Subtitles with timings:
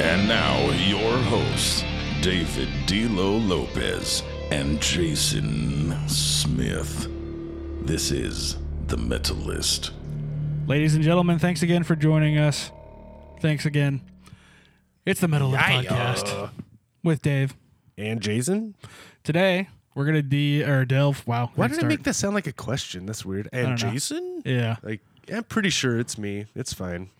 [0.00, 1.84] And now, your hosts,
[2.20, 7.08] David D'Lo Lopez and Jason Smith.
[7.82, 9.90] This is The Metalist.
[10.66, 12.70] Ladies and gentlemen, thanks again for joining us.
[13.40, 14.00] Thanks again.
[15.04, 16.50] It's the Metalist Podcast
[17.02, 17.54] with Dave.
[17.98, 18.74] And Jason?
[19.22, 21.26] Today, we're going to de or delve.
[21.26, 21.50] Wow.
[21.54, 23.06] Why did I make that sound like a question?
[23.06, 23.48] That's weird.
[23.52, 23.92] And don't know.
[23.92, 24.42] Jason?
[24.44, 24.76] Yeah.
[24.82, 25.00] Like,
[25.32, 26.46] I'm pretty sure it's me.
[26.54, 27.10] It's fine.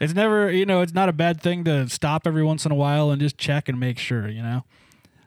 [0.00, 2.74] It's never, you know, it's not a bad thing to stop every once in a
[2.74, 4.64] while and just check and make sure, you know?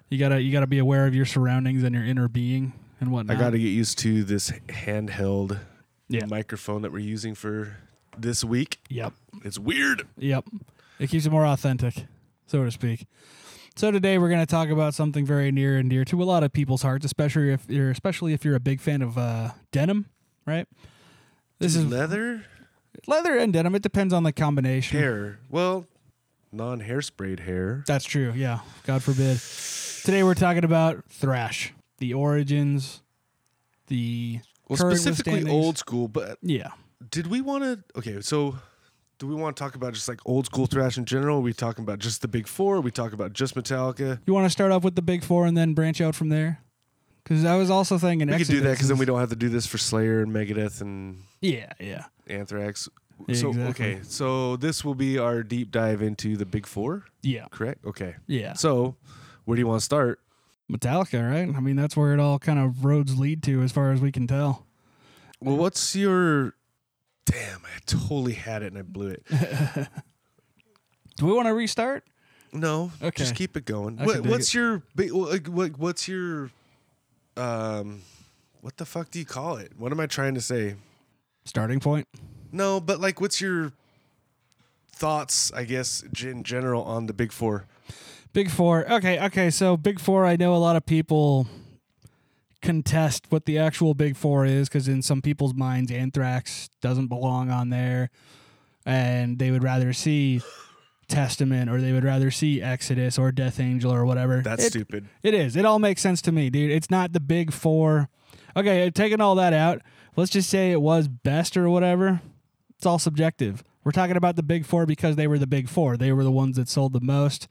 [0.09, 2.73] You got to you got to be aware of your surroundings and your inner being
[3.01, 3.35] and whatnot.
[3.35, 5.59] I got to get used to this handheld
[6.07, 6.25] Yeah.
[6.25, 7.77] microphone that we're using for
[8.15, 8.77] this week.
[8.89, 9.13] Yep.
[9.43, 10.07] It's weird.
[10.19, 10.45] Yep.
[10.99, 12.05] It keeps it more authentic,
[12.45, 13.07] so to speak.
[13.75, 16.43] So today we're going to talk about something very near and dear to a lot
[16.43, 20.05] of people's hearts, especially if you're especially if you're a big fan of uh, denim,
[20.45, 20.67] right?
[21.59, 22.45] This is leather
[23.07, 23.73] leather and denim.
[23.73, 24.99] It depends on the combination.
[24.99, 25.39] hair.
[25.49, 25.87] Well,
[26.51, 27.83] non hairsprayed hair.
[27.87, 28.31] That's true.
[28.35, 28.59] Yeah.
[28.85, 29.39] God forbid.
[30.05, 33.01] Today we're talking about thrash, the origins,
[33.87, 35.49] the Well, current specifically withstandings.
[35.51, 36.69] old school, but Yeah.
[37.09, 37.83] did we want to?
[37.97, 38.57] Okay, so
[39.19, 41.37] do we want to talk about just like old school thrash in general?
[41.37, 42.77] Are we talking about just the big four?
[42.77, 44.19] Are we talking about just Metallica?
[44.25, 46.59] You want to start off with the big four and then branch out from there?
[47.23, 49.35] Because I was also thinking We could do that because then we don't have to
[49.35, 52.05] do this for Slayer and Megadeth and Yeah, yeah.
[52.27, 52.89] Anthrax.
[53.27, 53.85] Yeah, so exactly.
[53.93, 57.45] okay, so this will be our deep dive into the big four, Yeah.
[57.51, 57.85] correct?
[57.85, 58.15] Okay.
[58.27, 58.53] Yeah.
[58.53, 58.97] So
[59.45, 60.19] where do you want to start?
[60.69, 61.55] Metallica, right?
[61.55, 64.11] I mean, that's where it all kind of roads lead to, as far as we
[64.11, 64.65] can tell.
[65.39, 66.55] Well, what's your?
[67.25, 69.23] Damn, I totally had it and I blew it.
[71.17, 72.03] Do we want to restart?
[72.51, 73.11] No, Okay.
[73.17, 73.99] just keep it going.
[73.99, 74.53] I What, can dig what's it.
[74.55, 74.83] your?
[74.95, 76.51] Like, what, what's your?
[77.35, 78.01] Um,
[78.61, 79.71] what the fuck do you call it?
[79.77, 80.75] What am I trying to say?
[81.45, 82.07] Starting point.
[82.51, 83.71] No, but like, what's your
[84.91, 85.51] thoughts?
[85.53, 87.65] I guess in general on the big four.
[88.33, 88.91] Big Four.
[88.91, 89.49] Okay, okay.
[89.51, 90.25] So Big Four.
[90.25, 91.47] I know a lot of people
[92.63, 97.51] contest what the actual Big Four is because in some people's minds, Anthrax doesn't belong
[97.51, 98.09] on there,
[98.85, 100.41] and they would rather see
[101.07, 104.41] Testament or they would rather see Exodus or Death Angel or whatever.
[104.41, 105.05] That's It- stupid.
[105.21, 105.55] It is.
[105.55, 106.71] It all makes sense to me, dude.
[106.71, 108.09] It's not the big four.
[108.55, 109.81] Okay, uh, taking all that out,
[110.15, 112.21] let's just say it was best or whatever.
[112.77, 113.63] It's all subjective.
[113.83, 115.97] We're talking about the big four because they were the big four.
[115.97, 117.47] They were the ones that sold the most,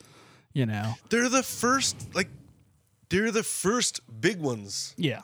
[0.54, 0.94] you know.
[1.10, 2.28] They're the first, like,
[3.12, 4.94] they're the first big ones.
[4.96, 5.20] Yeah.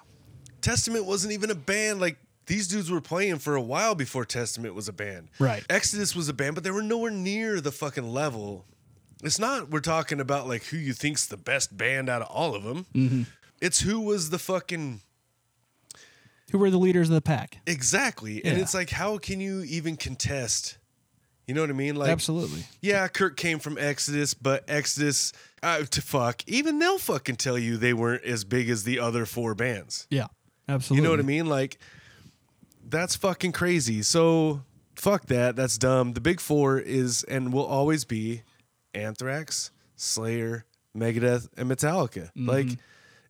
[0.61, 2.01] Testament wasn't even a band.
[2.01, 5.29] Like these dudes were playing for a while before Testament was a band.
[5.39, 5.65] Right.
[5.71, 8.65] Exodus was a band, but they were nowhere near the fucking level.
[9.25, 12.55] It's not we're talking about like who you think's the best band out of all
[12.55, 12.87] of them.
[12.95, 13.23] Mm-hmm.
[13.61, 15.01] It's who was the fucking
[16.53, 17.59] Who were the leaders of the pack?
[17.67, 18.45] exactly.
[18.45, 18.63] And Yeah.
[18.63, 20.79] it's like how can you even contest?
[21.49, 21.97] You know what I mean?
[21.97, 22.65] Like Absolutely.
[22.83, 25.33] yeah, Kurt came from Exodus, but Exodus
[25.63, 29.25] uh, to fuck, even they'll fucking tell you they weren't as big as the other
[29.25, 30.07] four bands.
[30.11, 30.27] Yeah.
[30.69, 30.99] Absolutely.
[30.99, 31.47] You know what I mean?
[31.47, 31.79] Like,
[32.87, 34.03] that's fucking crazy.
[34.03, 34.63] So,
[34.95, 35.57] fuck that.
[35.57, 36.13] That's dumb.
[36.13, 38.43] The big four is and will always be
[38.93, 42.31] Anthrax, Slayer, Megadeth, and Metallica.
[42.37, 42.67] Like,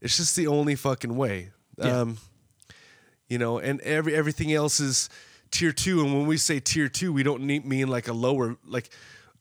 [0.00, 1.50] it's just the only fucking way.
[1.78, 2.00] Yeah.
[2.00, 2.18] Um,
[3.28, 5.08] you know, and every everything else is
[5.50, 6.02] tier two.
[6.02, 8.90] And when we say tier two, we don't need, mean like a lower, like,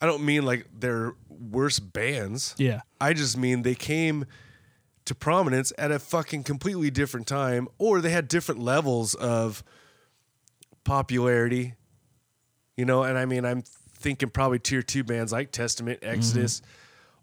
[0.01, 2.55] I don't mean like they're worse bands.
[2.57, 2.81] Yeah.
[3.01, 4.25] I just mean they came
[5.05, 9.63] to prominence at a fucking completely different time, or they had different levels of
[10.83, 11.75] popularity.
[12.75, 16.61] You know, and I mean, I'm thinking probably tier two bands like Testament, Exodus,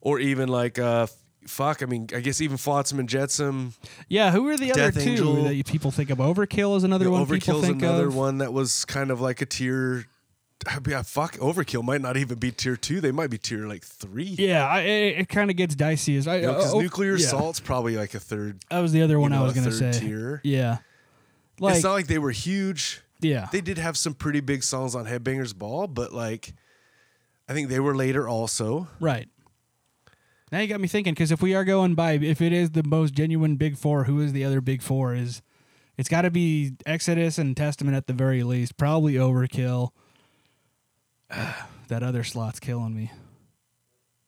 [0.00, 1.06] or even like uh,
[1.46, 1.82] fuck.
[1.82, 3.74] I mean, I guess even Flotsam and Jetsam.
[4.08, 4.30] Yeah.
[4.30, 5.44] Who are the other two Angel.
[5.44, 6.18] that you- people think of?
[6.18, 8.16] Overkill is another one Overkill's think another of.
[8.16, 10.06] one that was kind of like a tier.
[10.86, 11.34] Yeah, fuck.
[11.34, 13.00] Overkill might not even be tier two.
[13.02, 14.34] They might be tier like three.
[14.38, 16.16] Yeah, I, it, it kind of gets dicey.
[16.16, 17.26] As I, because uh, oh, nuclear yeah.
[17.26, 18.60] assault's probably like a third.
[18.70, 19.92] That was the other one you I was going to say.
[19.92, 20.40] tier.
[20.42, 20.78] Yeah.
[21.60, 23.02] Like, it's not like they were huge.
[23.20, 23.48] yeah.
[23.52, 26.54] They did have some pretty big songs on Headbangers Ball, but like,
[27.46, 28.88] I think they were later also.
[29.00, 29.28] Right.
[30.54, 32.84] Now you got me thinking because if we are going by, if it is the
[32.84, 35.12] most genuine big four, who is the other big four?
[35.12, 35.42] Is
[35.98, 38.76] it's got to be Exodus and Testament at the very least.
[38.76, 39.90] Probably Overkill.
[41.88, 43.10] that other slot's killing me.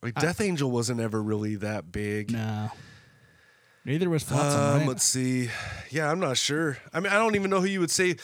[0.03, 2.33] Like Death Angel wasn't ever really that big.
[2.33, 2.73] No.
[3.85, 4.89] Neither was Flotsam, Um, right?
[4.89, 5.49] Let's see.
[5.91, 6.79] Yeah, I'm not sure.
[6.93, 8.17] I mean, I don't even know who you would say.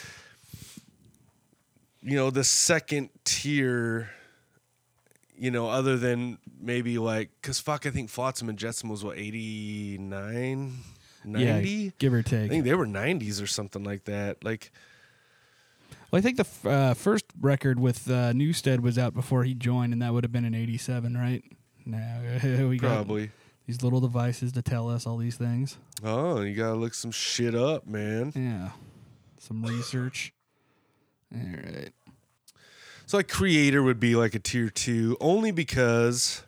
[2.03, 4.11] You know, the second tier.
[5.43, 9.19] You know, other than maybe like, cause fuck, I think Flotsam and Jetsam was what
[9.19, 10.75] eighty nine.
[11.25, 11.69] 90.
[11.69, 12.45] Yeah, give or take.
[12.45, 14.45] I think they were 90s or something like that.
[14.45, 14.71] Like,
[16.13, 19.55] Well, I think the f- uh, first record with uh, Newsted was out before he
[19.55, 21.43] joined, and that would have been in '87, right?
[21.85, 23.31] No, we got probably.
[23.67, 25.77] these little devices to tell us all these things.
[26.05, 28.33] Oh, you gotta look some shit up, man.
[28.37, 28.71] Yeah,
[29.39, 30.33] some research.
[31.35, 31.91] All right.
[33.13, 36.43] So like Kreator would be like a tier two, only because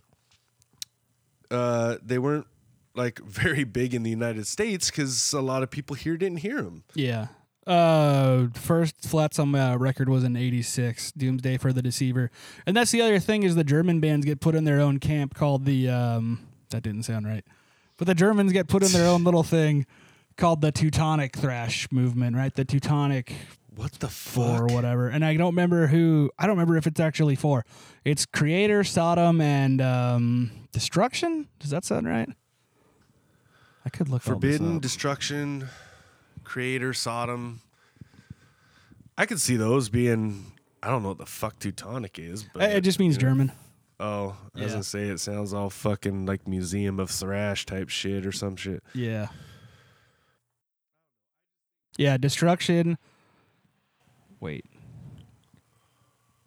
[1.51, 2.47] uh, they weren't
[2.95, 6.63] like very big in the United States because a lot of people here didn't hear
[6.63, 6.85] them.
[6.95, 7.27] Yeah.
[7.67, 12.31] Uh, first Flotsam uh, record was in '86, Doomsday for the Deceiver,
[12.65, 15.35] and that's the other thing is the German bands get put in their own camp
[15.35, 16.47] called the um.
[16.71, 17.45] That didn't sound right,
[17.99, 19.85] but the Germans get put in their own little thing
[20.39, 22.55] called the Teutonic thrash movement, right?
[22.55, 23.35] The Teutonic
[23.77, 25.09] What the four or whatever.
[25.09, 26.31] And I don't remember who.
[26.39, 27.65] I don't remember if it's actually four.
[28.05, 31.49] It's Kreator, Sodom, and um, Destruction.
[31.59, 32.29] Does that sound right?
[33.85, 35.69] I could look Forbidden, destruction,
[36.45, 37.61] Kreator, Sodom.
[39.19, 40.53] I could see those being.
[40.83, 43.29] I don't know what the fuck Teutonic is, but It just means you know.
[43.31, 43.53] German.
[44.01, 48.27] Oh, I was gonna say it sounds all fucking like Museum of Thrash type shit
[48.27, 48.83] or some shit.
[48.93, 49.29] Yeah.
[51.97, 52.99] Yeah, destruction.
[54.45, 54.67] Wait.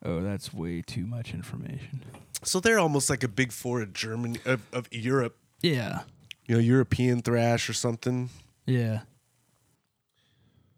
[0.06, 2.04] Oh, that's way too much information.
[2.44, 5.36] So they're almost like a big four of Germany of, of Europe.
[5.64, 6.02] Yeah.
[6.46, 8.30] You know, European thrash or something.
[8.68, 9.00] Yeah.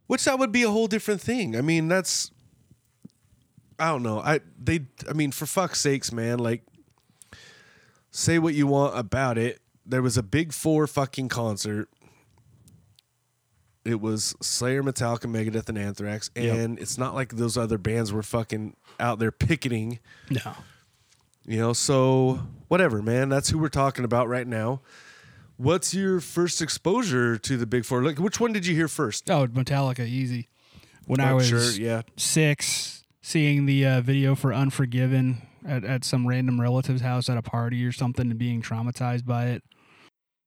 [0.07, 1.57] Which that would be a whole different thing.
[1.57, 2.31] I mean, that's
[3.77, 4.21] I don't know.
[4.21, 6.63] I they I mean, for fuck's sakes, man, like
[8.11, 9.59] say what you want about it.
[9.85, 11.89] There was a big four fucking concert.
[13.89, 18.21] It was Slayer, Metallica, Megadeth, and Anthrax, and it's not like those other bands were
[18.23, 19.99] fucking out there picketing.
[20.29, 20.53] No.
[21.45, 23.29] You know, so whatever, man.
[23.29, 24.81] That's who we're talking about right now.
[25.57, 28.03] What's your first exposure to the Big Four?
[28.03, 29.29] Like, which one did you hear first?
[29.29, 30.47] Oh, Metallica, easy.
[31.07, 32.03] When I Oh, was sure, yeah.
[32.15, 37.41] six, seeing the uh, video for Unforgiven at, at some random relative's house at a
[37.41, 39.63] party or something and being traumatized by it.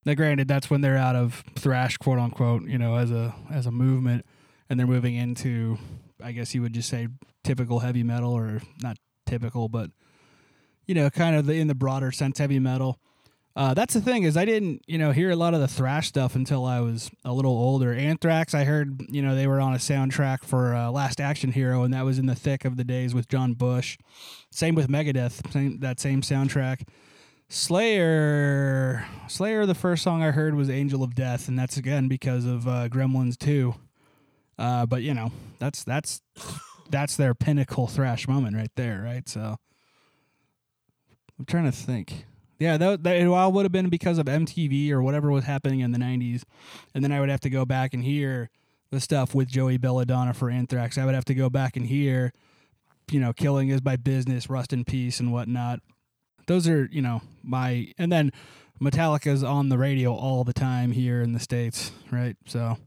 [0.05, 3.67] Now, granted, that's when they're out of thrash, quote unquote, you know, as a as
[3.67, 4.27] a movement,
[4.69, 5.79] and they're moving into,
[6.23, 7.09] I guess you would just say,
[7.45, 8.97] typical heavy metal, or not
[9.27, 9.91] typical, but
[10.87, 12.99] you know, kind of the, in the broader sense, heavy metal.
[13.55, 16.09] Uh, that's the thing is I didn't you know hear a lot of the thrash
[16.09, 17.93] stuff until I was a little older.
[17.93, 21.83] Anthrax, I heard you know they were on a soundtrack for uh, Last Action Hero,
[21.83, 23.99] and that was in the thick of the days with John Bush.
[24.51, 26.89] Same with Megadeth, same, that same soundtrack.
[27.53, 29.67] Slayer, Slayer.
[29.67, 32.89] The first song I heard was Angel of Death, and that's again because of uh,
[32.89, 33.75] Gremlins Two.
[34.59, 36.23] Uh, but you know that's that's
[36.91, 39.29] that's their pinnacle thrash moment right there, right?
[39.29, 39.59] So
[41.39, 42.25] I'm trying to think.
[42.59, 45.81] Yeah, that, that it all would have been because of MTV or whatever was happening
[45.81, 46.45] in the '90s,
[46.95, 48.49] and then I would have to go back and hear
[48.91, 50.97] the stuff with Joey Belladonna for Anthrax.
[50.97, 52.33] I would have to go back and hear,
[53.11, 55.81] you know, "Killing Is My Business," "Rust in Peace," and whatnot.
[56.47, 58.33] Those are, you know, my and then
[58.81, 62.37] Metallica's on the radio all the time here in the states, right?
[62.47, 62.79] So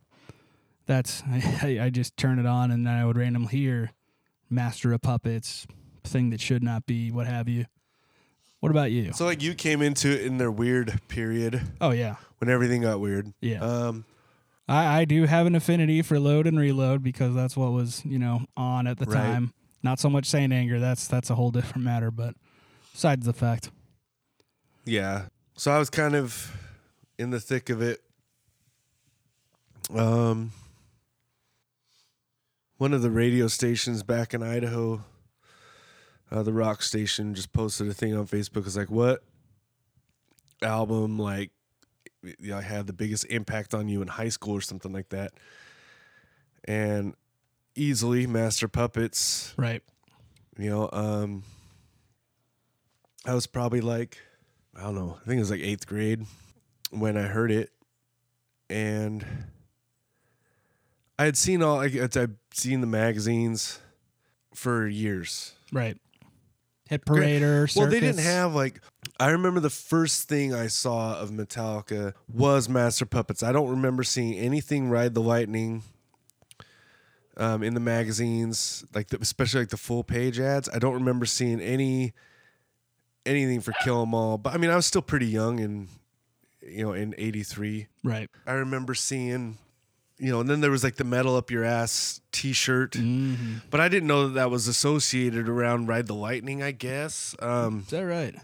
[0.86, 1.24] that's
[1.62, 3.92] I, I just turn it on and then I would randomly hear
[4.50, 5.66] "Master of Puppets,"
[6.04, 7.66] thing that should not be, what have you.
[8.62, 9.14] What about you?
[9.14, 13.00] So, like, you came into it in their weird period Oh yeah, when everything got
[13.00, 13.32] weird.
[13.42, 13.60] yeah.
[13.60, 14.06] Um,
[14.68, 18.18] I, I do have an affinity for load and reload because that's what was you
[18.18, 19.14] know on at the Right.
[19.16, 19.54] time.
[19.84, 20.80] Not so much Saint Anger.
[20.80, 22.10] That's that's a whole different matter.
[22.10, 22.34] But
[22.96, 23.72] besides the fact,
[24.86, 25.26] yeah.
[25.58, 26.56] So I was kind of
[27.20, 28.02] in the thick of it.
[29.94, 30.54] Um,
[32.78, 35.04] one of the radio stations back in Idaho,
[36.32, 38.66] uh, the rock station, just posted a thing on Facebook.
[38.66, 39.22] It's like, what
[40.62, 41.52] album like
[42.24, 45.34] you know, had the biggest impact on you in high school or something like that?
[46.64, 47.14] And
[47.76, 49.54] easily, Master Puppets.
[49.58, 49.84] right?
[50.58, 51.44] You know, um,
[53.26, 54.18] I was probably like,
[54.76, 56.26] I don't know, I think it was like eighth grade
[56.92, 57.72] when I heard it,
[58.70, 59.26] and
[61.18, 63.80] I had seen all, like, I'd seen the magazines
[64.54, 65.54] for years.
[65.72, 65.98] Right.
[66.90, 67.76] Hit parader.
[67.76, 68.80] Well, they didn't have like.
[69.20, 73.42] I remember the first thing I saw of Metallica was Master Puppets.
[73.42, 75.82] I don't remember seeing anything Ride the Lightning.
[77.38, 81.26] Um, in the magazines, like the, especially like the full page ads, I don't remember
[81.26, 82.14] seeing any
[83.26, 84.38] anything for Kill 'Em All.
[84.38, 85.88] But I mean, I was still pretty young, and
[86.62, 88.30] you know, in '83, right.
[88.48, 89.58] I remember seeing,
[90.18, 92.94] you know, and then there was like the metal up your ass T-shirt.
[92.94, 93.58] Mm-hmm.
[93.70, 96.64] But I didn't know that that was associated around Ride the Lightning.
[96.64, 98.36] I guess um, Is that right?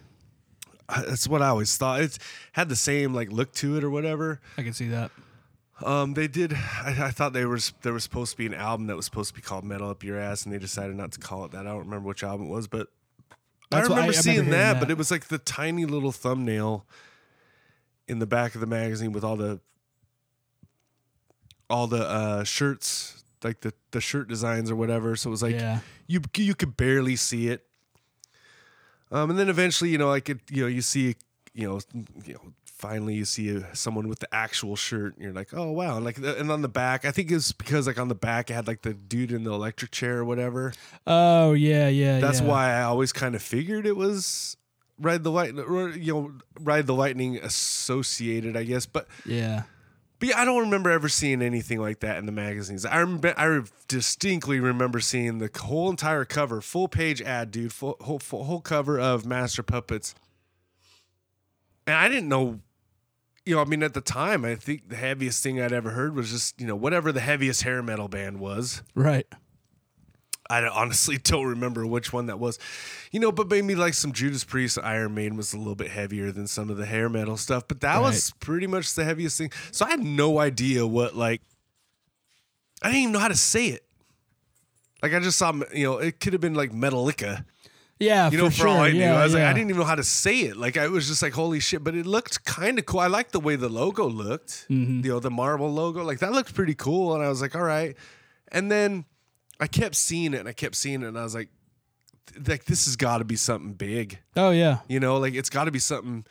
[0.89, 2.01] I- that's what I always thought.
[2.01, 2.17] It
[2.51, 4.39] had the same like look to it or whatever.
[4.57, 5.09] I can see that.
[5.83, 6.53] Um, they did.
[6.53, 9.29] I, I thought they was there was supposed to be an album that was supposed
[9.29, 11.61] to be called "Metal Up Your Ass," and they decided not to call it that.
[11.65, 12.89] I don't remember which album it was, but
[13.71, 14.79] That's I I- remember I seeing hearing that, that.
[14.79, 16.85] But it was like the tiny little thumbnail
[18.07, 19.59] in the back of the magazine with all the
[21.69, 25.15] all the uh, shirts, like the the shirt designs or whatever.
[25.15, 25.79] So it was like yeah.
[26.07, 27.65] you you could barely see it.
[29.11, 31.15] Um, and then eventually, you know, like it, you know, you see,
[31.53, 31.79] you know,
[32.25, 35.71] you know, finally you see a, someone with the actual shirt, and you're like, oh
[35.71, 38.49] wow, and like, and on the back, I think it's because like on the back
[38.49, 40.73] it had like the dude in the electric chair or whatever.
[41.05, 42.19] Oh yeah, yeah.
[42.19, 42.47] That's yeah.
[42.47, 44.57] why I always kind of figured it was
[44.99, 49.07] ride the light, you know, ride the lightning associated, I guess, but.
[49.25, 49.63] Yeah.
[50.19, 52.85] But yeah, I don't remember ever seeing anything like that in the magazines.
[52.85, 57.97] I remember, I distinctly remember seeing the whole entire cover, full page ad, dude, full
[58.01, 60.13] whole, full, whole cover of Master Puppets.
[61.87, 62.59] And I didn't know,
[63.45, 66.15] you know, I mean, at the time, I think the heaviest thing I'd ever heard
[66.15, 68.83] was just, you know, whatever the heaviest hair metal band was.
[68.93, 69.27] Right.
[70.49, 72.59] I honestly don't remember which one that was,
[73.11, 76.31] you know, but maybe like some Judas Priest Iron Maiden was a little bit heavier
[76.31, 79.51] than some of the hair metal stuff, but that was pretty much the heaviest thing.
[79.71, 81.41] So I had no idea what like
[82.81, 83.85] I didn't even know how to say it.
[85.01, 87.45] Like I just saw, you know, it could have been like Metallica,
[88.01, 88.29] Yeah.
[88.31, 88.81] you know, for, for, all.
[88.81, 88.99] I knew.
[88.99, 89.43] Yeah, I was like.
[89.43, 90.57] I didn't even know how to say it.
[90.57, 91.83] Like I was just like, holy shit!
[91.83, 92.99] But it looked kind of cool.
[92.99, 94.67] I liked the way the logo looked.
[94.69, 95.05] Mm-hmm.
[95.05, 97.13] You know, the Marvel logo, like that looked pretty cool.
[97.13, 97.95] And I was like, all right.
[98.51, 99.05] And then
[99.59, 101.49] I kept seeing it, and I kept seeing it, and I was like,
[102.47, 104.19] like this has got to be something big.
[104.35, 104.79] Oh yeah.
[104.87, 106.25] You know, like it's got to be something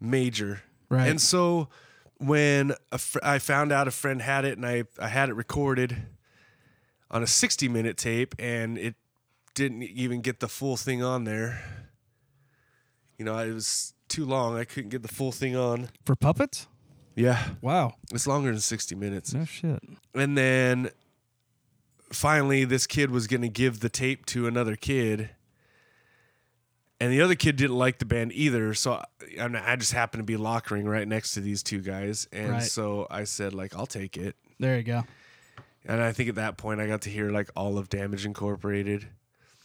[0.00, 0.62] major.
[0.88, 1.08] Right.
[1.08, 1.68] And so
[2.18, 5.34] when a fr- I found out a friend had it and I, I had it
[5.34, 5.96] recorded
[7.10, 8.94] on a 60 minute tape and it
[9.54, 11.62] didn't even get the full thing on there.
[13.18, 14.56] You know, it was too long.
[14.56, 15.88] I couldn't get the full thing on.
[16.04, 16.66] For puppets.
[17.14, 17.50] Yeah.
[17.60, 17.94] Wow.
[18.12, 19.32] It's longer than 60 minutes.
[19.32, 19.80] No shit.
[20.14, 20.90] And then
[22.12, 25.30] finally, this kid was going to give the tape to another kid.
[27.00, 28.74] And the other kid didn't like the band either.
[28.74, 28.94] So
[29.38, 32.26] I, I just happened to be lockering right next to these two guys.
[32.32, 32.62] And Right.
[32.62, 34.36] so I said, like, I'll take it.
[34.58, 35.04] There you go.
[35.84, 39.06] And I think at that point, I got to hear like all of Damage Incorporated.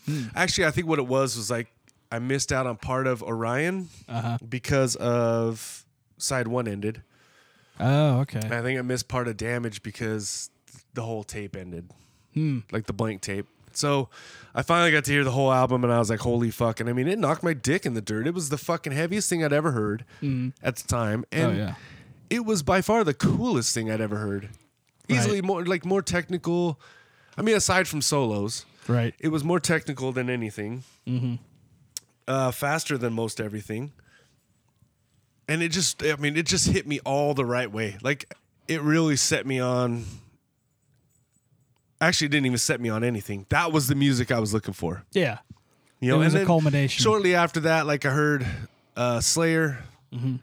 [0.10, 0.24] Hmm.
[0.36, 1.68] Actually, I think what it was was like
[2.12, 4.38] I missed out on part of Orion Uh huh.
[4.48, 5.86] because of
[6.18, 7.02] side one ended.
[7.80, 8.40] Oh okay.
[8.44, 10.50] And I think I missed part of Damage because
[10.94, 11.90] the whole tape ended.
[12.34, 12.60] Hmm.
[12.72, 13.48] like the blank tape.
[13.74, 14.10] So
[14.54, 16.80] I finally got to hear the whole album and I was like, holy fuck.
[16.80, 18.28] And I mean, it knocked my dick in the dirt.
[18.28, 20.54] It was the fucking heaviest thing I'd ever heard Mm.
[20.64, 21.24] at the time.
[21.32, 21.74] And oh yeah.
[22.30, 24.50] it was by far the coolest thing I'd ever heard.
[25.08, 26.80] Easily more like more technical.
[27.38, 29.14] I mean, aside from solos, Right.
[29.20, 30.84] it was more technical than anything.
[31.08, 31.36] Mm-hmm.
[32.28, 33.92] Uh, faster than most everything.
[35.48, 37.98] And it just, I mean, it just hit me all the right way.
[38.02, 38.34] Like,
[38.68, 40.06] it really set me on.
[42.02, 43.46] Actually, it didn't even set me on anything.
[43.50, 45.04] That was the music I was looking for.
[45.12, 45.40] Yeah.
[46.00, 47.02] You know, it was and a then culmination.
[47.04, 48.46] Shortly after that, like I heard
[48.96, 49.80] uh, Slayer,
[50.14, 50.38] Mm-hmm.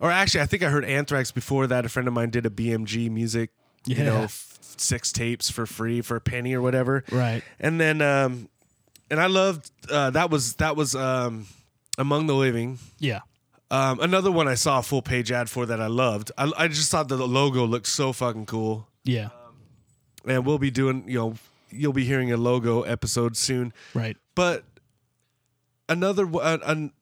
[0.00, 1.84] or actually, I think I heard Anthrax before that.
[1.84, 3.50] A friend of mine did a BMG music,
[3.86, 4.49] you know, f-
[4.80, 7.04] six tapes for free for a penny or whatever.
[7.10, 7.42] Right.
[7.58, 8.48] And then, um,
[9.10, 11.46] and I loved uh, that was that was um,
[11.98, 12.78] Among the Living.
[12.98, 13.20] Yeah.
[13.70, 16.32] Um, another one I saw a full page ad for that I loved.
[16.36, 18.88] I, I just thought the logo looked so fucking cool.
[19.04, 19.28] Yeah.
[20.26, 21.34] And we'll be doing, you know,
[21.70, 23.72] you'll be hearing a logo episode soon.
[23.94, 24.16] Right.
[24.34, 24.64] But
[25.88, 26.92] another one, uh, an,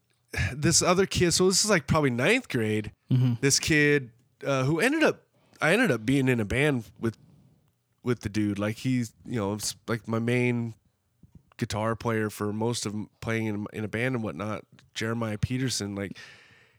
[0.55, 1.33] this other kid.
[1.33, 2.93] So this is like probably ninth grade.
[3.11, 3.35] Mm-hmm.
[3.41, 4.11] This kid
[4.47, 5.23] uh, who ended up,
[5.63, 7.17] I ended up being in a band with,
[8.03, 8.59] with the dude.
[8.59, 10.75] Like he's, you know, like my main
[11.57, 14.65] guitar player for most of playing in, in a band and whatnot.
[14.95, 16.17] Jeremiah Peterson, like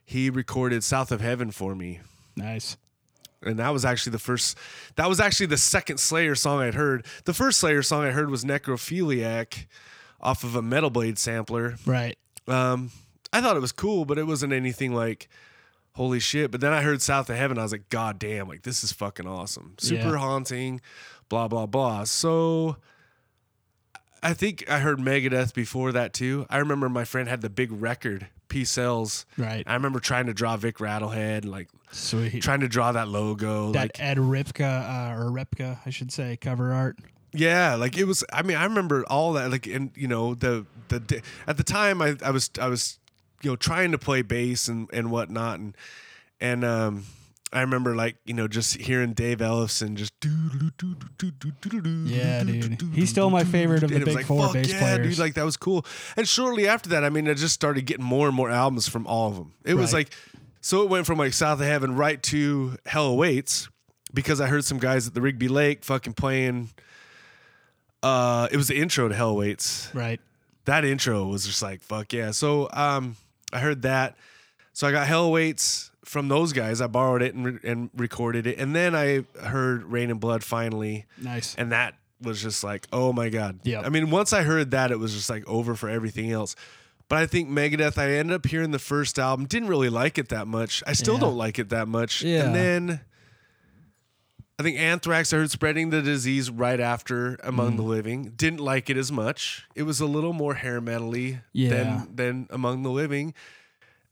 [0.05, 1.99] he recorded "South of Heaven" for me
[2.35, 2.75] Nice.
[3.43, 4.57] and that was actually the first
[4.95, 8.29] that was actually the second slayer song i'd heard the first slayer song i heard
[8.29, 9.65] was necrophiliac
[10.19, 12.17] off of a metal blade sampler Right.
[12.47, 12.91] um,
[13.31, 15.29] i thought it was cool but it wasn't anything like
[15.95, 18.61] holy shit but then i heard south of heaven i was like god damn like
[18.63, 20.17] this is fucking awesome super Yeah.
[20.17, 20.81] haunting
[21.27, 22.77] blah blah blah so
[24.23, 27.71] i think i heard megadeth before that too i remember my friend had the big
[27.71, 29.63] record Peace Sells Right.
[29.67, 32.41] i remember trying to draw vic rattlehead and like Sweet.
[32.41, 36.37] trying to draw that logo that like Ed Ripka uh, or Repka, I should say,
[36.37, 36.97] cover art.
[37.33, 38.23] Yeah, like it was.
[38.31, 39.49] I mean, I remember all that.
[39.51, 42.98] Like, and you know, the the at the time, I, I was I was
[43.41, 45.75] you know trying to play bass and and whatnot, and
[46.39, 47.05] and um,
[47.51, 50.13] I remember like you know just hearing Dave Ellefson just
[52.05, 52.81] Yeah, dude.
[52.93, 54.79] He's still my favorite of the And it was big like, four "Fuck bass yeah,
[54.79, 55.15] players.
[55.15, 55.85] Dude, like that was cool.
[56.15, 59.07] And shortly after that, I mean, I just started getting more and more albums from
[59.07, 59.53] all of them.
[59.63, 60.09] It was like,
[60.61, 63.69] so it went from like South of Heaven right to Hell Awaits.
[64.13, 66.69] because I heard some guys at the Rigby Lake fucking playing.
[68.01, 69.89] Uh, it was the intro to Hell Awaits.
[69.93, 70.19] Right.
[70.65, 72.31] That intro was just like fuck yeah.
[72.31, 73.15] So um,
[73.53, 74.15] I heard that.
[74.73, 76.81] So I got Hell Awaits from those guys.
[76.81, 81.05] I borrowed it and, re- and recorded it, and then I heard Raining Blood finally,
[81.21, 81.55] Nice.
[81.55, 83.59] and that was just like oh my god.
[83.63, 83.85] Yep.
[83.85, 86.55] I mean, once I heard that, it was just like over for everything else.
[87.07, 90.29] But I think Megadeth, I ended up hearing the first album, didn't really like it
[90.29, 90.83] that much.
[90.85, 91.19] I still Yeah.
[91.21, 92.21] don't like it that much.
[92.21, 92.43] Yeah.
[92.45, 93.01] And then
[94.59, 97.77] I think Anthrax, I heard spreading the disease right after Among Mm.
[97.77, 98.33] the Living.
[98.35, 99.65] Didn't like it as much.
[99.73, 101.69] It was a little more hair metally Yeah.
[101.69, 103.33] than than Among the Living.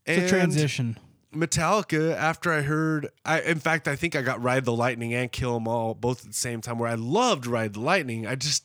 [0.05, 0.97] it's a And transition.
[1.35, 5.29] Metallica, after I heard, I in fact I think I got Ride the Lightning and
[5.29, 6.79] Kill 'Em All both at the same time.
[6.79, 8.63] Where I loved Ride the Lightning, I just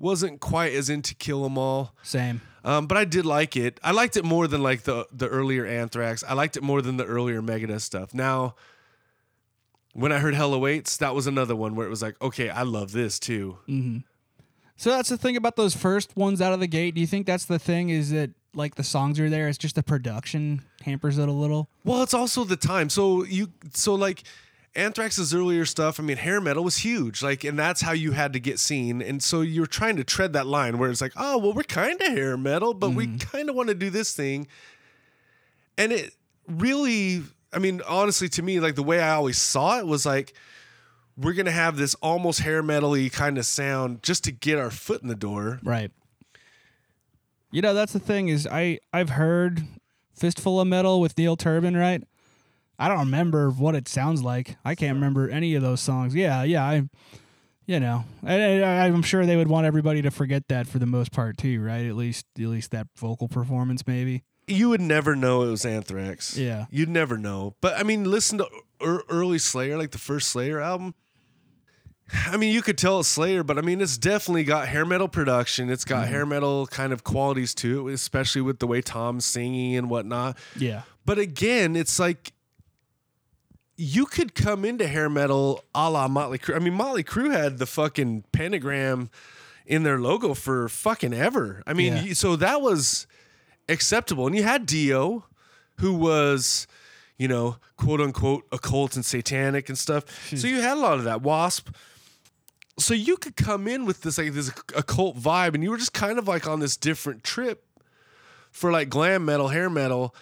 [0.00, 1.94] wasn't quite as into Kill 'Em All.
[2.02, 2.40] Same.
[2.64, 3.78] Um, but I did like it.
[3.84, 6.24] I liked it more than like the the earlier Anthrax.
[6.26, 8.12] I liked it more than the earlier Megadeth stuff.
[8.12, 8.56] Now,
[9.98, 12.62] when I heard Hell Awaits, that was another one where it was like, okay, I
[12.62, 13.58] love this too.
[13.68, 13.98] Mm-hmm.
[14.76, 16.94] So that's the thing about those first ones out of the gate.
[16.94, 17.90] Do you think that's the thing?
[17.90, 19.48] Is that like the songs are there?
[19.48, 21.68] It's just the production hampers it a little.
[21.84, 22.88] Well, it's also the time.
[22.88, 24.22] So you so like
[24.76, 27.20] Anthrax's earlier stuff, I mean, hair metal was huge.
[27.20, 29.02] Like, and that's how you had to get seen.
[29.02, 32.00] And so you're trying to tread that line where it's like, oh, well, we're kind
[32.00, 33.16] of hair metal, but we mm-hmm.
[33.16, 34.46] kind of want to do this thing.
[35.76, 36.14] And it
[36.46, 40.34] really, I mean, honestly, to me, like the way I always saw it was like,
[41.16, 45.02] we're gonna have this almost hair metal-y kind of sound just to get our foot
[45.02, 45.58] in the door.
[45.62, 45.90] Right.
[47.50, 49.64] You know, that's the thing is I I've heard
[50.14, 52.02] Fistful of Metal with Neil Turbin, right?
[52.78, 54.56] I don't remember what it sounds like.
[54.64, 56.14] I can't remember any of those songs.
[56.14, 56.88] Yeah, yeah, I
[57.66, 61.12] you know, I, I'm sure they would want everybody to forget that for the most
[61.12, 61.84] part too, right?
[61.84, 64.22] At least at least that vocal performance maybe.
[64.48, 66.36] You would never know it was Anthrax.
[66.36, 66.66] Yeah.
[66.70, 67.54] You'd never know.
[67.60, 68.48] But I mean, listen to
[68.82, 70.94] ear early Slayer, like the first Slayer album.
[72.26, 75.08] I mean, you could tell it's Slayer, but I mean, it's definitely got hair metal
[75.08, 75.68] production.
[75.68, 76.12] It's got mm-hmm.
[76.12, 80.38] hair metal kind of qualities to it, especially with the way Tom's singing and whatnot.
[80.56, 80.82] Yeah.
[81.04, 82.32] But again, it's like
[83.76, 86.56] you could come into hair metal a la Motley Crue.
[86.56, 89.10] I mean, Motley Crue had the fucking pentagram
[89.66, 91.62] in their logo for fucking ever.
[91.66, 92.12] I mean, Yeah.
[92.14, 93.06] so that was
[93.68, 94.26] acceptable.
[94.26, 95.24] And you had Dio,
[95.78, 96.66] who was,
[97.16, 100.04] you know, quote unquote occult and satanic and stuff.
[100.36, 100.54] So hmm.
[100.54, 101.22] you had a lot of that.
[101.22, 101.68] Wasp.
[102.78, 105.92] So you could come in with this like this occult vibe, and you were just
[105.92, 107.64] kind of like on this different trip
[108.52, 110.14] for like glam metal, hair metal.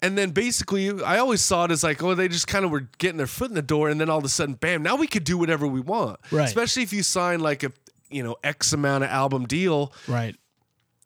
[0.00, 2.88] And then basically, I always saw it as like, oh, they just kind of were
[2.98, 4.82] getting their foot in the door, and then all of a sudden, bam!
[4.82, 6.18] Now we could do whatever we want.
[6.32, 6.44] Right.
[6.44, 7.70] Especially if you sign like a
[8.10, 10.34] you know X amount of album deal, Right.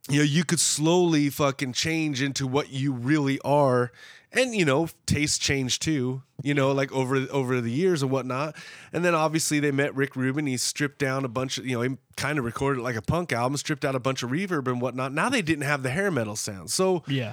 [0.09, 3.91] You know you could slowly fucking change into what you really are,
[4.33, 6.23] and you know taste change too.
[6.43, 8.55] You know, like over over the years and whatnot.
[8.93, 10.47] And then obviously they met Rick Rubin.
[10.47, 13.33] He stripped down a bunch of you know he kind of recorded like a punk
[13.33, 15.13] album, stripped out a bunch of reverb and whatnot.
[15.13, 17.33] Now they didn't have the hair metal sound, so Yeah.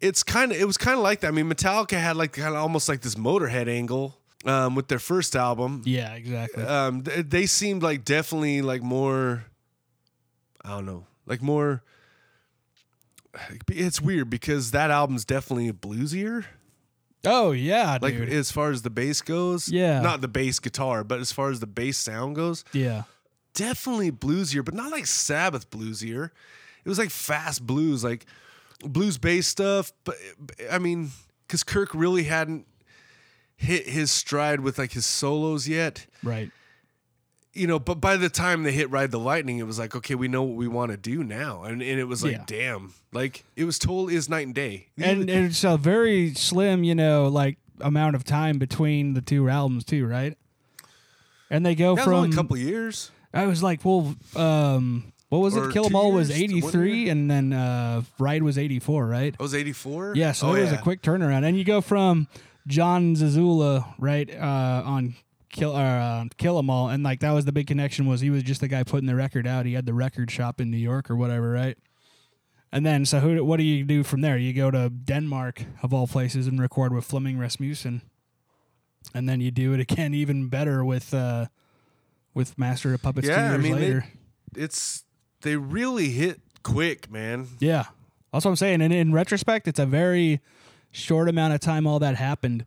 [0.00, 1.28] it's kind of it was kind of like that.
[1.28, 4.98] I mean, Metallica had like kind of almost like this Motorhead angle um, with their
[5.00, 5.82] first album.
[5.84, 6.62] Yeah, exactly.
[6.64, 9.46] Um, th- they seemed like definitely like more.
[10.64, 11.82] I don't know, like more.
[13.68, 16.44] It's weird because that album's definitely bluesier.
[17.24, 18.28] oh yeah, Like dude.
[18.28, 20.00] as far as the bass goes, Yeah.
[20.00, 23.04] not the bass guitar, but as far as the bass sound goes, yeah.
[23.54, 26.30] definitely bluesier, but not like Sabbath bluesier.
[26.84, 28.26] It was like fast blues, like
[28.80, 29.92] blues bass stuff.
[30.04, 30.16] But
[30.70, 31.10] I mean,
[31.46, 32.66] because Kirk really hadn't
[33.56, 36.50] hit his stride with like his solos yet, Right.
[37.54, 37.78] You know.
[37.78, 40.42] But by the time they hit Ride the Lightning, it was like, okay, we know
[40.42, 42.44] what we want to do now, and, and it was like, Yeah.
[42.46, 44.88] damn, like it was totally is night and day.
[44.98, 49.84] And it's a very slim, you know, like amount of time between the two albums
[49.84, 50.36] too, right?
[51.50, 53.10] And they go that from a couple years.
[53.34, 55.72] I was like, well, um, what was Or it?
[55.72, 59.34] Kill 'Em All was eighty three, and then uh, Ride was eighty four, right?
[59.38, 60.12] I was eighty four.
[60.14, 62.28] Yeah, so oh, it was a quick turnaround, and you go from
[62.66, 65.14] Jon Zazula, right, uh, on
[65.52, 68.30] Kill or uh, Kill 'Em All, and like that was the big connection was he
[68.30, 69.64] was just the guy putting the record out.
[69.66, 71.78] He had the record shop in New York or whatever, right?
[72.72, 73.44] And then, so who?
[73.44, 74.38] What do you do from there?
[74.38, 78.00] You go to Denmark of all places and record with Flemming Rasmussen,
[79.14, 81.46] and then you do it again even better with uh,
[82.34, 84.04] with Master of Puppets two Yeah, I years mean, they- later.
[84.56, 85.04] It's
[85.42, 87.48] they really hit quick, man.
[87.58, 87.84] Yeah.
[88.32, 88.80] That's what I'm saying.
[88.80, 90.40] And in retrospect, it's a very
[90.90, 92.64] short amount of time all that happened.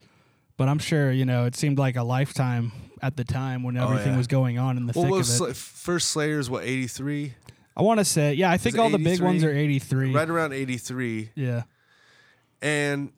[0.57, 3.83] But I'm sure, you know, it seemed like a lifetime at the time when oh,
[3.85, 4.17] everything Oh, yeah.
[4.17, 5.53] was going on in the Well, thick what of it.
[5.53, 7.33] Sla- first Slayer's what eighty three,
[7.75, 10.13] I want to say, yeah, I think all the big ones are 83.
[10.13, 11.63] right around eighty three, Yeah.
[12.61, 13.11] and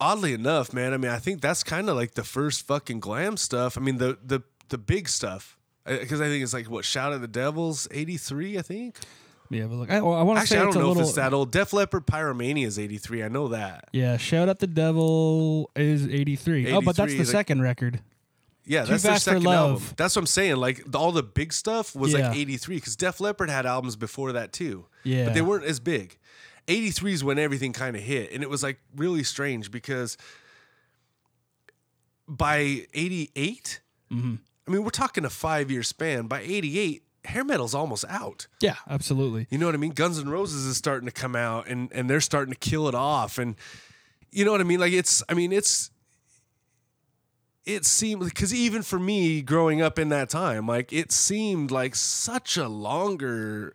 [0.00, 3.36] oddly enough, man, I mean, I think that's kind of like the first fucking glam
[3.36, 3.76] stuff.
[3.76, 5.56] I mean, the the the big stuff.
[5.86, 8.96] Because I think it's like what Shout at the Devils, eighty three, I think.
[9.50, 11.02] Yeah, but look, I, I want to say Actually, I it's don't a know little.
[11.02, 11.50] if it's that old.
[11.52, 13.22] Def Leppard Pyromania is eighty three.
[13.22, 13.88] I know that.
[13.92, 16.70] Yeah, Shout at the Devil is eighty three.
[16.70, 18.00] Oh, but that's 83, the like- second record.
[18.66, 19.70] Yeah, that's their Fast for second Love.
[19.80, 19.94] album.
[19.96, 20.56] That's what I'm saying.
[20.56, 22.28] Like all the big stuff was Yeah.
[22.28, 24.84] like eighty three because Def Leppard had albums before that too.
[25.04, 25.24] Yeah.
[25.24, 26.18] but they weren't as big.
[26.70, 30.18] 83 is when everything kind of hit, and it was like really strange because
[32.26, 33.80] by 88,
[34.12, 34.34] Mm-hmm.
[34.66, 36.26] I mean we're talking a five year span.
[36.26, 38.46] By 88, hair metal's almost out.
[38.60, 39.46] Yeah, absolutely.
[39.50, 39.92] You know what I mean?
[39.92, 42.94] Guns N' Roses is starting to come out and and they're starting to kill it
[42.94, 43.56] off and
[44.30, 44.80] you know what I mean?
[44.80, 45.90] Like it's I mean it's
[47.64, 51.94] it seemed because even for me growing up in that time, like it seemed like
[51.94, 53.74] such a longer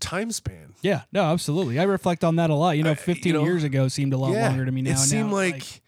[0.00, 0.74] time span.
[0.82, 1.78] Yeah, no, absolutely.
[1.78, 2.76] I reflect on that a lot.
[2.76, 4.90] You know, I- 15 you know, years ago seemed a lot longer to me now.
[4.92, 5.80] It seemed now like, it's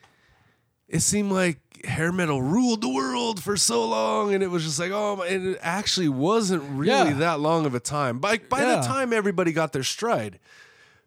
[0.94, 4.78] it seemed like hair metal ruled the world for so long, and it was just
[4.78, 7.18] like, oh, my, and it actually wasn't really Yeah.
[7.18, 8.18] that long of a time.
[8.20, 8.76] By by Yeah.
[8.76, 10.38] the time everybody got their stride,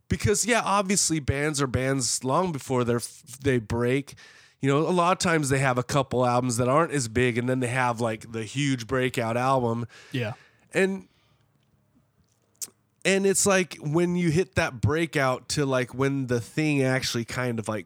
[0.10, 2.97] because yeah, obviously bands are bands long before they
[3.41, 4.13] they break.
[4.62, 7.38] You know, a lot of times they have a couple albums that aren't as big,
[7.38, 10.34] and then they have like the huge breakout album yeah,
[10.73, 11.08] and
[13.06, 17.60] and it's like when you hit that breakout to like when the thing actually kind
[17.60, 17.86] of like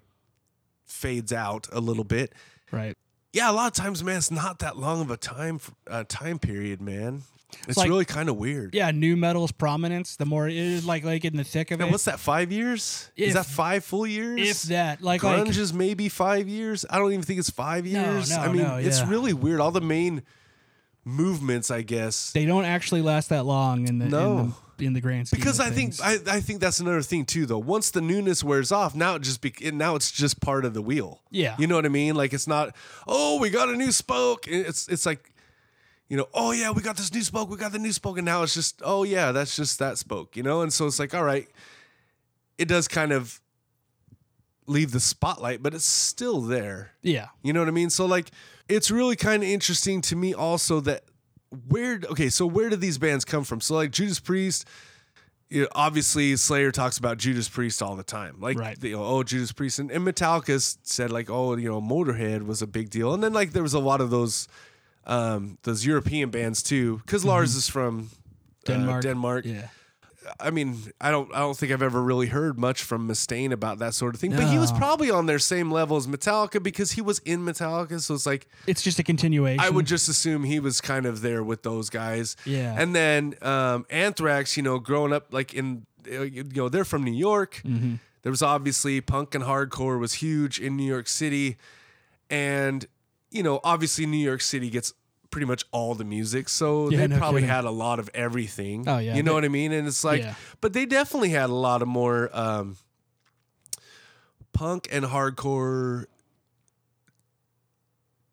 [0.92, 2.34] fades out a little bit.
[2.72, 2.96] Right.
[3.34, 6.40] yeah a lot of times man it's not that long of a time uh, time
[6.40, 7.24] period man.
[7.68, 8.74] It's like- really kind of weird.
[8.74, 10.16] Yeah, nu metal's prominence.
[10.16, 11.92] The more it is like like in the thick of it.
[11.92, 13.10] what's that five years?
[13.18, 14.40] Is that five full years?
[14.40, 16.86] if that like grunge like is maybe five years.
[16.90, 18.30] I don't even think it's five years.
[18.30, 19.60] no, no, i mean no, it's really weird.
[19.60, 20.24] All the main
[21.04, 22.32] movements i guess.
[22.32, 24.40] They don't actually last that long in the No.
[24.40, 25.96] in the, in the grand scheme because I think.
[26.04, 27.58] I, I think that's another thing too though.
[27.60, 30.74] Once the newness wears off, now it just be, it- now it's just part of
[30.74, 31.20] the wheel.
[31.30, 31.56] Yeah.
[31.60, 32.16] you know what I mean.
[32.16, 32.76] Like it's not
[33.08, 34.48] oh we got a new spoke.
[34.48, 35.32] It's it's like
[36.10, 38.26] you know oh yeah we got this new spoke we got the new spoke and
[38.26, 41.14] now it's just oh yeah that's just that spoke you know and so it's like
[41.14, 41.48] all right
[42.58, 43.40] it does kind of
[44.68, 47.90] leave the spotlight but it's still there yeah, you know what I mean?
[47.90, 48.30] So like
[48.68, 51.04] it's really kind of interesting to me also that
[51.68, 53.62] where okay, so where did these bands come from?
[53.62, 54.66] So like Judas Priest
[55.52, 58.38] you know, obviously Slayer talks about Judas Priest all the time.
[58.40, 58.82] Like Right.
[58.82, 62.62] you know, oh Judas Priest and, and Metallica said like oh, you know, Motorhead was
[62.62, 63.14] a big deal.
[63.14, 64.48] And then like there was a lot of those
[65.06, 69.04] um those European bands too cuz Lars is from uh, Denmark.
[69.04, 69.46] Denmark.
[69.46, 69.68] yeah,
[70.40, 73.80] I mean, I don't I don't think I've ever really heard much from Mustaine about
[73.80, 74.32] that sort of thing.
[74.32, 78.00] But he was probably on their same level as Metallica because he was in Metallica.
[78.00, 79.60] So it's like it's just a continuation.
[79.60, 82.36] I would just assume he was kind of there with those guys.
[82.46, 82.76] Yeah.
[82.78, 87.04] And then um, Anthrax, you know, growing up like in uh, you know they're from
[87.04, 87.62] New York.
[87.66, 87.96] Mm-hmm.
[88.24, 91.58] There was obviously punk and hardcore was huge in New York City,
[92.30, 92.86] and
[93.32, 94.94] you know obviously New York City gets
[95.32, 97.56] pretty much all the music, so Yeah, they no probably kidding.
[97.56, 98.88] had a lot of everything.
[98.88, 99.72] Oh, yeah, you know they- what I mean?
[99.72, 100.36] And it's like, Yeah.
[100.60, 102.78] but they definitely had a lot of more um,
[104.54, 106.06] punk and hardcore.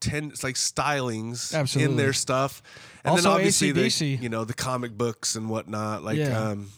[0.00, 2.62] Ten, it's like stylings in their stuff,
[3.04, 3.90] and Also then obviously the
[4.22, 6.04] you know the comic books and whatnot.
[6.04, 6.38] Like, Yeah.
[6.50, 6.70] um,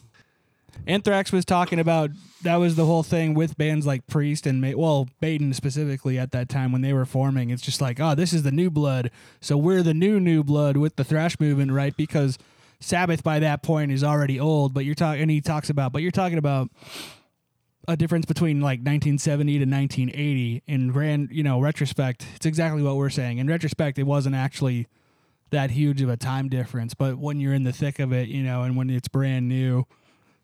[0.86, 2.10] Anthrax was talking about
[2.42, 6.32] that was the whole thing with bands like Priest and Ma- well Maiden specifically at
[6.32, 7.50] that time when they were forming.
[7.50, 10.76] It's just like, oh, this is the new blood, so we're the new new blood
[10.76, 11.96] with the thrash movement, right?
[11.96, 12.38] Because
[12.80, 15.22] Sabbath by that point is already old, but you're talking.
[15.22, 16.70] And he talks about, but you're talking about
[17.86, 22.26] a difference between like 1970 to 1980 in grand, you know, retrospect.
[22.36, 23.38] It's exactly what we're saying.
[23.38, 24.86] In retrospect, it wasn't actually
[25.50, 28.42] that huge of a time difference, but when you're in the thick of it, you
[28.42, 29.86] know, and when it's brand new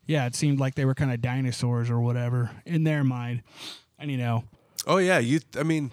[0.07, 3.43] yeah, it seemed like they were kind of dinosaurs or whatever in their mind.
[3.99, 4.45] And you know,
[4.87, 5.41] oh yeah, you.
[5.59, 5.93] I mean,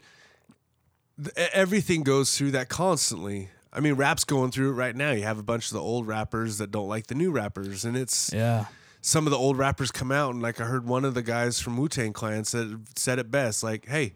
[1.22, 3.50] th- everything goes through that constantly.
[3.72, 5.12] I mean, rap's going through it right now.
[5.12, 7.98] You have a bunch of the old rappers that don't like the new rappers, and
[7.98, 8.66] it's yeah,
[9.02, 11.60] some of the old rappers come out and like I heard one of the guys
[11.60, 13.64] from Wu Tang Clan said said it best.
[13.64, 14.16] Like, hey,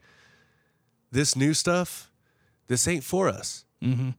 [1.12, 2.12] this new stuff,
[2.68, 3.66] this ain't for us.
[3.84, 4.10] mm-hmm.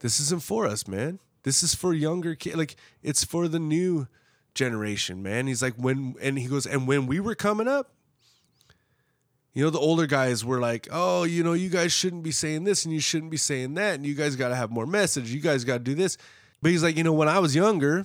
[0.00, 1.18] This isn't for us, man.
[1.42, 2.56] This is for younger kids.
[2.56, 4.06] Like, it's for the new
[4.58, 5.46] generation, man.
[5.46, 7.92] He's like, when and he goes, and when we were coming up,
[9.54, 12.64] you know, the older guys were like, oh, you know, you guys shouldn't be saying
[12.64, 15.30] this and you shouldn't be saying that, and you guys got to have more message.
[15.32, 16.16] You guys got to do this.
[16.60, 18.04] But he's like, you know, when I was younger,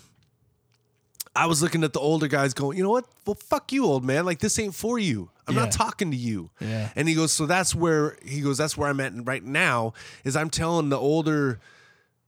[1.35, 3.05] I was looking at the older guys going, you know what?
[3.25, 4.25] Well, fuck you, old man.
[4.25, 5.29] Like this ain't for you.
[5.47, 5.61] I'm Yeah.
[5.63, 6.51] not talking to you.
[6.59, 6.89] Yeah.
[6.95, 10.35] And he goes, so that's where he goes, that's where I'm at right now, is
[10.35, 11.59] I'm telling the older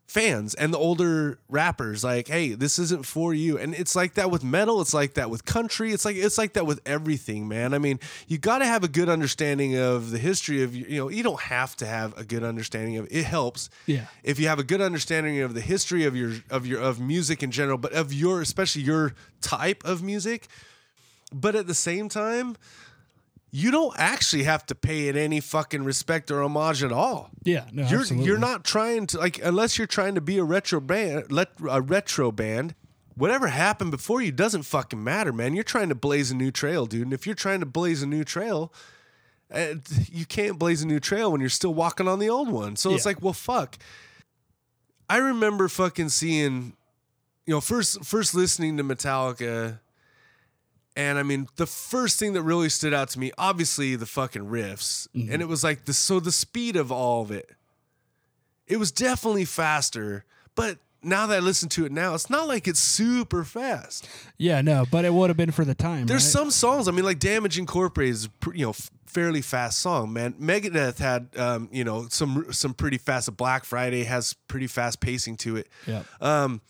[0.08, 3.58] fans and the older rappers like hey this isn't for you.
[3.58, 6.54] And it's like that with metal it's like that with country it's like it's like
[6.54, 7.74] that with everything man.
[7.74, 11.10] I mean you got to have a good understanding of the history of you know
[11.10, 14.06] you don't have to have a good understanding of it helps Yeah.
[14.24, 17.42] if you have a good understanding of the history of your of your of music
[17.42, 20.48] in general but of your especially your type of music.
[21.34, 22.56] But at the same time
[23.58, 27.66] you don't actually have to pay it any fucking respect or homage at all Yeah,
[27.72, 28.26] no, you're absolutely.
[28.28, 31.82] you're not trying to like unless you're trying to be a retro band, let a
[31.82, 32.76] retro band.
[33.16, 35.54] Whatever happened before you doesn't fucking matter, man.
[35.56, 37.04] You're trying to blaze a new trail, dude.
[37.04, 38.74] And if you're trying to blaze a new trail,
[39.54, 39.76] uh,
[40.12, 42.76] you can't blaze a new trail when you're still walking on the old one.
[42.76, 43.78] So it's like, well, fuck.
[45.10, 46.74] I remember fucking seeing,
[47.46, 49.80] you know, first first listening to Metallica,
[50.96, 54.44] and I mean, the first thing that really stood out to me, obviously, the fucking
[54.44, 57.50] riffs, and it was like the so the speed of all of it.
[58.68, 62.68] It was definitely faster, but now that I listen to it now, it's not like
[62.68, 64.08] it's super fast.
[64.38, 66.08] Yeah, no, but it would have been for the time.
[66.08, 66.42] There's right?
[66.42, 66.88] some songs.
[66.88, 68.74] I mean, like "Damage Incorporated" is you know
[69.06, 70.12] fairly fast song.
[70.14, 73.36] Man, Megadeth had um, you know some some pretty fast.
[73.38, 75.68] Black Friday has pretty fast pacing to it.
[75.86, 76.04] Yeah.
[76.20, 76.62] Um,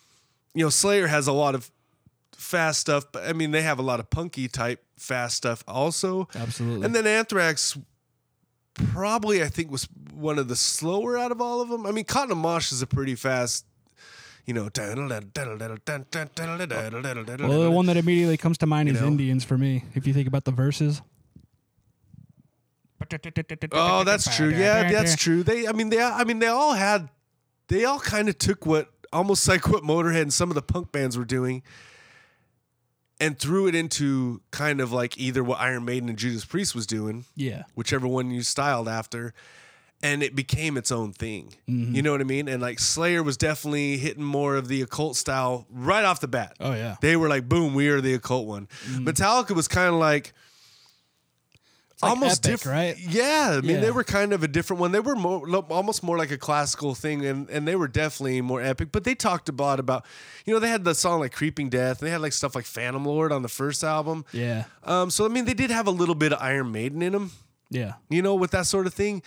[0.54, 1.70] you know, Slayer has a lot of
[2.38, 6.28] fast stuff, but I mean, they have a lot of punky type fast stuff also.
[6.36, 6.86] Absolutely.
[6.86, 7.78] And then Anthrax
[8.74, 11.86] probably I think was one of the slower out of all of them.
[11.86, 13.66] I mean, Caught in a Mosh is a pretty fast.
[14.46, 14.92] You know, well, the
[17.74, 19.08] one that immediately comes to mind is know?
[19.08, 19.86] Indians for me.
[19.96, 21.02] If you think about the verses.
[23.72, 24.50] Oh, that's true.
[24.50, 25.42] Yeah, that's true.
[25.42, 27.10] They, I mean, they, I mean, they all had,
[27.70, 30.92] they all kind of took what almost like what Motorhead and some of the punk
[30.92, 31.64] bands were doing,
[33.20, 36.86] and threw it into kind of like either what Iron Maiden and Judas Priest was
[36.86, 37.64] doing, Yeah.
[37.74, 39.34] whichever one you styled after,
[40.04, 41.54] and it became its own thing.
[41.70, 41.96] Mm-hmm.
[41.96, 42.48] You know what I mean?
[42.50, 46.56] And like Slayer was definitely hitting more of the occult style right off the bat.
[46.60, 46.98] Oh yeah.
[47.02, 48.68] They were like, boom, we are the occult one.
[48.90, 50.34] Metallica was kind of like
[52.10, 52.98] like almost different, right?
[53.00, 53.82] Yeah, I mean, Yeah.
[53.82, 54.92] they were kind of a different one.
[54.92, 58.62] They were more, almost more like a classical thing, and, and they were definitely more
[58.62, 58.90] epic.
[58.92, 60.06] But they talked a lot about,
[60.46, 62.66] you know, they had the song like "Creeping Death," and they had like stuff like
[62.66, 64.26] "Phantom Lord" on the first album.
[64.32, 64.66] Yeah.
[64.84, 67.32] Um, so I mean, they did have a little bit of Iron Maiden in them,
[67.70, 67.94] Yeah.
[68.10, 69.22] you know, with that sort of thing.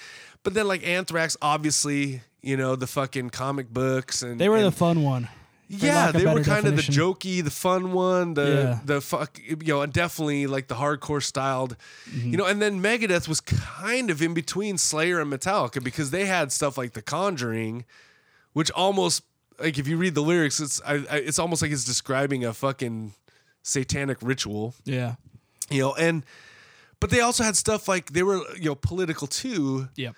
[0.45, 4.71] But then like Anthrax, obviously, you know, the fucking comic books and They were the
[4.71, 5.29] fun one.
[5.68, 8.81] Yeah, they were kind of the jokey, the fun one, the Yeah.
[8.85, 11.76] the fuck, you know, and definitely like the hardcore styled,
[12.11, 12.31] Mm-hmm.
[12.31, 12.46] you know.
[12.46, 16.78] And then Megadeth was kind of in between Slayer and Metallica because they had stuff
[16.78, 17.85] like The Conjuring,
[18.54, 19.22] which almost
[19.61, 22.54] like if you read the lyrics, it's I, I, it's almost like it's describing a
[22.54, 23.12] fucking
[23.62, 25.16] satanic ritual, Yeah.
[25.70, 25.94] you know.
[25.94, 26.24] And
[27.00, 30.16] but they also had stuff like they were you know political too, Yep.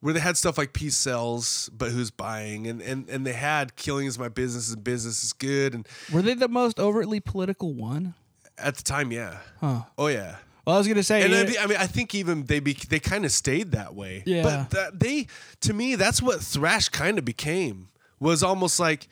[0.00, 3.74] Where they had stuff like peace sells, but who's buying, and and and they had
[3.76, 7.74] killing is my business and business is good, and Were they the most overtly political
[7.74, 8.14] one?
[8.60, 9.82] at the time, yeah, Huh.
[9.96, 11.22] oh yeah, Well, I was gonna say.
[11.22, 13.94] and I mean, I mean, I think even they be, they kind of stayed that
[13.94, 14.42] way, Yeah.
[14.42, 15.26] But that, they,
[15.60, 17.88] to me, that's what thrash kind of became
[18.20, 19.08] was almost like.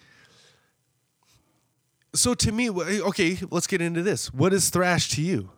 [2.15, 4.33] So to me, wh- okay, let's get into this.
[4.33, 5.51] What is thrash to you?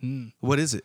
[0.00, 0.26] Hmm.
[0.40, 0.84] What is it?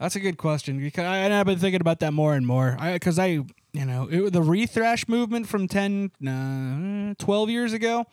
[0.00, 2.74] That's a good question because I, I've been thinking about that more and more.
[2.80, 8.06] Because I, you know, it, the rethrash movement from 10, uh, 12 years ago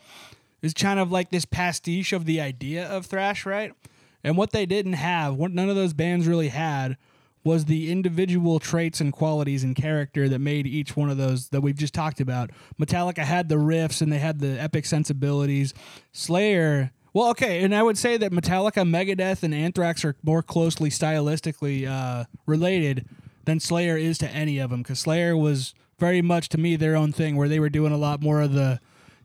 [0.61, 3.73] is kind of like this pastiche of the idea of thrash, right?
[4.21, 6.97] And what they didn't have, what none of those bands really had,
[7.45, 11.61] was the individual traits and qualities and character that made each one of those that
[11.61, 12.49] we've just talked about.
[12.77, 15.73] Metallica had the riffs and they had the epic sensibilities.
[16.11, 20.91] Slayer, well, okay, and I would say that Metallica, Megadeth, and Anthrax are more closely
[20.91, 23.07] stylistically uh, related
[23.45, 26.95] than Slayer is to any of them because Slayer was very much to me their
[26.95, 28.79] own thing where they were doing a lot more of the,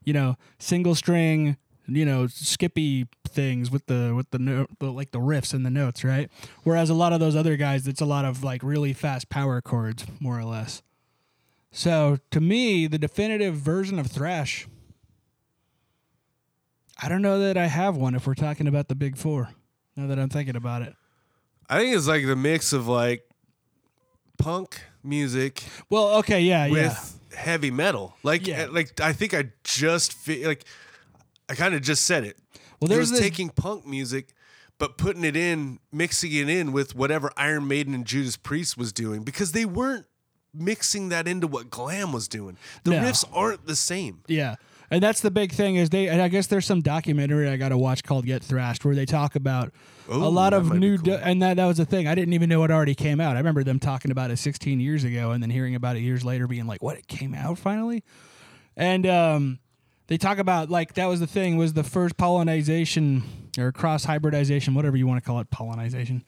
[0.05, 5.11] you know, single string, you know, skippy things with the with the, no, the like
[5.11, 6.31] the riffs and the notes, right?
[6.63, 9.61] Whereas a lot of those other guys, it's a lot of like really fast power
[9.61, 10.81] chords, more or less.
[11.71, 14.67] So to me, the definitive version of thrash.
[17.03, 19.51] I don't know that I have one if we're talking about the big four.
[19.97, 20.95] Now that I'm thinking about it.
[21.69, 23.25] I think it's like the mix of like
[24.39, 26.73] punk music Well, okay, yeah, yeah.
[26.73, 28.15] with heavy metal.
[28.23, 28.67] Like, Yeah.
[28.71, 30.65] like I think I just fe- like
[31.49, 32.39] I kind of just said it.
[32.81, 34.35] Well, It was this, taking punk music,
[34.79, 38.93] but putting it in, mixing it in with whatever Iron Maiden and Judas Priest was
[38.93, 40.07] doing because they weren't
[40.55, 42.57] mixing that into what glam was doing.
[42.85, 43.01] The No.
[43.03, 44.23] riffs aren't the same.
[44.27, 44.57] Yeah.
[44.93, 47.71] And that's the big thing is they and I guess there's some documentary I got
[47.71, 49.73] to watch called Get Thrashed where they talk about
[50.07, 51.15] a lot of new cool.
[51.15, 52.07] and that that was the thing.
[52.07, 53.35] I didn't even know it already came out.
[53.37, 56.27] I remember them talking about it 16 years ago and then hearing about it years
[56.27, 56.99] later being like, "What?
[56.99, 58.05] It came out finally?"
[58.77, 59.61] And um,
[60.09, 63.23] they talk about like that was the thing was the first pollinization
[63.57, 66.23] or cross hybridization, whatever you want to call it, pollinization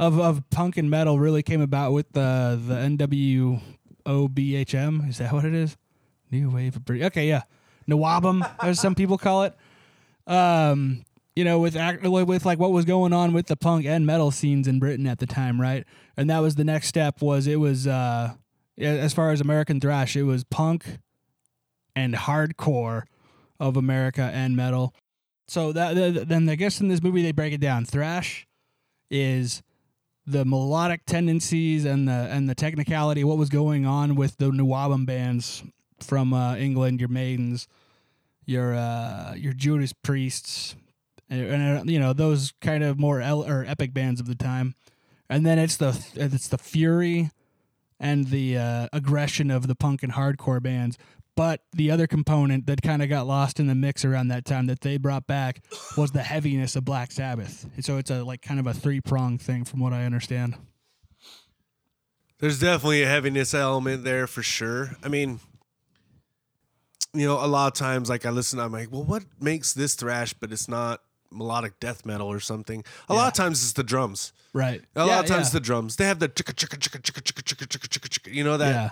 [0.00, 2.74] of of punk and metal really came about with the the
[4.04, 5.08] NWOBHM.
[5.08, 5.76] Is that what it is?
[6.32, 7.42] New wave of Brit- okay, yeah,
[7.90, 9.54] Nawabum, as some people call it.
[10.26, 11.04] Um,
[11.36, 14.30] you know, with act with like what was going on with the punk and metal
[14.30, 15.84] scenes in Britain at the time, right?
[16.16, 17.22] And that was the next step.
[17.22, 18.34] Was it was uh,
[18.78, 20.98] as far as American thrash, it was punk
[21.94, 23.04] and hardcore
[23.58, 24.94] of America and metal.
[25.48, 27.84] So that th- then I guess in this movie they break it down.
[27.84, 28.46] Thrash
[29.10, 29.62] is
[30.26, 35.06] the melodic tendencies and the and the technicality, what was going on with the Nawabum
[35.06, 35.62] bands
[36.00, 37.66] from uh, England, your Maidens,
[38.50, 40.74] your uh, your Judas Priests,
[41.30, 44.34] and, and, uh, you know those kind of more el- or epic bands of the
[44.34, 44.74] time.
[45.30, 47.30] And then it's the it's the fury
[48.00, 50.98] and the uh, aggression of the punk and hardcore bands.
[51.36, 54.66] But the other component that kind of got lost in the mix around that time
[54.66, 55.64] that they brought back
[55.96, 57.66] was the heaviness of Black Sabbath.
[57.80, 60.56] So it's a like kind of a three pronged thing, from what I understand.
[62.40, 64.96] There's definitely a heaviness element there for sure.
[65.04, 65.40] I mean,
[67.12, 69.94] you know, a lot of times, like I listen, I'm like, well, what makes this
[69.94, 72.84] thrash, but it's not melodic death metal or something?
[73.08, 74.32] A lot of times it's the drums.
[74.52, 74.82] Right.
[74.96, 75.96] A lot of times the drums.
[75.96, 78.34] They have the chicka chicka chicka chicka chicka chicka chicka chicka chicka.
[78.34, 78.70] You know that?
[78.74, 78.90] yeah,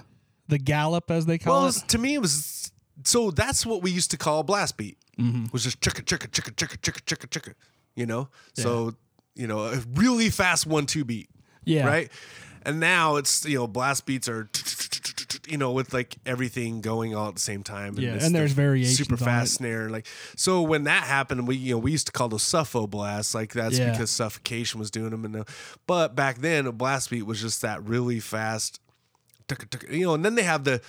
[0.48, 1.70] the gallop as they call Well, it.
[1.76, 2.70] it's- to me, it was
[3.04, 4.98] so that's what we used to call blast beat.
[5.18, 5.46] Mm-hmm.
[5.52, 7.54] Was just chicka chicka chicka chicka chicka chicka chicka.
[7.96, 8.94] You know, so
[9.34, 11.28] you know a really fast one two beat.
[11.64, 11.86] Yeah.
[11.86, 12.10] Right.
[12.64, 14.48] And now it's you know blast beats are
[15.48, 17.94] you know with like everything going all at the same time.
[17.98, 19.88] Yeah, it's and there's the variations Super fast snare.
[19.90, 23.34] Like so when that happened, we you know we used to call those suffo blasts.
[23.34, 23.90] Like that's Yeah.
[23.92, 25.24] because suffocation was doing them.
[25.24, 25.44] And the,
[25.86, 28.80] but back then a blast beat was just that really fast
[29.90, 30.82] you know, and then they have the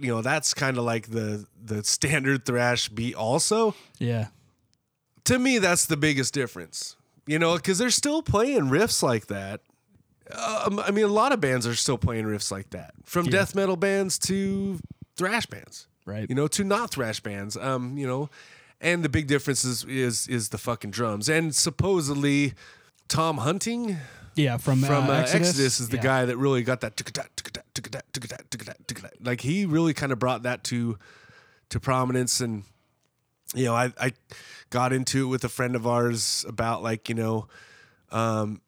[0.00, 3.74] you know, that's kind of like the the standard thrash beat also.
[3.98, 4.28] yeah.
[5.24, 6.96] To me that's the biggest difference.
[7.26, 9.60] You know, cuz they're still playing riffs like that.
[10.32, 12.92] Um, I mean a lot of bands are still playing riffs like that.
[13.04, 14.80] From death metal bands to
[15.16, 15.86] thrash bands.
[16.06, 16.28] Right.
[16.28, 17.56] You know, to not thrash bands.
[17.56, 18.28] Um, you know,
[18.80, 21.28] and the big difference is is is the fucking drums.
[21.28, 22.54] And supposedly
[23.08, 23.98] Tom Hunting
[24.34, 25.48] Yeah, from from uh, uh, Exodus.
[25.50, 25.80] Exodus.
[25.80, 26.02] is the Yeah.
[26.02, 27.00] guy that really got that
[29.22, 30.98] like he really kind of brought that to
[31.70, 32.64] to prominence and
[33.54, 34.12] you know I I
[34.70, 37.48] got into it with a friend of ours about like you know
[38.10, 38.60] um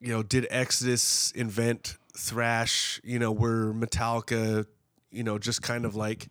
[0.00, 4.66] you know did Exodus invent thrash you know were Metallica
[5.10, 6.28] you know just kind of like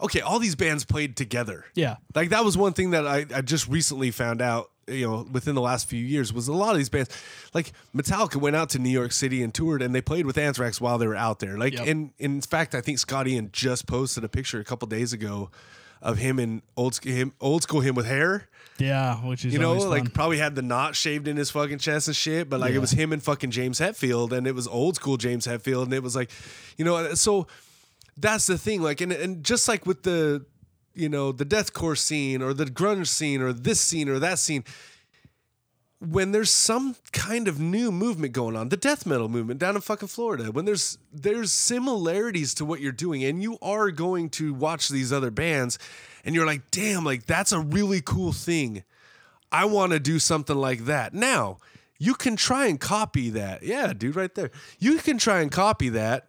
[0.00, 1.96] okay all these bands played together Yeah.
[2.14, 5.54] like that was one thing that I, I just recently found out, you know, within
[5.54, 7.10] the last few years was a lot of these bands,
[7.52, 10.80] like Metallica went out to New York City and toured and they played with Anthrax
[10.80, 11.58] while they were out there.
[11.58, 11.86] Like Yep.
[11.86, 15.50] in in fact, I think Scott Ian just posted a picture a couple days ago
[16.02, 18.48] of him and old school him old school him with hair.
[18.78, 20.10] Yeah, which is You know, like fun.
[20.12, 22.76] probably had the knot shaved in his fucking chest and shit, but like Yeah.
[22.76, 25.92] it was him and fucking James Hetfield and it was old school James Hetfield and
[25.92, 26.30] it was like,
[26.78, 27.46] you know, uh, so
[28.16, 28.80] that's the thing.
[28.80, 30.46] Like, and, and just like with the,
[30.94, 34.64] you know, the deathcore scene or the grunge scene or this scene or that scene,
[36.00, 39.82] when there's some kind of new movement going on, the death metal movement down in
[39.82, 44.54] fucking Florida, when there's there's similarities to what you're doing, and you are going to
[44.54, 45.78] watch these other bands,
[46.24, 48.82] and you're like, damn, like that's a really cool thing.
[49.52, 51.12] I want to do something like that.
[51.12, 51.58] Now,
[51.98, 53.62] you can try and copy that.
[53.62, 54.50] Yeah, dude, right there.
[54.78, 56.28] You can try and copy that.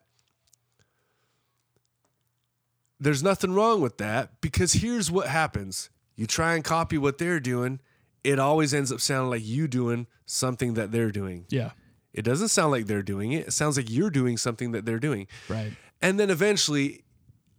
[2.99, 5.89] There's nothing wrong with that because here's what happens.
[6.15, 7.79] You try and copy what they're doing,
[8.23, 11.45] it always ends up sounding like you doing something that they're doing.
[11.49, 11.71] yeah,
[12.13, 13.47] It doesn't sound like they're doing it.
[13.47, 15.27] It sounds like you're doing something that they're doing.
[15.49, 15.71] right.
[16.01, 17.03] And then eventually,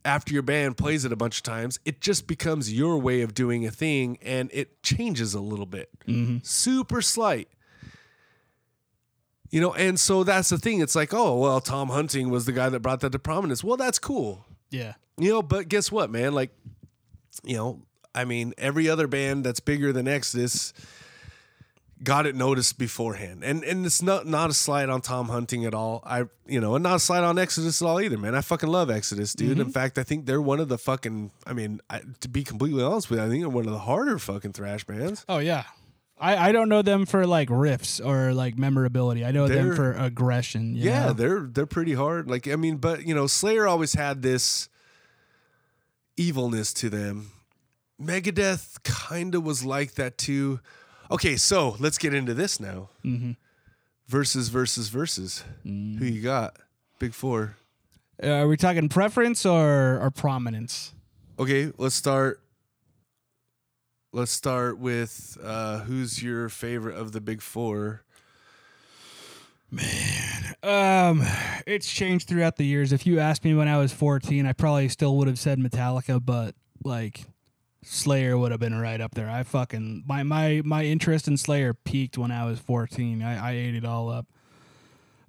[0.05, 3.35] after your band plays it a bunch of times, it just becomes your way of
[3.35, 5.89] doing a thing and it changes a little bit.
[6.09, 6.39] Mm-hmm.
[6.43, 7.49] Super slight.
[9.51, 10.81] You know, and so that's the thing.
[10.81, 13.63] It's like, oh, well, Tom Hunting was the guy that brought that to prominence.
[13.63, 14.47] Well, that's cool.
[14.71, 16.33] Yeah, You know, but guess what, man?
[16.33, 16.51] Like,
[17.45, 17.83] you know,
[18.15, 20.73] I mean, every other band that's bigger than Exodus
[22.03, 23.45] got it noticed beforehand.
[23.45, 26.03] And and it's not not a slide on Tom Hunting at all.
[26.05, 28.35] I you know, and not a slide on Exodus at all either, man.
[28.35, 29.53] I fucking love Exodus, dude.
[29.53, 29.71] In mm-hmm.
[29.71, 33.11] fact, I think they're one of the fucking I mean, I, to be completely honest
[33.11, 35.25] with you, I think they're one of the harder fucking thrash bands.
[35.29, 35.65] Oh yeah.
[36.19, 39.25] I, I don't know them for like riffs or like memorability.
[39.25, 40.77] I know them They're- for aggression.
[40.77, 41.13] you Yeah, know?
[41.15, 42.31] they're they're pretty hard.
[42.31, 44.69] Like I mean, but you know, Slayer always had this
[46.17, 47.32] evilness to them.
[48.03, 50.61] Megadeth kind of was like that too.
[51.11, 52.89] Okay, so let's get into this now.
[53.05, 53.33] Mm-hmm.
[54.09, 55.45] Versus versus versus.
[55.65, 55.71] Who
[56.05, 56.57] you got?
[56.99, 57.57] Big four.
[58.23, 60.93] Uh, are we talking preference or or prominence?
[61.39, 62.41] Okay, let's start.
[64.13, 68.03] Let's start with uh, who's your favorite of the big four?
[69.71, 71.23] Man, Um,
[71.67, 72.93] it's changed throughout the years.
[72.93, 76.23] If you asked me when I was 14, I probably still would have said Metallica,
[76.23, 77.25] but like
[77.85, 79.29] Slayer would have been right up there.
[79.29, 83.23] I fucking my my my interest in Slayer peaked when I was 14.
[83.23, 84.27] I, I ate it all up.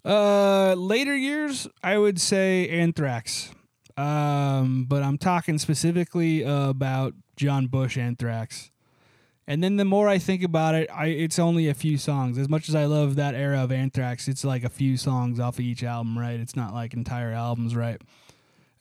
[0.05, 3.51] Uh, later years, I would say Anthrax.
[3.95, 8.71] Um, but I'm talking specifically about John Bush Anthrax.
[9.45, 12.37] And then the more I think about it, I it's only a few songs.
[12.37, 15.55] As much as I love that era of Anthrax, it's like a few songs off
[15.55, 16.39] of each album, right?
[16.39, 18.01] It's not like entire albums, right?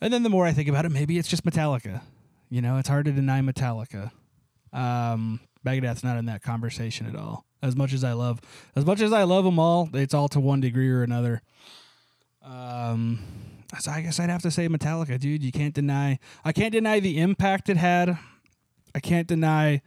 [0.01, 2.03] And then the more I think about it, maybe it's just Metallica.
[2.53, 4.11] You know, it's hard to deny Metallica.
[4.75, 7.47] Um, Megadeth's not in that conversation at all.
[7.63, 8.43] As much as I love,
[8.77, 11.41] as much as I love them all, it's all to one degree or another.
[12.45, 13.21] Um,
[13.81, 15.43] so I guess I'd have to say Metallica, dude.
[15.43, 16.19] You can't deny.
[16.45, 18.19] I can't deny the impact it had.
[18.95, 19.81] I can't deny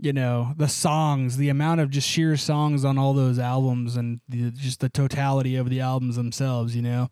[0.00, 4.20] you know the songs the amount of just sheer songs on all those albums and
[4.28, 7.08] the, just the totality of the albums themselves you know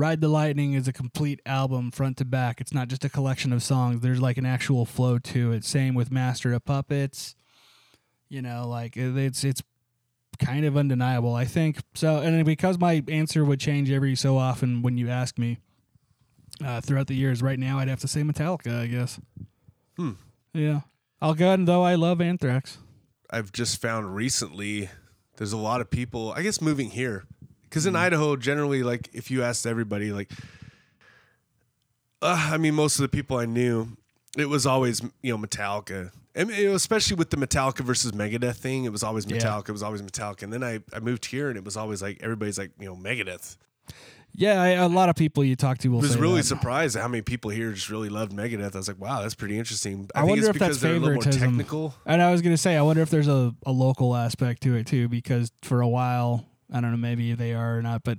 [0.00, 2.60] ride the lightning is a complete album front to back.
[2.60, 4.00] It's not just a collection of songs.
[4.00, 5.64] There's like an actual flow to it.
[5.64, 7.34] Same with master of puppets.
[8.28, 9.62] You know like it's it's
[10.38, 11.78] kind of undeniable i think.
[11.94, 15.58] So and because my answer would change every so often when you ask me
[16.64, 19.20] uh, throughout the years right now i'd have to say metallica i guess.
[19.96, 20.12] Hmm.
[20.54, 20.80] yeah.
[21.22, 22.78] I'll go ahead, though I love Anthrax.
[23.28, 24.88] I've just found recently
[25.36, 27.24] there's a lot of people, I guess, moving here.
[27.70, 30.30] Because in Idaho, generally, like, if you asked everybody, like,
[32.20, 33.96] uh, I mean, most of the people I knew,
[34.36, 36.10] it was always, you know, Metallica.
[36.34, 39.38] And you know, especially with the Metallica versus Megadeth thing, it was always Yeah.
[39.38, 39.70] Metallica.
[39.70, 40.42] It was always Metallica.
[40.44, 42.94] And then I, I moved here and it was always like, everybody's like, you know,
[42.96, 43.56] Megadeth.
[44.32, 46.44] Yeah, I, a lot of people you talk to will I was say really that.
[46.46, 48.74] surprised at how many people here just really loved Megadeth.
[48.76, 50.08] I was like, wow, that's pretty interesting.
[50.14, 51.48] I, I think wonder it's if that's because they're a little more favoritism.
[51.50, 51.94] technical.
[52.06, 54.86] And I was gonna say, I wonder if there's a, a local aspect to it
[54.86, 58.18] too, because for a while, I don't know, maybe they are or not, but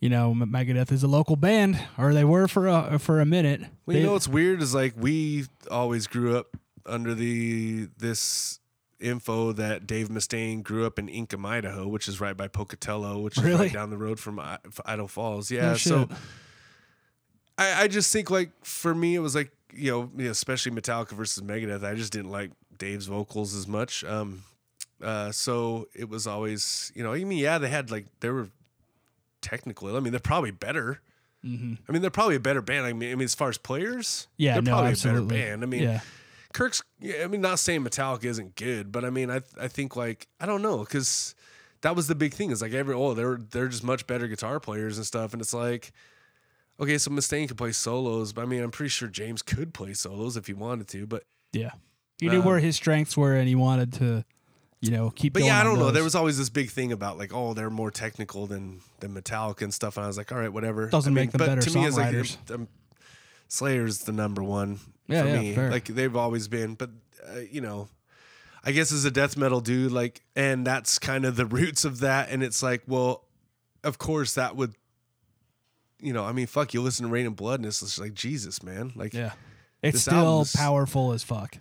[0.00, 3.60] you know, Megadeth is a local band, or they were for a for a minute.
[3.86, 6.56] Well, you They- know what's weird is like we always grew up
[6.86, 8.60] under the this
[9.00, 13.36] info that Dave Mustaine grew up in Inkom, Idaho, which is right by Pocatello, which
[13.38, 13.66] is Really?
[13.66, 15.50] right down the road from I- Idaho Falls.
[15.50, 16.08] Yeah, No so.
[17.56, 20.72] I, I just think like for me it was like you know you know, especially
[20.72, 21.84] Metallica versus Megadeth.
[21.84, 24.04] I just didn't like Dave's vocals as much.
[24.04, 24.42] Um,
[25.04, 28.48] uh, so it was always you know I mean yeah they had like they were
[29.42, 31.00] technically I mean they're probably better.
[31.44, 31.76] Mhm.
[31.86, 32.86] I mean, they're probably a better band.
[32.86, 35.36] I mean, I mean, as far as players, yeah, they're no, probably absolutely.
[35.36, 35.62] a better band.
[35.62, 36.00] I mean, yeah,
[36.54, 36.82] Kirk's.
[37.00, 40.26] yeah, I mean, not saying Metallica isn't good, but I mean, I I think like
[40.40, 41.34] I don't know because
[41.82, 42.50] that was the big thing.
[42.50, 45.52] Is like every oh they're they're just much better guitar players and stuff, and it's
[45.52, 45.92] like
[46.80, 49.92] okay, so Mustaine could play solos, but I mean, I'm pretty sure James could play
[49.92, 51.72] solos if he wanted to, but yeah.
[52.18, 54.24] He knew Um, where his strengths were, and he wanted to,
[54.84, 55.32] you know, keep.
[55.32, 55.90] but yeah, I don't know.
[55.90, 59.62] There was always this big thing about like oh they're more technical than than Metallica
[59.62, 60.88] and stuff, and I was like all right, whatever.
[60.88, 62.54] Doesn't I mean, make them but better to me, it's like songwriters.
[62.54, 62.68] um,
[63.48, 65.54] Slayer's the number one Yeah, for yeah, me.
[65.54, 65.70] fair.
[65.70, 66.90] Like they've always been, but
[67.28, 67.88] uh, you know,
[68.64, 72.00] I guess as a death metal dude, like, and that's kind of the roots of
[72.00, 72.30] that.
[72.30, 73.24] And it's like, well,
[73.84, 74.74] of course that would,
[76.00, 78.62] you know, I mean, fuck, you listen to Raining Blood, and it's just like Jesus,
[78.62, 78.92] man.
[78.96, 79.32] Like, Yeah.
[79.82, 81.58] It's still album's- powerful as fuck.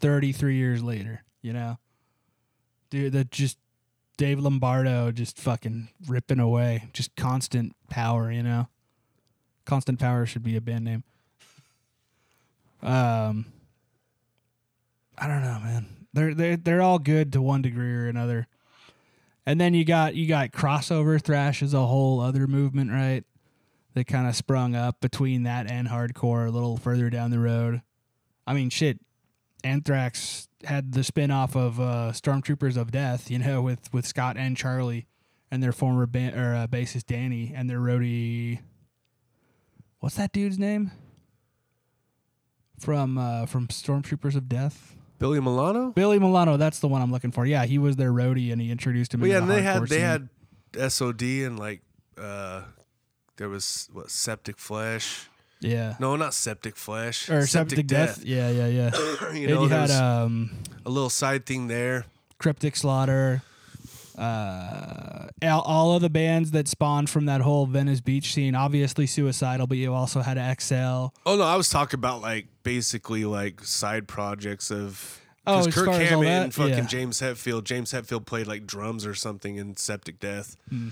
[0.00, 1.78] 33 years later, you know?
[2.92, 3.56] Dude, that just
[4.18, 6.90] Dave Lombardo just fucking ripping away.
[6.92, 8.68] Just constant power, you know?
[9.64, 11.02] Constant Power should be a band name.
[12.82, 13.46] Um
[15.16, 15.86] I don't know, man.
[16.12, 18.46] They're they're they're all good to one degree or another.
[19.46, 23.24] And then you got you got crossover thrash is a whole other movement, right?
[23.94, 27.80] That kind of sprung up between that and hardcore a little further down the road.
[28.46, 29.00] I mean, shit.
[29.64, 34.56] Anthrax had the spinoff of uh, Stormtroopers of Death, you know, with, with Scott and
[34.56, 35.06] Charlie
[35.50, 38.60] and their former ba- or, uh, bassist Danny and their roadie.
[40.00, 40.90] What's that dude's name?
[42.80, 45.92] From uh, from Stormtroopers of Death, Billy Milano.
[45.92, 46.56] Billy Milano.
[46.56, 47.46] That's the one I'm looking for.
[47.46, 49.20] Yeah, he was their roadie, and he introduced him.
[49.20, 50.28] Well, yeah, and the they had they had
[50.92, 51.82] SOD and like
[52.18, 52.62] uh
[53.36, 55.28] there was what Septic Flesh.
[55.62, 57.28] Yeah, No, not Septic Flesh.
[57.30, 58.24] or Septic, Death.
[58.24, 59.32] Yeah, yeah, yeah.
[59.32, 60.50] you know, you had um,
[60.84, 62.04] a little side thing there.
[62.38, 63.42] Cryptic Slaughter,
[64.18, 68.54] uh, all, of the bands that spawned from that whole Venice Beach scene.
[68.54, 71.14] Obviously, Suicidal, but you also had Excel.
[71.24, 75.94] Oh no, I was talking about like basically like side projects of Oh, Kirk far
[76.00, 76.86] as all Hammett and fucking Yeah.
[76.86, 77.64] James Hetfield.
[77.64, 80.90] James Hetfield played like drums or something in Septic Death, Hmm.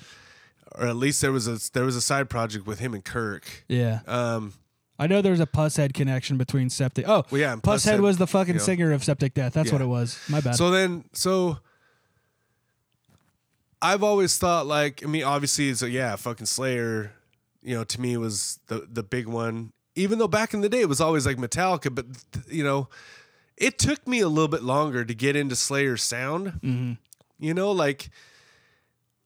[0.75, 3.65] or at least there was a there was a side project with him and Kirk.
[3.69, 4.01] Yeah.
[4.09, 4.55] Um,
[5.01, 7.09] I know there's a Pushead connection between Septic.
[7.09, 8.65] Oh, well, yeah, Pusshead Pushead- was the fucking you know.
[8.65, 9.55] singer of Septic Death.
[9.55, 9.73] That's Yeah.
[9.77, 10.19] what it was.
[10.29, 10.55] My bad.
[10.57, 11.59] So then, so
[13.83, 17.13] I've always thought like, I mean, obviously, it's a, yeah, fucking Slayer,
[17.63, 19.73] you know, to me was the the big one.
[19.97, 22.07] Even though back in the day it was always like Metallica, but
[22.49, 22.89] you know,
[23.57, 26.61] it took me a little bit longer to get into Slayer's sound.
[26.63, 26.99] Mhm.
[27.39, 28.11] You know, like,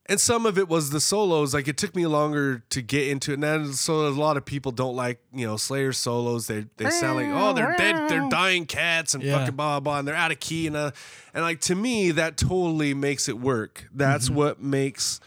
[0.07, 1.55] and some of it was the solos.
[1.55, 3.35] Like, it took me longer to get into it.
[3.35, 6.47] And then, so a lot of people don't like, you know, Slayer solos.
[6.47, 9.39] They they sound like, oh, they're dead, they're dying cats and Yeah.
[9.39, 10.67] fucking blah blah, and they're out of key.
[10.67, 10.91] And uh,
[11.33, 13.89] and like to me, that totally makes it work.
[13.95, 14.35] That's Mm-hmm.
[14.37, 15.21] what makes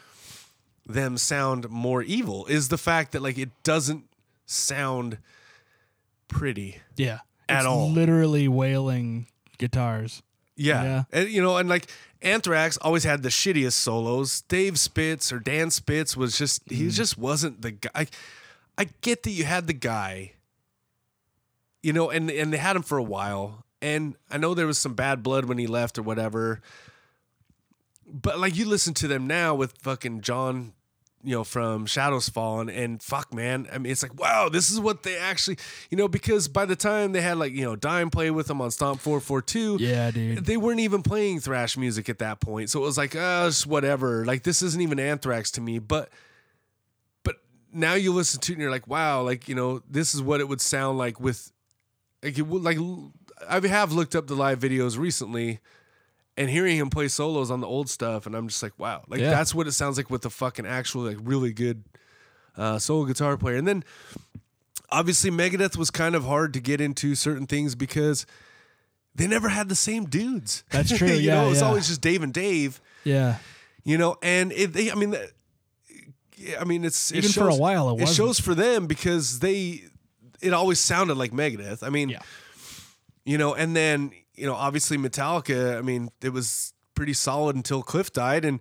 [0.85, 2.45] them sound more evil.
[2.45, 4.03] Is the fact that like it doesn't
[4.45, 5.17] sound
[6.27, 6.77] pretty.
[6.95, 7.19] yeah.
[7.49, 7.89] At It's all.
[7.89, 10.21] Literally wailing guitars.
[10.57, 10.83] Yeah.
[10.83, 11.03] Yeah.
[11.13, 11.87] And you know, and like
[12.21, 14.41] Anthrax always had the shittiest solos.
[14.41, 16.75] Dave Spitz or Dan Spitz was just Mm-hmm.
[16.83, 17.89] he just wasn't the guy.
[17.95, 18.07] I,
[18.77, 20.33] I get that you had the guy,
[21.81, 23.63] you know, and and they had him for a while.
[23.81, 26.61] And I know there was some bad blood when he left or whatever.
[28.07, 30.73] But like you listen to them now with fucking John,
[31.27, 33.67] you know, from Shadows Fall and, and fuck man.
[33.71, 35.57] I mean it's like, wow, this is what they actually
[35.89, 38.61] you know, because by the time they had like, you know, Dime play with them
[38.61, 40.45] on Stomp 442, Yeah, dude.
[40.45, 42.69] they weren't even playing thrash music at that point.
[42.69, 44.25] So it was like, uh, whatever.
[44.25, 45.79] Like this isn't even Anthrax to me.
[45.79, 46.09] But
[47.23, 47.35] but
[47.73, 50.39] now you listen to it and you're like, wow, like, you know, this is what
[50.39, 51.51] it would sound like with
[52.23, 52.77] like it would like
[53.47, 55.59] I have looked up the live videos recently
[56.37, 59.03] and hearing him play solos on the old stuff and I'm just like, wow.
[59.07, 59.31] Like Yeah.
[59.31, 61.83] that's what it sounds like with the fucking actual like really good
[62.55, 63.55] uh solo guitar player.
[63.55, 63.83] And then
[64.89, 68.25] obviously Megadeth was kind of hard to get into certain things because
[69.15, 70.63] they never had the same dudes.
[70.69, 71.67] That's true, you yeah, know, it's yeah.
[71.67, 72.79] always just Dave and Dave.
[73.03, 73.37] Yeah.
[73.83, 75.15] You know, and it, they, I mean,
[76.59, 78.15] I mean, it's it Even for a while, it it wasn't.
[78.17, 79.83] shows for them because they,
[80.41, 81.81] it always sounded like Megadeth.
[81.83, 82.19] I mean, Yeah.
[83.25, 85.77] you know, and then you know, obviously Metallica.
[85.77, 88.59] I mean, it was pretty solid until Cliff died, and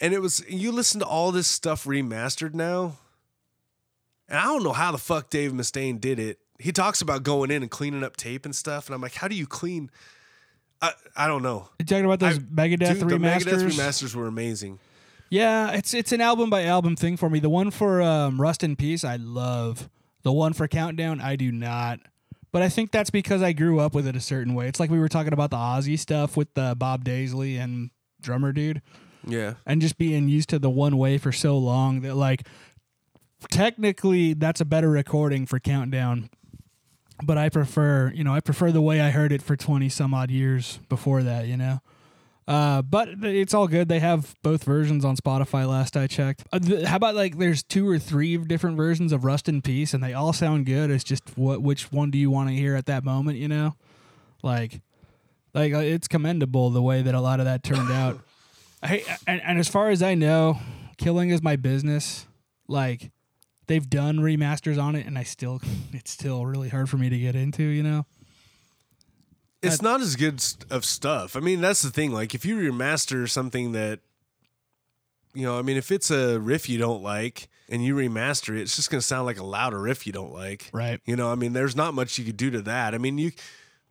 [0.00, 2.96] and it was you listen to all this stuff remastered now,
[4.28, 6.38] and I don't know how the fuck Dave Mustaine did it.
[6.58, 9.28] He talks about going in and cleaning up tape and stuff, and I'm like, how
[9.28, 9.90] do you clean?
[10.80, 11.68] I I don't know.
[11.78, 13.42] You talking about those I- Megadeth Dude, the remasters?
[13.44, 14.78] Megadeth remasters were amazing.
[15.30, 17.38] Yeah, it's it's an album by album thing for me.
[17.40, 19.88] The one for um, Rust in Peace, I love.
[20.24, 22.00] The one for Countdown, I do not.
[22.52, 24.68] But I think that's because I grew up with it a certain way.
[24.68, 27.90] It's like we were talking about the Ozzy stuff with the Bob Daisley and
[28.20, 28.82] drummer dude,
[29.26, 29.54] Yeah.
[29.66, 32.46] and just being used to the one way for so long that like
[33.50, 36.28] technically that's a better recording for Countdown.
[37.24, 40.12] But I prefer, you know, I prefer the way I heard it for twenty some
[40.12, 41.80] odd years before that, you know.
[42.48, 43.88] Uh, but it's all good.
[43.88, 45.68] They have both versions on Spotify.
[45.68, 46.44] Last I checked.
[46.52, 49.94] Uh, th- how about like there's two or three different versions of Rust in Peace,
[49.94, 50.90] and they all sound good.
[50.90, 53.38] It's just what which one do you want to hear at that moment?
[53.38, 53.74] You know,
[54.42, 54.80] like
[55.54, 58.18] like uh, it's commendable the way that a lot of that turned out.
[58.84, 60.58] Hey, and, and as far as I know,
[60.98, 62.26] Killing is my business.
[62.66, 63.12] Like
[63.68, 65.60] they've done remasters on it, and I still
[65.92, 67.62] it's still really hard for me to get into.
[67.62, 68.06] You know.
[69.62, 71.36] It's not as good of stuff.
[71.36, 72.12] I mean, that's the thing.
[72.12, 74.00] Like, if you remaster something that,
[75.34, 78.62] you know, I mean, if it's a riff you don't like and you remaster it,
[78.62, 80.68] it's just going to sound like a louder riff you don't like.
[80.72, 81.00] Right.
[81.06, 82.94] You know, I mean, there's not much you could do to that.
[82.94, 83.32] I mean, you,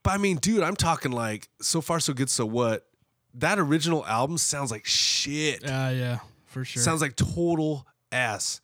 [0.03, 2.29] but I mean, dude, I'm talking like so far so good.
[2.29, 2.85] So what?
[3.35, 5.63] That original album sounds like shit.
[5.63, 6.83] Uh, yeah, for sure.
[6.83, 8.59] Sounds like total ass.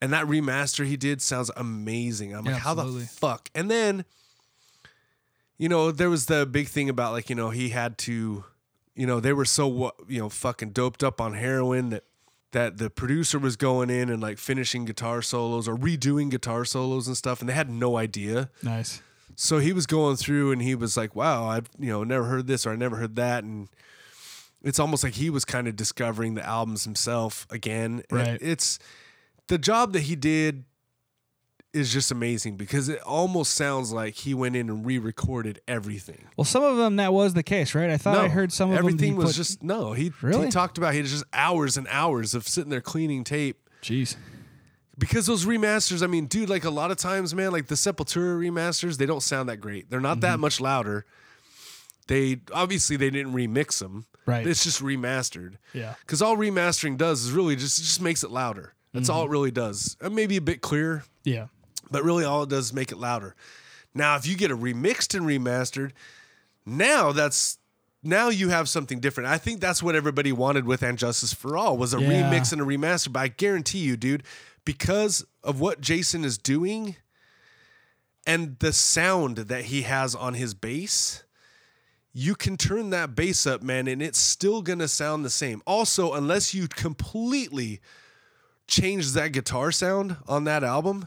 [0.00, 2.34] And that remaster he did sounds amazing.
[2.34, 3.50] I'm like, Yeah, how the fuck?
[3.54, 4.04] And then,
[5.58, 8.44] you know, there was the big thing about like, you know, he had to,
[8.94, 12.04] you know, they were so you know fucking doped up on heroin that
[12.52, 17.06] that the producer was going in and like finishing guitar solos or redoing guitar solos
[17.06, 18.50] and stuff, and they had no idea.
[18.62, 19.02] nice.
[19.38, 22.46] So he was going through and he was like, "Wow, I've you know never heard
[22.46, 23.68] this or I never heard that," and
[24.62, 28.02] it's almost like he was kind of discovering the albums himself again.
[28.10, 28.38] And Right.
[28.40, 28.78] It's
[29.48, 30.64] the job that he did
[31.76, 36.24] is just amazing because it almost sounds like he went in and re-recorded everything.
[36.36, 37.90] Well, some of them that was the case, right?
[37.90, 39.20] I thought I heard some of everything them.
[39.20, 39.92] he was put- just no.
[39.92, 40.46] He Really?
[40.46, 44.16] he talked about he had just hours and hours of sitting there cleaning tape Jeez.
[44.98, 46.02] because those remasters.
[46.02, 49.22] I mean, dude, like a lot of times, man, like the Sepultura remasters, they don't
[49.22, 49.90] sound that great.
[49.90, 50.20] They're not Mm-hmm.
[50.22, 51.04] that much louder.
[52.08, 54.06] They obviously they didn't remix them.
[54.26, 54.46] Right.
[54.46, 55.54] It's just remastered.
[55.72, 55.94] Yeah.
[56.00, 58.74] Because all remastering does is really just just makes it louder.
[58.92, 59.16] That's Mm-hmm.
[59.18, 59.96] all it really does.
[60.00, 61.46] Uh, maybe a bit clearer, Yeah.
[61.90, 63.34] But really all it does is make it louder.
[63.94, 65.92] Now, if you get a remixed and remastered,
[66.64, 67.58] now that's
[68.02, 69.28] now you have something different.
[69.30, 72.08] I think that's what everybody wanted with And Justice for All was a Yeah.
[72.08, 73.12] remix and a remaster.
[73.12, 74.22] But I guarantee you, dude,
[74.64, 76.96] because of what Jason is doing
[78.26, 81.22] and the sound that he has on his bass,
[82.12, 85.62] you can turn that bass up, man, and it's still gonna sound the same.
[85.66, 87.80] Also, unless you completely
[88.66, 91.06] change that guitar sound on that album,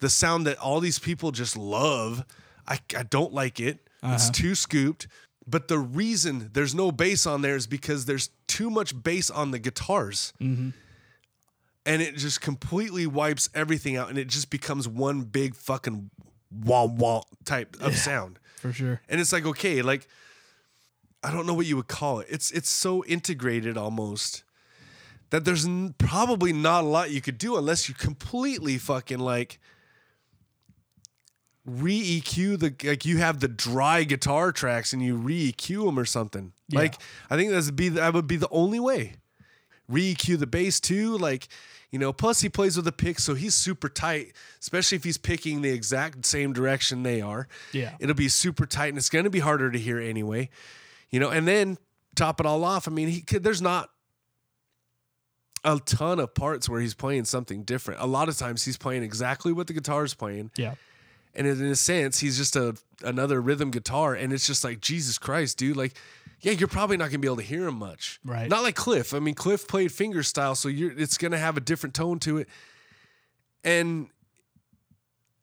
[0.00, 2.24] the sound that all these people just love,
[2.66, 3.88] I, I don't like it.
[4.02, 4.32] It's uh-huh.
[4.32, 5.08] too scooped.
[5.46, 9.52] But the reason there's no bass on there is because there's too much bass on
[9.52, 10.32] the guitars.
[10.40, 10.70] Mm-hmm.
[11.84, 16.10] And it just completely wipes everything out and it just becomes one big fucking
[16.50, 18.40] wah wah type of sound.
[18.56, 19.00] For sure.
[19.08, 20.08] And it's like, okay, like
[21.22, 22.26] I don't know what you would call it.
[22.28, 24.42] It's it's so integrated almost
[25.30, 29.58] that there's n- probably not a lot you could do unless you completely fucking like
[31.66, 35.98] re EQ the like you have the dry guitar tracks and you re EQ them
[35.98, 36.52] or something.
[36.68, 36.78] Yeah.
[36.80, 36.94] Like
[37.28, 39.14] I think that's be that would be the only way.
[39.88, 41.48] Re EQ the bass too, like
[41.90, 42.12] you know.
[42.12, 44.32] Plus he plays with a pick, so he's super tight.
[44.60, 47.46] Especially if he's picking the exact same direction they are.
[47.72, 47.94] Yeah.
[48.00, 50.50] it'll be super tight, and it's going to be harder to hear anyway.
[51.10, 51.78] You know, and then
[52.16, 52.88] top it all off.
[52.88, 53.44] I mean, he could.
[53.44, 53.90] There's not
[55.64, 58.00] a ton of parts where he's playing something different.
[58.00, 60.74] A lot of times he's playing exactly what the guitar is playing, Yeah.
[61.36, 62.74] And in a sense, he's just a
[63.04, 65.76] another rhythm guitar, and it's just like Jesus Christ, dude.
[65.76, 65.94] Like,
[66.40, 68.48] yeah, you're probably not gonna be able to hear him much, Right.
[68.48, 69.14] Not like Cliff.
[69.14, 72.38] I mean, Cliff played finger style, so you're it's gonna have a different tone to
[72.38, 72.48] it,
[73.62, 74.08] and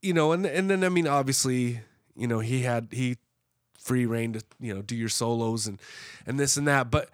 [0.02, 1.82] you know, and and then I mean, obviously,
[2.16, 3.18] you know, he had he
[3.80, 5.80] free reign to you know do your solos and
[6.26, 7.10] and this and that, but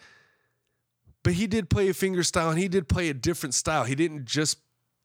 [1.23, 3.83] but he did play a finger style and he did play a different style.
[3.83, 4.57] He didn't just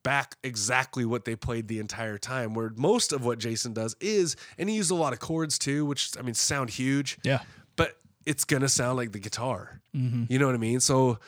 [0.05, 2.53] back exactly what they played the entire time.
[2.53, 5.85] Where most of what Jason does is, and he used a lot of chords too,
[5.85, 7.39] which I mean sound huge, Yeah.
[7.75, 9.81] but it's gonna sound like the guitar.
[9.93, 10.25] Mm-hmm.
[10.29, 10.79] You know what I mean?
[10.79, 11.19] So.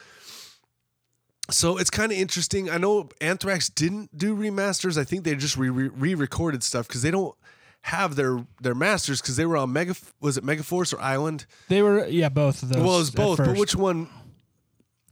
[1.49, 2.69] So it's kind of interesting.
[2.69, 4.97] I know Anthrax didn't do remasters.
[4.97, 7.36] I think they just re re recorded stuff because they don't
[7.84, 9.95] have their their masters because they were on Mega.
[10.19, 11.45] Was it Megaforce or Island?
[11.69, 12.84] They were yeah, both of those.
[12.84, 13.38] Well, it was both.
[13.38, 14.09] But which one?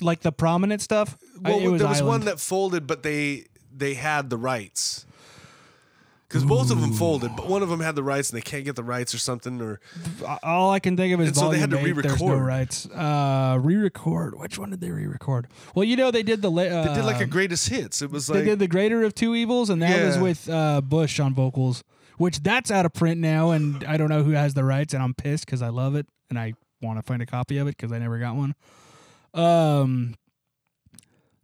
[0.01, 1.18] like the prominent stuff?
[1.41, 3.45] I- Well, it was there was one that folded, but they
[3.78, 5.05] they had the rights.
[6.28, 8.65] Because both of them folded, but one of them had the rights, and they can't
[8.65, 9.61] get the rights or something.
[9.61, 9.80] Or
[10.43, 12.28] All I can think of is And so they had to volume eight, There's no
[12.30, 12.47] re-record.
[12.47, 12.86] rights.
[12.88, 14.38] Uh, re-record.
[14.38, 15.47] Which one did they re-record?
[15.76, 16.49] Well, you know they did the.
[16.49, 18.01] la- Uh, they did like a greatest hits.
[18.01, 20.21] It was like They did the Greater of Two Evils, and that was Yeah.
[20.21, 21.84] with uh, Bush on vocals,
[22.17, 25.03] which that's out of print now, and I don't know who has the rights, and
[25.03, 27.78] I'm pissed because I love it, and I want to find a copy of it
[27.78, 28.55] because I never got one.
[29.36, 30.15] Um,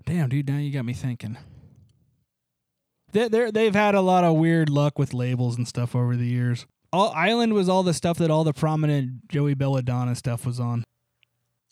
[0.05, 1.37] damn, dude, now you got me thinking.
[3.11, 6.25] They they they've had a lot of weird luck with labels and stuff over the
[6.25, 6.65] years.
[6.93, 10.83] All Island was all the stuff that all the prominent Joey Belladonna stuff was on.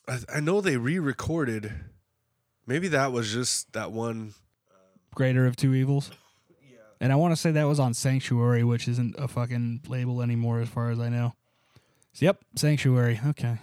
[0.07, 1.73] I, I know they re-recorded.
[2.65, 4.33] Maybe that was just that one.
[4.71, 4.75] Uh,
[5.15, 6.11] Greater of Two Evils.
[6.61, 6.77] Yeah.
[7.01, 10.61] And I want to say that was on Sanctuary, which isn't a fucking label anymore,
[10.61, 11.33] as far as I know.
[12.13, 13.19] So, yep, Sanctuary.
[13.27, 13.57] Okay.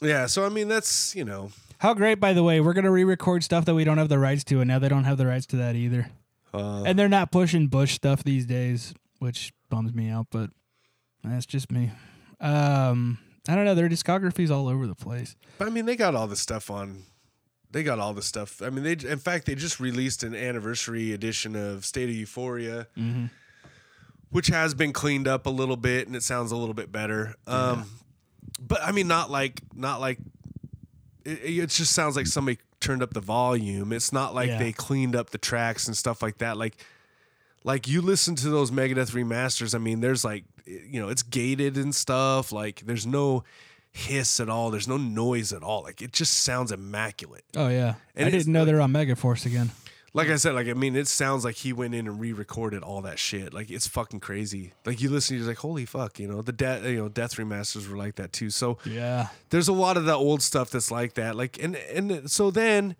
[0.00, 2.60] Yeah, so I mean that's you know, How great, by the way.
[2.60, 5.04] We're gonna re-record stuff that we don't have the rights to, and now they don't
[5.04, 6.10] have the rights to that either.
[6.54, 10.26] Uh, And they're not pushing Bush stuff these days, which bums me out.
[10.30, 10.50] But
[11.24, 11.90] that's just me.
[12.40, 13.74] Um, I don't know.
[13.74, 15.36] Their discography's all over the place.
[15.58, 17.04] but I mean they got all the stuff on.
[17.70, 18.60] They got all the stuff.
[18.60, 22.86] I mean, they in fact they just released an anniversary edition of State of Euphoria,
[22.98, 23.26] Mm-hmm.
[24.30, 27.34] which has been cleaned up a little bit and it sounds a little bit better.
[27.46, 27.88] Um,
[28.60, 30.18] but I mean, not like not like
[31.24, 33.92] it, it just sounds like somebody turned up the volume.
[33.92, 34.58] It's not like Yeah.
[34.58, 36.56] they cleaned up the tracks and stuff like that.
[36.58, 36.76] Like
[37.64, 39.74] like you listen to those Megadeth remasters.
[39.74, 42.52] I mean, there's like you know it's gated and stuff.
[42.52, 43.44] Like there's no
[43.92, 44.70] hiss at all.
[44.70, 45.82] There's no noise at all.
[45.82, 47.44] Like it just sounds immaculate.
[47.56, 49.70] Oh yeah, And I didn't know they're on Megaforce again.
[50.14, 53.00] Like I said, like I mean, it sounds like he went in and re-recorded all
[53.02, 53.54] that shit.
[53.54, 54.74] Like it's fucking crazy.
[54.84, 56.42] Like you listen, you're like, holy fuck, you know.
[56.42, 58.50] The death, you know, death remasters were like that too.
[58.50, 59.28] So Yeah.
[59.48, 61.34] there's a lot of the old stuff that's like that.
[61.34, 62.94] Like and and so then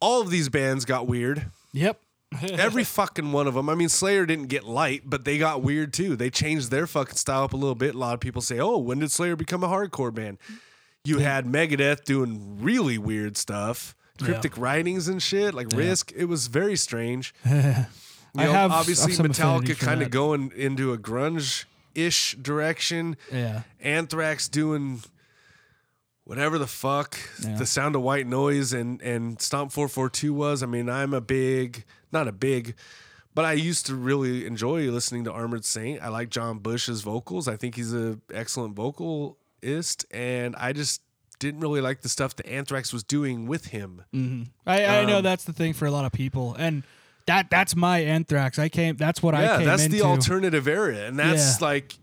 [0.00, 1.46] all of these bands got weird.
[1.72, 2.00] Yep.
[2.50, 3.68] Every fucking one of them.
[3.70, 6.16] I mean, Slayer didn't get light, but they got weird too.
[6.16, 7.94] They changed their fucking style up a little bit.
[7.94, 10.38] A lot of people say, "Oh, when did Slayer become a hardcore band?"
[11.04, 16.12] You had Megadeth doing really weird stuff, cryptic writings and shit, like Risk.
[16.16, 17.34] It was very strange.
[18.36, 23.16] You I know, have obviously affinity Metallica kind of going into a grunge ish direction.
[23.30, 23.62] Yeah.
[23.80, 25.02] Anthrax doing
[26.24, 27.56] whatever the fuck Yeah.
[27.56, 30.64] the sound of white noise and and Stomp 442 was.
[30.64, 32.74] I mean, I'm a big, not a big,
[33.36, 36.02] but I used to really enjoy listening to Armored Saint.
[36.02, 37.46] I like John Bush's vocals.
[37.46, 40.06] I think he's a excellent vocalist.
[40.10, 41.02] and I just
[41.38, 44.02] didn't really like the stuff that Anthrax was doing with him.
[44.14, 44.46] Mm.
[44.66, 46.82] I, I know Um, that's the thing for a lot of people, and
[47.26, 48.58] that that's my Anthrax.
[48.58, 48.96] I came.
[48.96, 49.96] That's what I yeah, came that's into.
[49.96, 51.66] the alternative era, and that's Yeah.
[51.66, 51.94] like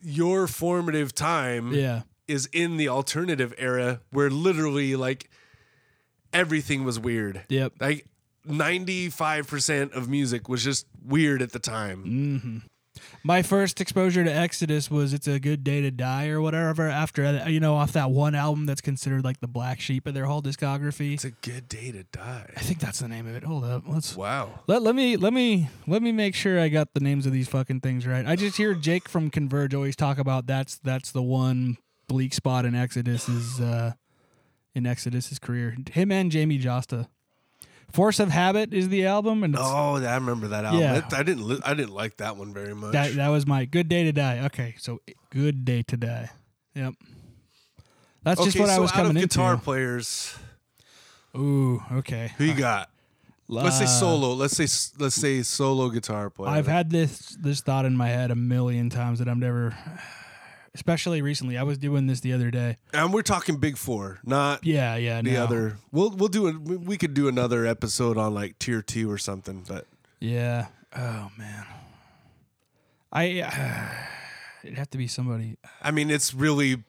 [0.00, 5.30] your formative time Yeah, is in the alternative era where literally like
[6.32, 7.44] everything was weird.
[7.48, 7.74] Yep.
[7.80, 8.06] Like
[8.48, 12.62] 95% of music was just weird at the time.
[13.22, 16.88] My first exposure to Exodus was "It's a Good Day to Die" or whatever.
[16.88, 20.26] After you know, off that one album that's considered like the black sheep of their
[20.26, 21.14] whole discography.
[21.14, 22.50] It's a good day to die.
[22.56, 23.44] I think that's the name of it.
[23.44, 24.60] Hold up, let's Wow.
[24.66, 27.48] let let me let me let me make sure I got the names of these
[27.48, 28.26] fucking things right.
[28.26, 31.78] I just hear Jake from Converge always talk about that's that's the one
[32.08, 33.92] bleak spot in Exodus's uh,
[34.74, 35.76] in Exodus's career.
[35.92, 37.08] Him and Jamey Jasta.
[37.92, 40.80] Force of Habit is the album, and Oh, I remember that album.
[40.80, 40.96] Yeah.
[41.06, 41.46] It- I didn't.
[41.46, 42.92] Li- I didn't like that one very much.
[42.92, 44.40] that that was my Good Day to Die.
[44.46, 46.30] Okay, so Good Day to Die.
[46.74, 46.94] Yep.
[48.22, 49.64] That's okay, just what so I was coming out of guitar into.
[49.64, 50.36] players,
[51.36, 52.32] Ooh, okay.
[52.38, 52.88] who you got?
[53.48, 54.32] Let's say Uh, solo.
[54.32, 54.66] Let's say
[54.98, 56.48] let's say solo guitar player.
[56.50, 59.76] I've had this this thought in my head a million times that I'm never,
[60.74, 61.56] especially recently.
[61.58, 62.76] I was doing this the other day.
[62.92, 65.20] and we're talking big four, not Yeah, yeah.
[65.22, 65.44] the no.
[65.44, 65.76] other.
[65.90, 66.60] We'll we'll do it.
[66.60, 69.64] We we could do another episode on like tier two or something.
[69.66, 69.86] But
[70.20, 70.66] Yeah.
[70.96, 71.66] Oh man.
[73.12, 73.40] I.
[73.42, 73.88] Uh,
[74.64, 75.56] it'd have to be somebody.
[75.82, 76.82] I mean, it's really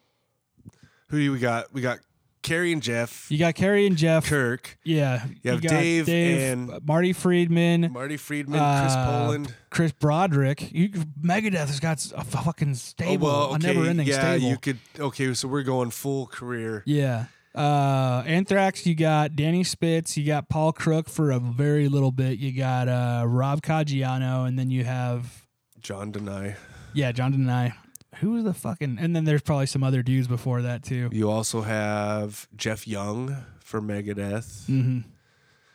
[1.09, 1.73] who do we got?
[1.73, 1.99] We got
[2.43, 4.25] Kerry and Jeff, You got Kerry and Jeff.
[4.27, 5.25] Kirk, Yeah.
[5.41, 7.91] You have got Dave and- uh, Marty Friedman.
[7.91, 9.55] Marty Friedman, Chris uh, Poland.
[9.71, 10.71] Chris Broderick.
[10.71, 10.89] You,
[11.21, 14.49] Megadeth has got a fucking stable, a never-ending Oh, yeah, stable.
[14.49, 14.77] you could.
[14.99, 16.83] Okay, so we're going full career.
[16.85, 17.25] Yeah.
[17.55, 22.39] Uh, Anthrax, you got Danny Spitz, you got Paul Crook for a very little bit,
[22.39, 25.43] you got uh, Rob Caggiano, and then you have
[25.79, 26.55] Jon Donais.
[26.93, 27.73] yeah, Jon Donais.
[28.20, 28.97] Who was the fucking?
[28.99, 31.09] And then there's probably some other dudes before that too.
[31.11, 34.66] You also have Jeff Young for Megadeth.
[34.68, 34.99] Mm-hmm.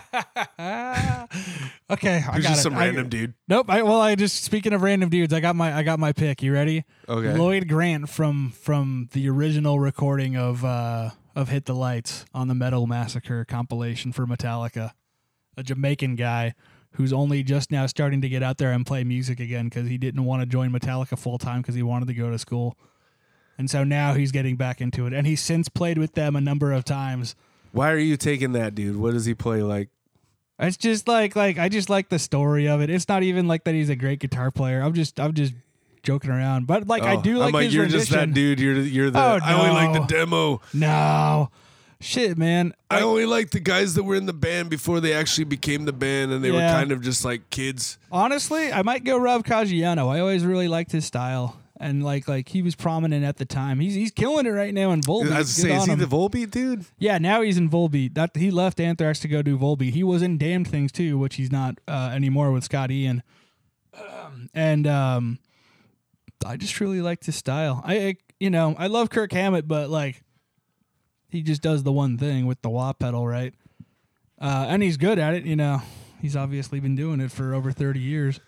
[1.91, 2.63] okay, I got just it.
[2.63, 3.33] some I- random dude.
[3.47, 3.69] Nope.
[3.69, 6.41] I, well, I just speaking of random dudes, I got my I got my pick.
[6.41, 6.83] You ready?
[7.07, 7.37] Okay.
[7.37, 12.55] Lloyd Grant from from the original recording of uh of Hit the Lights on the
[12.55, 14.91] Metal Massacre compilation for Metallica.
[15.57, 16.53] A Jamaican guy
[16.93, 19.97] who's only just now starting to get out there and play music again because he
[19.97, 22.77] didn't want to join Metallica full time because he wanted to go to school.
[23.57, 25.13] And so now he's getting back into it.
[25.13, 27.35] And he's since played with them a number of times.
[27.71, 28.97] Why are you taking that dude?
[28.97, 29.89] What does he play like?
[30.59, 32.89] It's just like like I just like the story of it.
[32.89, 34.81] It's not even like that he's a great guitar player.
[34.81, 35.53] I'm just I'm just
[36.03, 36.67] joking around.
[36.67, 37.99] But like I Oh, do like I'm like his you're rendition.
[38.01, 38.59] just that dude.
[38.59, 39.19] You're you're the.
[39.19, 40.61] Oh, I only like the demo.
[40.73, 41.49] No.
[42.01, 42.73] Shit, man.
[42.89, 45.93] I only like the guys that were in the band before they actually became the
[45.93, 47.97] band, and they were kind of just like kids.
[48.11, 50.09] Honestly, I might go Rob Caggiano.
[50.09, 51.57] I always really liked his style.
[51.79, 53.79] And like like he was prominent at the time.
[53.79, 55.31] He's he's killing it right now in Volbeat.
[55.31, 55.99] I was Good say, is on he him.
[55.99, 56.85] the Volbeat dude?
[56.99, 58.13] yeah, now he's in Volbeat.
[58.13, 59.91] That he left Anthrax to go do Volbeat.
[59.93, 63.23] He was in Damned Things too, which he's not uh, anymore with Scott Ian.
[63.99, 65.39] Um, and um,
[66.45, 67.81] I just really liked his style.
[67.83, 70.21] I, I you know I love Kirk Hammett, but like
[71.31, 73.53] he just does the one thing with the wah pedal, right?
[74.39, 75.45] Uh, and he's good at it.
[75.45, 75.81] You know,
[76.21, 78.39] he's obviously been doing it for over thirty years.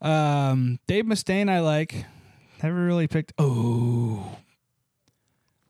[0.00, 2.04] Um, Dave Mustaine, I like.
[2.62, 3.32] Never really picked.
[3.38, 4.38] Oh,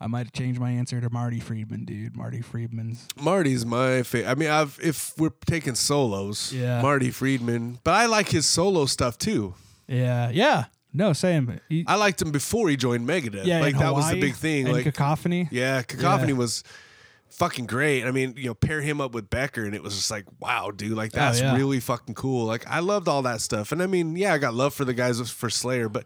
[0.01, 2.17] I might have changed my answer to Marty Friedman, dude.
[2.17, 3.09] Marty Friedman's.
[3.21, 4.31] Marty's my favorite.
[4.31, 6.83] I mean, I've, if we're taking solos, Yeah.
[6.83, 9.55] Marty Friedman, but I like his solo stuff too.
[9.89, 10.65] Yeah, yeah.
[10.97, 11.61] No, same.
[11.69, 13.45] He, I liked him before he joined Megadeth.
[13.45, 14.67] yeah, like that was the big thing.
[14.69, 15.49] Like, cacophony.
[15.51, 16.39] yeah, Cacophony Yeah.
[16.39, 16.63] was
[17.31, 18.05] fucking great.
[18.05, 20.71] I mean, you know, pair him up with Becker, and it was just like, wow,
[20.71, 21.57] dude, like oh, that's Oh, yeah.
[21.57, 22.47] really fucking cool.
[22.47, 24.95] Like I loved all that stuff, and I mean, yeah, I got love for the
[24.95, 26.05] guys for Slayer, but,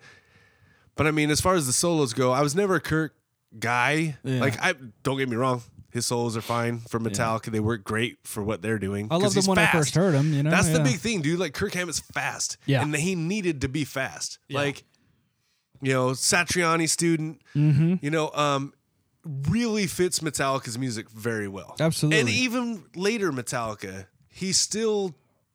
[0.97, 3.15] but I mean, as far as the solos go, I was never a Kirk
[3.59, 4.17] guy.
[4.25, 4.41] Yeah.
[4.41, 5.61] Like I don't get me wrong.
[5.99, 7.51] His solos are fine for Metallica.
[7.51, 9.09] They work great for what they're doing.
[9.11, 10.33] I love he's when I first heard him.
[10.33, 11.39] You know, That's the big thing, dude.
[11.41, 12.57] Like Kirk Hammett's fast.
[12.67, 12.83] Yeah.
[12.83, 14.39] And he needed to be fast.
[14.49, 14.59] Yeah.
[14.61, 14.85] Like,
[15.83, 17.95] you know, Satriani student, Mm-hmm.
[18.01, 18.73] you know, um,
[19.25, 21.77] really fits Metallica's music very well.
[21.81, 22.21] Absolutely.
[22.21, 25.15] And even later Metallica, he still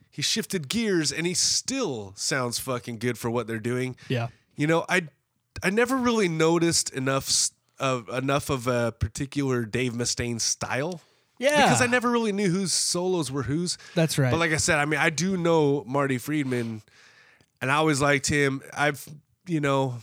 [0.10, 3.96] he shifted gears and he still sounds fucking good for what they're doing.
[4.10, 4.28] Yeah.
[4.56, 5.08] You know, I
[5.64, 11.01] I never really noticed enough s- of enough of a particular Dave Mustaine style.
[11.39, 11.63] Yeah.
[11.63, 13.78] Because I never really knew whose solos were whose.
[13.95, 14.32] That's right.
[14.32, 16.82] But like I said, I mean, I do know Marty Friedman,
[17.61, 18.61] and I always liked him.
[18.74, 19.05] I've,
[19.47, 19.95] you know,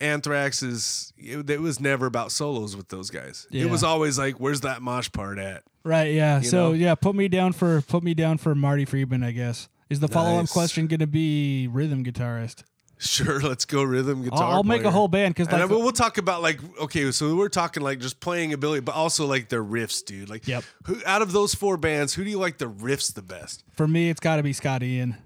[0.00, 1.12] Anthrax is.
[1.16, 3.46] It, it was never about solos with those guys.
[3.50, 3.64] Yeah.
[3.64, 6.12] It was always like, "Where's that mosh part at?" right.
[6.12, 6.40] Yeah.
[6.40, 6.72] you So know?
[6.72, 9.22] yeah, put me down for put me down for Marty Friedman.
[9.22, 12.62] I guess is the follow up question going to be rhythm guitarist?
[13.04, 14.44] Sure, let's go rhythm guitar.
[14.44, 17.10] I'll, I'll make a whole band because like I mean, we'll talk about like okay,
[17.10, 20.28] so we're talking like just playing ability, but also like their riffs, dude.
[20.30, 20.62] Like, Yep.
[20.84, 23.64] who out of those four bands, who do you like the riffs the best?
[23.72, 25.16] for me, it's got to be Scott Ian,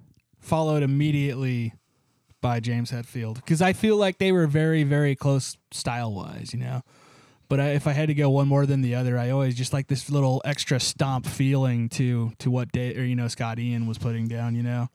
[0.40, 1.74] followed immediately
[2.40, 6.60] by James Hetfield because I feel like they were very, very close style wise, you
[6.60, 6.82] know.
[7.48, 9.72] But I, if I had to go one more than the other, I always just
[9.72, 13.86] like this little extra stomp feeling to to what day or you know Scott Ian
[13.86, 14.88] was putting down, you know.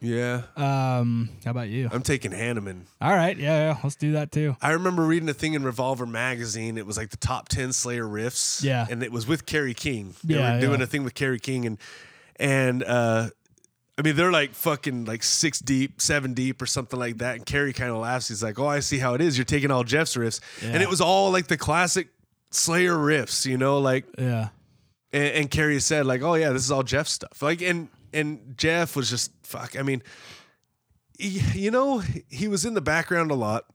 [0.00, 1.88] Yeah, Um, how about you?
[1.90, 2.82] I'm taking Hanneman.
[3.00, 4.54] All right, yeah, yeah, let's do that too.
[4.60, 6.76] I remember reading a thing in Revolver magazine.
[6.76, 8.62] It was like the top ten Slayer riffs.
[8.62, 8.86] Yeah.
[8.90, 10.14] and it was with Kerry King.
[10.22, 10.84] They Yeah, were doing yeah.
[10.84, 11.78] a thing with Kerry King, and
[12.36, 13.30] and uh,
[13.96, 17.36] I mean they're like fucking like six deep, seven deep, or something like that.
[17.36, 18.28] And Kerry kind of laughs.
[18.28, 19.38] He's like, "Oh, I see how it is.
[19.38, 20.70] You're taking all Jeff's riffs, yeah.
[20.70, 22.08] and it was all like the classic
[22.50, 24.48] Slayer riffs, you know, like." Yeah,
[25.14, 28.56] And, and Kerry said like, "Oh yeah, this is all Jeff stuff." Like, and and
[28.56, 29.78] Jeff was just fuck.
[29.78, 30.02] I mean,
[31.18, 33.66] he, you know, he was in the background a lot.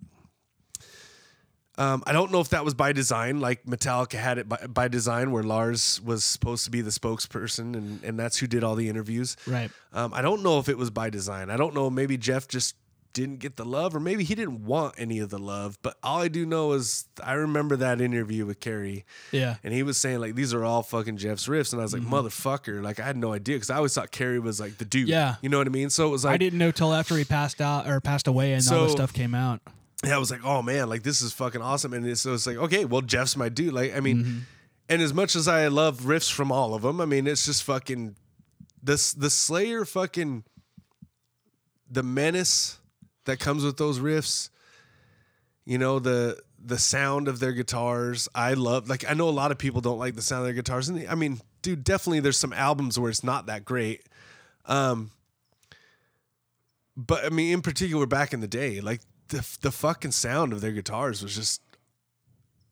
[1.78, 4.90] Um, I don't know if that was by design, like Metallica had it by, by
[4.90, 8.76] design, where Lars was supposed to be the spokesperson, and, and that's who did all
[8.76, 9.38] the interviews.
[9.48, 9.72] right.
[9.94, 11.50] Um, I don't know if it was by design.
[11.50, 11.90] I don't know.
[11.90, 12.76] Maybe Jeff just
[13.14, 15.78] didn't get the love, or maybe he didn't want any of the love.
[15.82, 19.82] But all I do know is I remember that interview with Kerry, Yeah, and he
[19.84, 23.00] was saying like these are all fucking Jeff's riffs, and I was like motherfucker, like
[23.00, 25.08] I had no idea because I always thought Kerry was like the dude.
[25.10, 25.36] Yeah.
[25.42, 25.90] you know what I mean.
[25.90, 28.54] So it was like I didn't know till after he passed out or passed away
[28.54, 29.62] and all this So- stuff came out.
[30.06, 31.94] yeah, I was like, oh man, like this is fucking awesome.
[31.94, 33.74] And it's, so it's like, okay, well, Jeff's my dude.
[33.74, 34.40] Like, I mean, Mm-hmm.
[34.90, 37.64] and as much as I love riffs from all of them, I mean, it's just
[37.64, 38.16] fucking
[38.82, 40.44] this the Slayer fucking
[41.92, 42.80] the menace
[43.30, 44.50] that comes with those riffs.
[45.66, 48.28] You know the the sound of their guitars.
[48.36, 48.90] I love.
[48.90, 51.08] Like, I know a lot of people don't like the sound of their guitars, and
[51.08, 54.04] I mean, dude, definitely there's some albums where it's not that great.
[54.66, 55.12] Um,
[56.98, 60.62] but I mean, in particular, back in the day, like the the fucking sound of
[60.62, 61.62] their guitars was just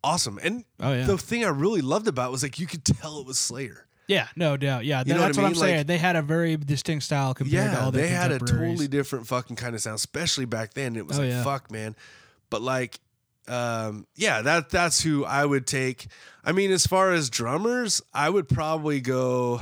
[0.03, 0.39] awesome.
[0.41, 1.05] And Oh, yeah.
[1.05, 3.87] the thing I really loved about it was like you could tell it was Slayer.
[4.08, 4.86] Yeah, no doubt.
[4.86, 5.60] Yeah, You know that's what I I'm mean?
[5.62, 5.78] saying.
[5.80, 8.39] Like- they had a very distinct style compared to all the Yeah, they had a
[8.39, 10.95] totally different fucking kind of sound, especially back then.
[10.95, 11.43] It was Oh, like yeah.
[11.43, 11.95] fuck, man.
[12.49, 12.99] But like,
[13.49, 16.08] um, yeah, that that's who I would take.
[16.45, 19.60] I mean, as far as drummers, I would probably go.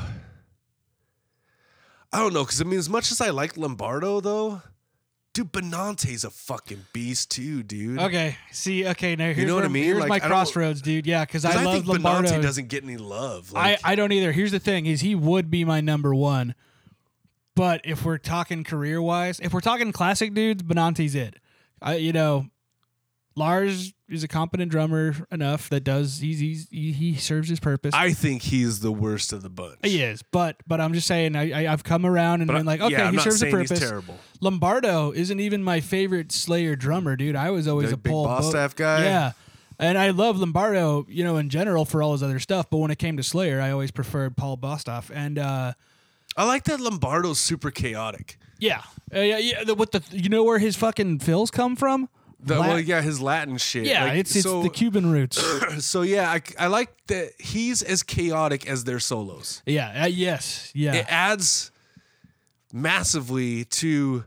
[2.14, 4.62] I don't know, because I mean, as much as I like Lombardo, though,
[5.36, 8.00] dude, Benante's a fucking beast too, dude.
[8.00, 9.84] Okay, see, okay, now here's know what where- I mean?
[9.84, 11.06] Here's Like, my I crossroads, dude.
[11.06, 12.30] Yeah, because I, I, love think Lombardo.
[12.30, 13.52] Benante doesn't get any love.
[13.52, 14.32] Like, I I don't either.
[14.32, 16.56] Here's the thing: is he would be my number one,
[17.54, 21.36] but if we're talking career wise, if we're talking classic dudes, Benante's it.
[21.82, 22.48] I you know,
[23.36, 27.94] Lars is a competent drummer enough that does he's, he's he, he serves his purpose.
[27.96, 29.80] I think he's the worst of the bunch.
[29.84, 32.66] he is, but but I'm just saying I, I I've come around and But been
[32.66, 33.72] like, okay, yeah, he serves a purpose.
[33.72, 34.18] he's terrible.
[34.42, 37.36] Lombardo isn't even my favorite Slayer drummer, dude.
[37.36, 39.04] I was always The a big Paul Bostaph guy?
[39.06, 39.32] Yeah.
[39.78, 42.70] And I love Lombardo, you know, in general for all his other stuff.
[42.70, 45.12] But when it came to Slayer, I always preferred Paul Bostaph.
[45.14, 45.74] And uh,
[46.38, 48.38] I like that Lombardo's super chaotic.
[48.60, 48.84] yeah,
[49.14, 49.64] uh, yeah, yeah.
[49.66, 52.08] The, what the you know where his fucking fills come from?
[52.46, 53.86] The, Lat- well, yeah, his Latin shit.
[53.88, 55.44] yeah, Like, it's it's so, the Cuban roots.
[55.86, 59.64] so yeah, I, I like that he's as chaotic as their solos.
[59.66, 61.72] yeah, uh, yes, yeah, It adds
[62.74, 64.26] massively to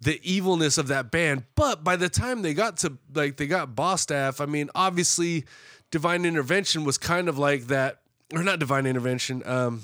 [0.00, 1.44] the evilness of that band.
[1.54, 5.44] But by the time they got to like they got Bostaph, I mean, obviously,
[5.90, 8.00] Divine Intervention was kind of like that,
[8.34, 9.42] or not Divine Intervention.
[9.46, 9.82] Um,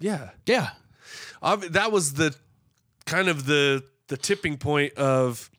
[0.00, 0.70] yeah, yeah,
[1.42, 2.34] Ob- that was the
[3.06, 5.50] kind of the the tipping point of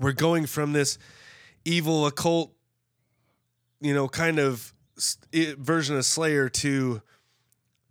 [0.00, 0.98] we're going from this
[1.64, 2.52] evil occult
[3.80, 4.72] you know kind of
[5.58, 7.02] version of slayer to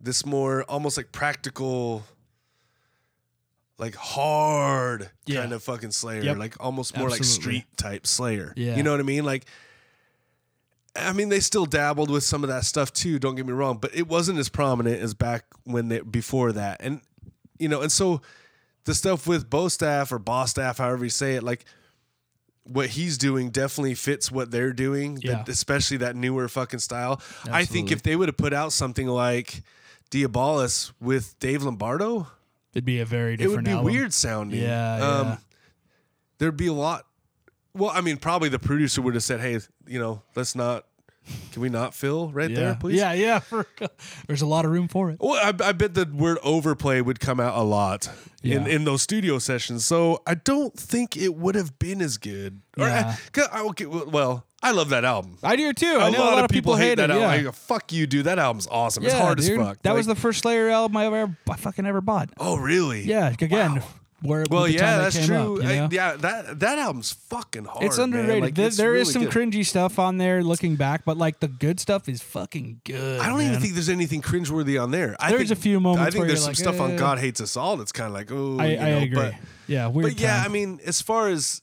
[0.00, 2.02] this more almost like practical
[3.78, 5.40] like hard Yeah.
[5.42, 6.36] kind of fucking slayer Yep.
[6.38, 8.76] like almost more like street type slayer Yeah.
[8.76, 9.46] you know what i mean like
[10.98, 13.18] I mean, they still dabbled with some of that stuff too.
[13.18, 16.78] Don't get me wrong, but it wasn't as prominent as back when they before that.
[16.80, 17.02] And
[17.58, 18.22] you know, and so
[18.84, 21.66] the stuff with Bo staff or Bostaph, however you say it, like
[22.66, 25.44] what he's doing definitely fits what they're doing, Yeah.
[25.48, 27.20] especially that newer fucking style.
[27.50, 29.62] I think if they would have put out something like
[30.10, 32.26] Diabolus with Dave Lombardo,
[32.74, 33.52] it'd be a very different.
[33.52, 33.92] It would be album.
[33.92, 34.60] weird sounding.
[34.62, 35.36] Yeah, Um, yeah.
[36.38, 37.06] There'd be a lot.
[37.74, 40.84] Well, I mean, probably the producer would have said, "Hey, you know, let's not.
[41.52, 43.38] Can we not fill right Yeah, there, please?" yeah, yeah.
[43.40, 43.66] For,
[44.26, 45.18] there's a lot of room for it.
[45.20, 48.08] Well, I, I bet the word overplay would come out a lot
[48.42, 48.68] in, Yeah.
[48.68, 49.84] in those studio sessions.
[49.84, 52.60] So I don't think it would have been as good.
[52.76, 53.16] Yeah.
[53.52, 55.38] I- okay, well, I love that album.
[55.42, 55.86] I do too.
[56.00, 57.14] I a know lot, a lot of people, hate that it.
[57.14, 57.44] album.
[57.44, 57.48] Yeah.
[57.50, 58.24] I fuck you, dude.
[58.26, 59.04] That album's awesome.
[59.04, 59.50] it's hard dude.
[59.60, 59.82] as fuck.
[59.82, 62.30] That was the first Slayer album I ever I fucking ever bought.
[62.38, 63.02] Oh, really?
[63.02, 63.82] Yeah, again, Wow.
[64.22, 65.56] Where Well, with the time yeah, that's true.
[65.58, 67.84] up, you I- yeah, that that album's fucking hard.
[67.84, 68.04] It's man.
[68.14, 68.42] underrated.
[68.42, 69.52] Like, There- it's there is really some good.
[69.52, 73.20] cringy stuff on there looking back, but like the good stuff is fucking good.
[73.20, 75.16] I don't even think there's anything cringeworthy on there.
[75.20, 76.96] I There's think, a few moments I think there's some like, stuff on eh.
[76.96, 79.14] God Hates Us All that's kind of like, oh, I, you I agree.
[79.16, 79.34] But,
[79.66, 80.14] yeah, weird.
[80.14, 80.44] but yeah, time.
[80.46, 81.60] I mean, as far as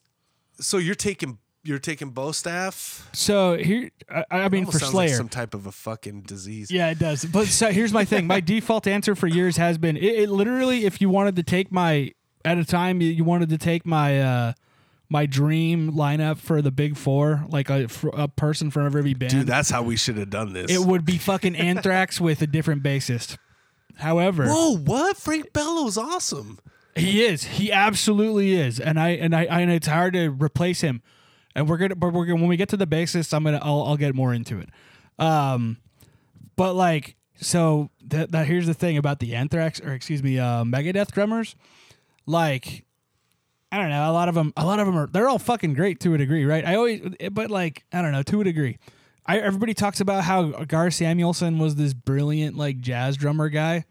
[0.60, 3.02] so you're taking you're taking Bostaph.
[3.16, 6.70] so here, I, I mean, for Slayer, like some type of a fucking disease.
[6.70, 7.24] Yeah, it does.
[7.26, 8.28] But so here's my thing.
[8.28, 11.72] My default answer for years has been it, it literally if you wanted to take
[11.72, 12.12] my
[12.46, 14.54] at a time you- you wanted to take my uh
[15.10, 19.32] my dream lineup for the big 4, like a a person from every band.
[19.32, 20.72] Dude, that's how we should have done this.
[20.72, 23.38] it would be fucking Anthrax with a different bassist.
[23.98, 25.18] However, Whoa, what?
[25.18, 26.58] Frank Bello's awesome.
[26.96, 27.44] he is.
[27.44, 28.80] He absolutely is.
[28.80, 31.04] And I and I and it's hard to replace him.
[31.56, 33.84] And we're gonna but we're gonna when we get to the bassist, I'm gonna I'll
[33.84, 34.70] I'll get more into it.
[35.20, 35.78] Um
[36.56, 40.64] but like so that, that here's the thing about the Anthrax or excuse me, uh
[40.64, 41.56] Megadeth drummers.
[42.26, 42.86] Like
[43.72, 45.74] I don't know, a lot of them a lot of them are they're all fucking
[45.74, 46.66] great to a degree, right?
[46.66, 47.02] I always
[47.32, 48.78] but like I don't know, to a degree.
[49.26, 53.86] I, everybody talks about how Gar Samuelson was this brilliant like jazz drummer guy,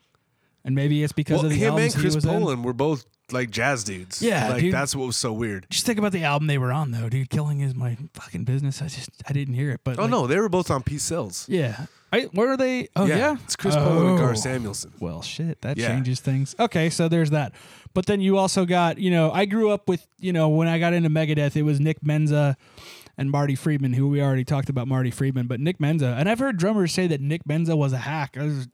[0.64, 2.30] and maybe it's because Well, of the him and Chris was in.
[2.30, 4.20] Poland were both like jazz dudes.
[4.20, 4.74] Yeah, like dude.
[4.74, 5.66] that's what was so weird.
[5.70, 7.30] Just think about the album they were on, though, dude.
[7.30, 8.82] Killing is my fucking business.
[8.82, 11.02] I just I didn't hear it, but Oh like, no, they were both on Peace
[11.02, 11.46] Sells.
[11.48, 11.86] yeah.
[12.12, 12.88] I, where are they?
[12.94, 14.34] Oh yeah, it's Chris Paul and Gar Oh.
[14.34, 14.92] Samuelson.
[15.00, 15.88] Well, shit, that Yeah.
[15.88, 16.54] changes things.
[16.60, 17.52] Okay, so there's that.
[17.94, 20.78] But then you also got, you know, I grew up with, you know, when I
[20.78, 22.56] got into Megadeth, it was Nick Menza
[23.18, 26.38] and Marty Friedman, who we already talked about Marty Friedman, but Nick Menza, and I've
[26.38, 28.36] heard drummers say that Nick Menza was a hack.
[28.38, 28.68] I, was,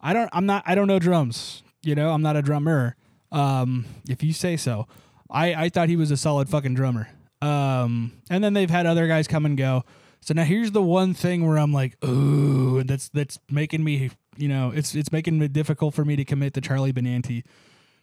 [0.00, 1.62] I don't, I'm not, I don't know drums.
[1.82, 2.96] You know, I'm not a drummer.
[3.32, 4.86] Um, if you say so,
[5.30, 7.08] I, I thought he was a solid fucking drummer.
[7.40, 9.84] Um, and then they've had other guys come and go.
[10.22, 14.48] So now here's the one thing where I'm like, ooh, that's that's making me, you
[14.48, 17.42] know, it's it's making it difficult for me to commit to Charlie Benante.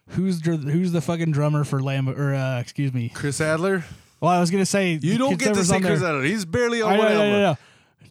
[0.08, 3.08] Who's dr- who's the fucking drummer for Lamb or uh, excuse me?
[3.08, 3.84] Chris Adler.
[4.20, 6.22] Well, I was gonna say You don't get to say Chris Adler.
[6.22, 7.16] He's barely on I no, album.
[7.16, 7.56] no, no.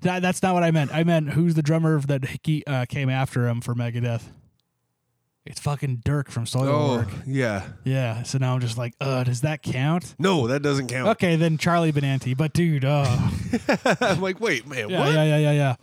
[0.02, 0.94] That, that's not what I meant.
[0.94, 4.24] I meant who's the drummer that he, uh, came after him for Megadeth?
[5.50, 7.10] It's fucking Dirk from Soilwork.
[7.12, 7.64] Oh yeah.
[7.84, 8.22] Yeah.
[8.24, 10.16] So now I'm just like, uh, does that count?
[10.20, 11.10] No, that doesn't count.
[11.10, 12.38] Okay, then Charlie Benante.
[12.38, 13.32] But dude, oh,
[14.00, 15.12] I'm like, wait, man, yeah, what?
[15.14, 15.76] yeah, yeah, yeah, yeah.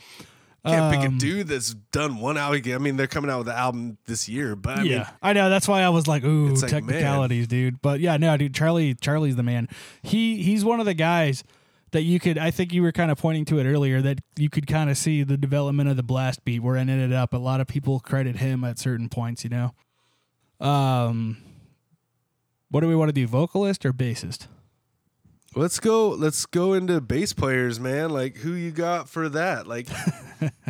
[0.65, 2.61] Can't pick a Um, dude that's done one album.
[2.75, 5.33] I mean, they're coming out with the album this year, but I yeah, mean, I
[5.33, 5.49] know.
[5.51, 6.83] That's why I was like, "Ooh, It's like, man.
[6.83, 8.53] technicalities, dude." But yeah, no, dude.
[8.55, 9.69] Charlie, Charlie's the man.
[10.03, 11.45] He he's one of the guys
[11.93, 12.39] that you could.
[12.39, 14.97] I think you were kind of pointing to it earlier that you could kind of
[14.97, 17.33] see the development of the blast beat where it ended up.
[17.33, 19.45] A lot of people credit him at certain points.
[19.45, 19.75] You know.
[20.67, 21.39] Um,
[22.71, 23.27] what do we want to do?
[23.27, 24.49] Vocalist or bassist?
[25.55, 26.11] let's go.
[26.11, 28.11] Let's go into bass players, man.
[28.11, 29.67] Like, who you got for that?
[29.67, 29.89] Like,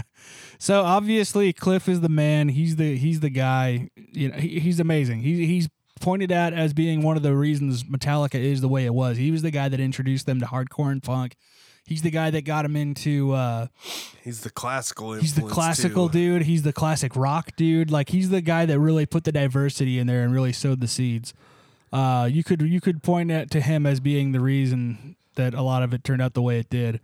[0.58, 2.48] So obviously Cliff is the man.
[2.48, 3.90] He's the he's the guy.
[3.96, 5.20] You know, he, he's amazing.
[5.20, 5.68] He, he's
[6.00, 9.16] pointed at as being one of the reasons Metallica is the way it was.
[9.16, 11.36] He was the guy that introduced them to hardcore and funk.
[11.84, 13.32] He's the guy that got him into.
[13.32, 13.68] Uh,
[14.22, 15.12] he's the classical.
[15.12, 16.38] he's the classical too.
[16.38, 16.42] dude.
[16.42, 17.92] He's the classic rock dude.
[17.92, 20.88] Like he's the guy that really put the diversity in there and really sowed the
[20.88, 21.32] seeds.
[21.92, 25.62] Uh, you could you could point at to him as being the reason that a
[25.62, 27.00] lot of it turned out the way it did.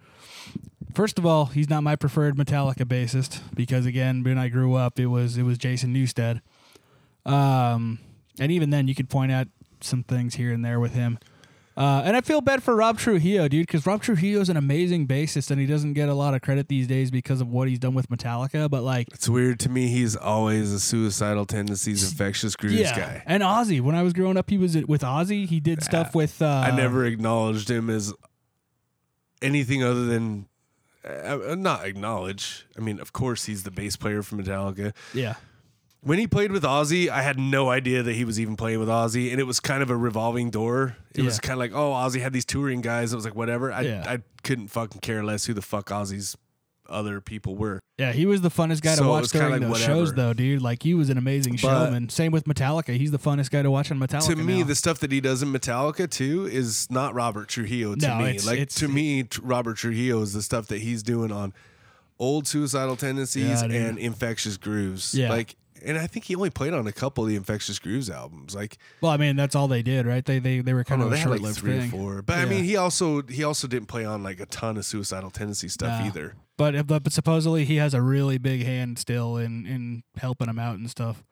[0.94, 4.98] First of all, he's not my preferred Metallica bassist because again, when I grew up,
[4.98, 6.40] it was it was Jason Newsted.
[7.24, 8.00] Um,
[8.42, 9.46] and even then, you could point out
[9.80, 11.18] some things here and there with him.
[11.76, 15.06] Uh, and I feel bad for Rob Trujillo, dude, because Rob Trujillo is an amazing
[15.06, 17.78] bassist, and he doesn't get a lot of credit these days because of what he's
[17.78, 18.68] done with Metallica.
[18.68, 19.86] But like, It's weird to me.
[19.86, 23.22] He's always a suicidal tendencies, infectious grooves yeah, guy.
[23.26, 23.80] and Ozzy.
[23.80, 25.46] When I was growing up, he was with Ozzy.
[25.46, 26.42] He did stuff with.
[26.42, 28.12] Uh, I never acknowledged him as
[29.40, 30.48] anything other than
[31.04, 32.66] uh, not acknowledge.
[32.76, 34.92] I mean, of course, he's the bass player for Metallica.
[35.14, 35.34] Yeah,
[36.04, 38.88] When he played with Ozzy, I had no idea that he was even playing with
[38.88, 40.96] Ozzy, and it was kind of a revolving door.
[41.14, 43.12] It was kind of like, oh, Ozzy had these touring guys.
[43.12, 43.72] It was like whatever.
[43.72, 44.04] I Yeah.
[44.08, 46.36] I couldn't fucking care less who the fuck Ozzy's
[46.88, 47.78] other people were.
[47.98, 49.92] yeah, he was the funnest guy So to watch during like those whatever.
[49.92, 50.60] shows, though, dude.
[50.60, 52.08] Like he was an amazing But- showman.
[52.08, 52.96] Same with Metallica.
[52.96, 54.26] He's the funnest guy to watch on Metallica.
[54.26, 54.66] to me, now.
[54.66, 57.94] the stuff that he does in Metallica too is not Robert Trujillo.
[57.94, 61.04] To No, me, it's- like it's- to me, Robert Trujillo is the stuff that he's
[61.04, 61.54] doing on
[62.18, 65.14] old suicidal tendencies Yeah, and infectious grooves.
[65.14, 65.30] Yeah.
[65.30, 65.54] like,
[65.84, 68.54] and I think he only played on a couple of the infectious grooves albums.
[68.54, 70.24] Like, well, I mean, that's all they did, right?
[70.24, 71.88] They they they were kind know, of a they had like three thing.
[71.88, 72.22] or four.
[72.22, 75.30] But I mean, he also he also didn't play on like a ton of suicidal
[75.30, 76.06] tendency stuff Nah.
[76.06, 76.34] either.
[76.56, 80.58] But, but but supposedly he has a really big hand still in in helping him
[80.58, 81.24] out and stuff.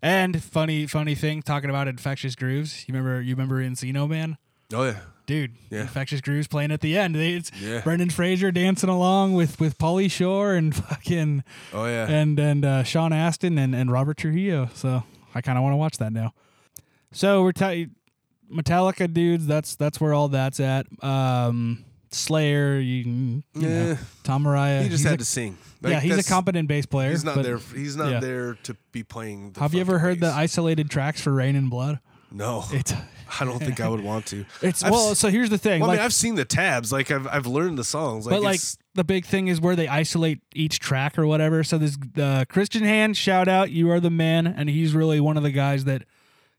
[0.00, 2.84] And funny funny thing talking about infectious grooves.
[2.86, 4.38] You remember you remember Encino Man,
[4.72, 4.96] Oh yeah,
[5.26, 5.52] dude.
[5.70, 5.82] Yeah.
[5.82, 7.16] Infectious grooves playing at the end.
[7.16, 7.80] It's Yeah.
[7.80, 12.06] Brendan Fraser dancing along with with Pauly Shore and fucking oh yeah.
[12.08, 14.68] and and uh, Sean Astin and and Robert Trujillo.
[14.74, 15.02] So
[15.34, 16.34] I kind of want to watch that now.
[17.12, 17.92] So we're talking
[18.52, 19.46] Metallica dudes.
[19.46, 20.86] That's that's where all that's at.
[21.02, 23.96] Um, Slayer, you, you know, Yeah.
[24.24, 24.82] Tom Araya.
[24.82, 25.58] He just had a, to sing.
[25.82, 27.10] yeah, he's a competent bass player.
[27.10, 27.58] He's not there.
[27.58, 28.20] He's not yeah.
[28.20, 29.52] there to be playing.
[29.52, 32.00] The Have you ever heard the isolated tracks for Raining Blood?
[32.30, 32.92] No, It's
[33.40, 34.44] I don't think I would want to.
[34.62, 35.10] it's I've well.
[35.10, 35.80] s- So here's the thing.
[35.80, 36.92] Well, I like, mean, I've seen the tabs.
[36.92, 38.26] Like I've I've learned the songs.
[38.26, 41.62] Like, but like it's- the big thing is where they isolate each track or whatever.
[41.62, 45.36] So this uh, Christian Hand, shout out, you are the man, and he's really one
[45.36, 46.02] of the guys that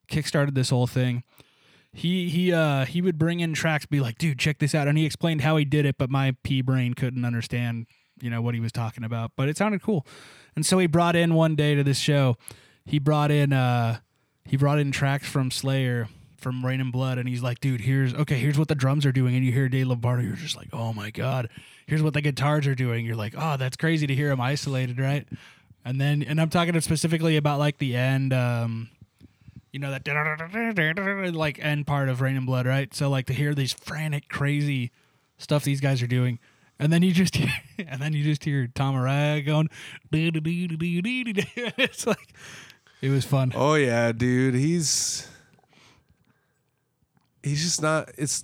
[0.10, 1.24] kickstarted this whole thing.
[1.92, 4.98] He he uh he would bring in tracks, be like, dude, check this out, and
[4.98, 7.88] he explained how he did it, but my pea brain couldn't understand,
[8.22, 9.32] you know, what he was talking about.
[9.36, 10.06] But it sounded cool,
[10.56, 12.38] and so he brought in one day to this show.
[12.86, 13.98] He brought in uh
[14.46, 16.08] he brought in tracks from Slayer
[16.40, 19.36] from Raining Blood, and he's like, dude, here's okay, here's what the drums are doing,
[19.36, 21.50] and you hear Dave Lombardo, you're just like, oh my god,
[21.88, 23.06] here's what the guitars are doing.
[23.06, 25.28] You're like, oh, that's crazy to hear them isolated, right?
[25.86, 28.90] And then, and I'm talking specifically about like the end, um,
[29.72, 30.04] you know, that
[31.34, 32.94] like end part of Raining Blood, right?
[32.94, 34.92] So like to hear these frantic, crazy
[35.38, 36.40] stuff these guys are doing.
[36.80, 37.52] And then you just hear,
[37.88, 39.70] and then you just hear Tom Araya going,
[41.56, 42.34] it's like,
[43.02, 43.54] it was fun.
[43.56, 44.56] oh yeah, dude.
[44.56, 45.28] He's
[47.44, 48.10] he's just not.
[48.18, 48.44] It's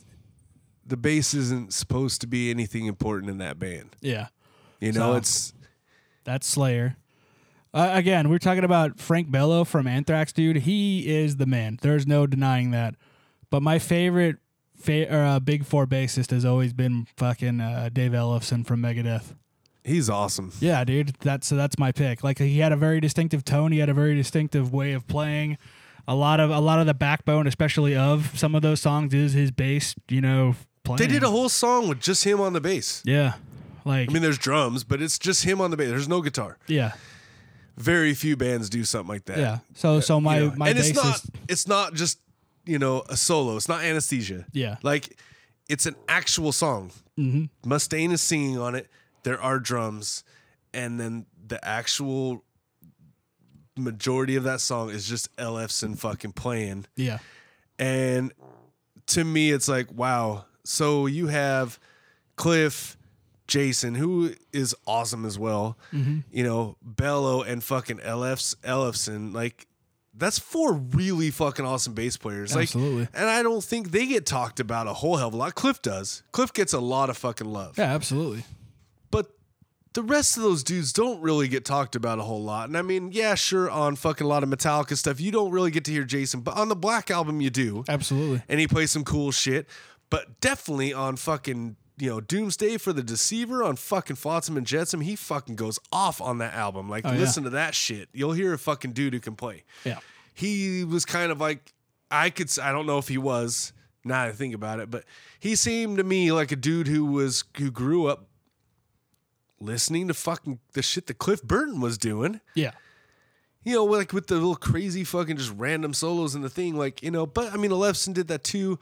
[0.86, 3.96] the bass isn't supposed to be anything important in that band.
[4.02, 4.28] Yeah.
[4.80, 5.54] You know, So- it's
[6.24, 6.98] That's Slayer.
[7.74, 10.58] Uh, again, we're talking about Frank Bello from Anthrax, dude.
[10.58, 11.78] He is the man.
[11.82, 12.96] There's no denying that.
[13.50, 14.38] But my favorite
[14.78, 19.36] fa- or, uh, Big Four bassist has always been fucking uh, Dave Ellefson from Megadeth.
[19.84, 20.52] he's awesome.
[20.62, 21.16] Yeah, dude.
[21.20, 22.24] That's so that's my pick.
[22.24, 23.72] Like he had a very distinctive tone.
[23.74, 25.58] He had a very distinctive way of playing.
[26.08, 29.34] A lot of a lot of the backbone, especially of some of those songs, is
[29.34, 29.96] his bass.
[30.10, 30.98] You know, playing.
[31.00, 33.02] They did a whole song with just him on the bass.
[33.06, 33.34] yeah,
[33.86, 35.90] like I mean, there's drums, but it's just him on the bass.
[35.90, 36.58] There's no guitar.
[36.68, 36.92] yeah,
[37.78, 39.38] Very few bands do something like that.
[39.40, 39.60] yeah.
[39.74, 41.30] So so my You know, my and it's not bassist.
[41.50, 42.20] it's not just
[42.66, 43.56] you know a solo.
[43.58, 44.46] It's not anesthesia.
[44.54, 44.78] Yeah.
[44.84, 45.18] like
[45.68, 46.92] it's an actual song.
[47.18, 47.46] Mm-hmm.
[47.70, 48.88] Mustaine is singing on it.
[49.24, 50.24] There are drums,
[50.72, 52.44] and then the actual
[53.78, 56.86] majority of that song is just Ellefson fucking playing.
[56.96, 57.20] yeah.
[57.78, 58.32] And
[59.08, 60.46] to me, it's like, wow.
[60.64, 61.78] So you have
[62.38, 62.98] Cliff,
[63.48, 65.78] Jason, who is awesome as well.
[65.94, 66.20] Mm-hmm.
[66.32, 69.34] You know, Bello and fucking LF's Ellefson.
[69.34, 69.68] Like,
[70.18, 72.56] that's four really fucking awesome bass players.
[72.56, 73.10] Like, Absolutely.
[73.14, 75.56] And I don't think they get talked about a whole hell of a lot.
[75.56, 76.24] Cliff does.
[76.32, 77.78] Cliff gets a lot of fucking love.
[77.78, 78.46] Yeah, absolutely.
[79.96, 82.68] The rest of those dudes don't really get talked about a whole lot.
[82.68, 85.72] And I mean, yeah, sure, on fucking a lot of Metallica stuff, you don't really
[85.72, 87.84] get to hear Jason, but on the Black album, you do.
[87.90, 88.44] Absolutely.
[88.48, 89.68] And he plays some cool shit.
[90.10, 95.00] But definitely on fucking, you know, Doomsday for the Deceiver, on fucking Flotsam and Jetsam,
[95.02, 96.90] he fucking goes off on that album.
[96.90, 97.18] Like, Oh, yeah.
[97.20, 98.10] listen to that shit.
[98.14, 99.64] You'll hear a fucking dude who can play.
[99.84, 100.00] Yeah.
[100.34, 101.74] He was kind of like,
[102.12, 103.72] I could, I don't know if he was,
[104.04, 105.06] now that I think about it, but
[105.40, 108.28] he seemed to me like a dude who was, who grew up
[109.60, 112.42] listening to fucking the shit that Cliff Burton was doing.
[112.54, 112.72] Yeah.
[113.64, 117.02] You know, like with the little crazy fucking just random solos in the thing, like,
[117.02, 118.80] you know, but I mean, Ellefson did that too.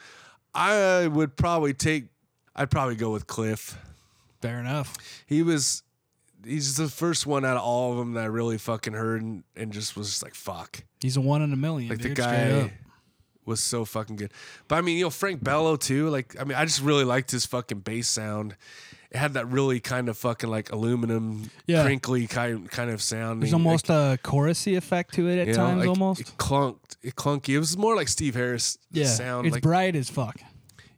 [0.54, 2.08] I would probably take,
[2.56, 3.78] I'd probably go with Cliff.
[4.42, 4.98] Fair enough.
[5.26, 5.84] He was,
[6.46, 9.44] he's the first one out of all of them that I really fucking heard and,
[9.56, 10.84] and just was just like, fuck.
[11.00, 11.90] He's a one in a million.
[11.90, 12.74] Like dude, the guy
[13.46, 14.34] was so fucking good.
[14.68, 16.10] But I mean, you know, Frank Bello too.
[16.10, 18.58] Like, I mean, I just really liked his fucking bass sound.
[19.14, 21.84] It had that really kind of fucking like aluminum, Yeah.
[21.84, 23.44] crinkly kind kind of sound.
[23.44, 26.22] There's almost a chorusy effect to it at you know, times, like, almost.
[26.22, 27.50] It clunked, it clunky.
[27.50, 29.06] It was more like Steve Harris yeah.
[29.06, 29.46] sound.
[29.46, 30.40] it's like, bright as fuck.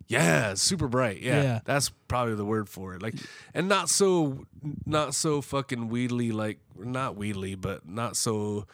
[0.07, 1.21] yeah, super bright.
[1.21, 1.59] Yeah, Yeah.
[1.65, 3.01] that's probably the word for it.
[3.01, 3.15] Like,
[3.53, 4.45] and not so,
[4.85, 6.31] not so fucking weedly.
[6.31, 8.65] Like, not weedly, but not so.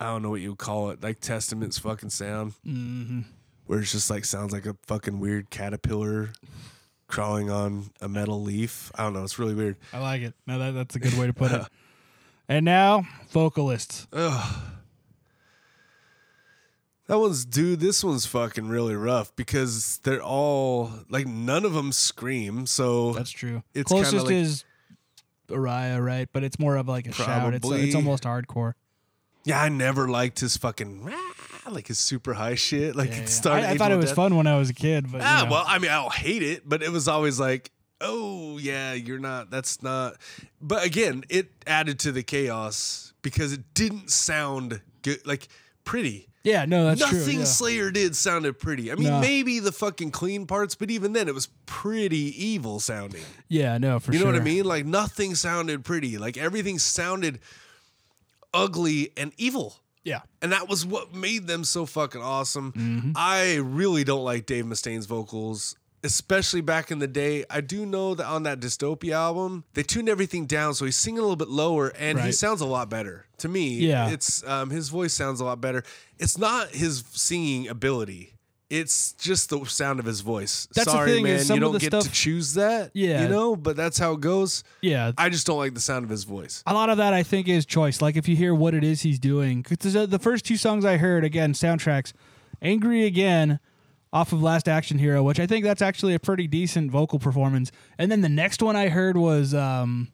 [0.00, 1.00] I don't know what you would call it.
[1.02, 3.20] Like Testament's fucking sound, Mm-hmm.
[3.66, 6.32] where it's just like sounds like a fucking weird caterpillar
[7.12, 8.90] crawling on a metal leaf.
[8.94, 9.22] I don't know.
[9.22, 9.76] It's really weird.
[9.92, 10.34] I like it.
[10.46, 11.62] No, that, that's a good way to put it.
[12.48, 14.08] And now, vocalists.
[14.10, 14.50] That
[17.08, 17.80] one's, dude.
[17.80, 22.66] This one's fucking really rough because they're all like none of them scream.
[22.66, 23.62] So That's true.
[23.74, 24.64] It's Closest like- is
[25.48, 26.28] Araya, right?
[26.30, 27.54] But it's more of like a shout.
[27.54, 28.74] It's, uh, it's almost hardcore.
[29.44, 31.04] Yeah, I never liked his fucking
[31.70, 32.96] Like his super high shit.
[32.96, 33.66] Like Yeah, it started.
[33.66, 35.50] I, I thought it was fun when I was a kid, but you Ah, know.
[35.52, 37.70] well, I mean, I don't hate it, but it was always like,
[38.00, 39.50] oh yeah, you're not.
[39.50, 40.16] That's not.
[40.60, 45.46] But again, it added to the chaos because it didn't sound good, like
[45.84, 46.28] pretty.
[46.42, 47.32] yeah, no, that's Nothing true.
[47.34, 47.44] yeah.
[47.44, 48.90] Slayer did sounded pretty.
[48.90, 49.20] I mean, No.
[49.20, 53.22] maybe the fucking clean parts, but even then, it was pretty evil sounding.
[53.48, 54.14] yeah, no, for sure.
[54.14, 54.64] You know what I mean?
[54.64, 56.18] Like nothing sounded pretty.
[56.18, 57.38] Like everything sounded
[58.52, 59.76] ugly and evil.
[60.04, 60.20] Yeah.
[60.40, 62.72] And that was what made them so fucking awesome.
[62.72, 63.12] Mm-hmm.
[63.16, 67.44] I really don't like Dave Mustaine's vocals, especially back in the day.
[67.48, 71.18] I do know that on that Dystopia album, they tuned everything down, so he's singing
[71.18, 73.78] a little bit lower, and he sounds a lot better to me.
[73.78, 74.10] Yeah.
[74.10, 75.84] it's um, his voice sounds a lot better.
[76.18, 78.34] It's not his singing ability.
[78.72, 80.66] It's just the sound of his voice.
[80.74, 82.90] That's the Sorry, thing, man, is some you of don't the get to choose that.
[82.94, 83.22] Yeah.
[83.22, 84.64] you know, but that's how it goes.
[84.80, 85.12] Yeah.
[85.18, 86.62] I just don't like the sound of his voice.
[86.66, 88.00] a lot of that I think is choice.
[88.00, 90.96] Like if you hear what it is he's doing, because the first two songs I
[90.96, 92.14] heard again soundtracks,
[92.62, 93.60] "Angry Again"
[94.10, 97.70] off of Last Action Hero, which I think that's actually a pretty decent vocal performance,
[97.98, 100.12] and then the next one I heard was um,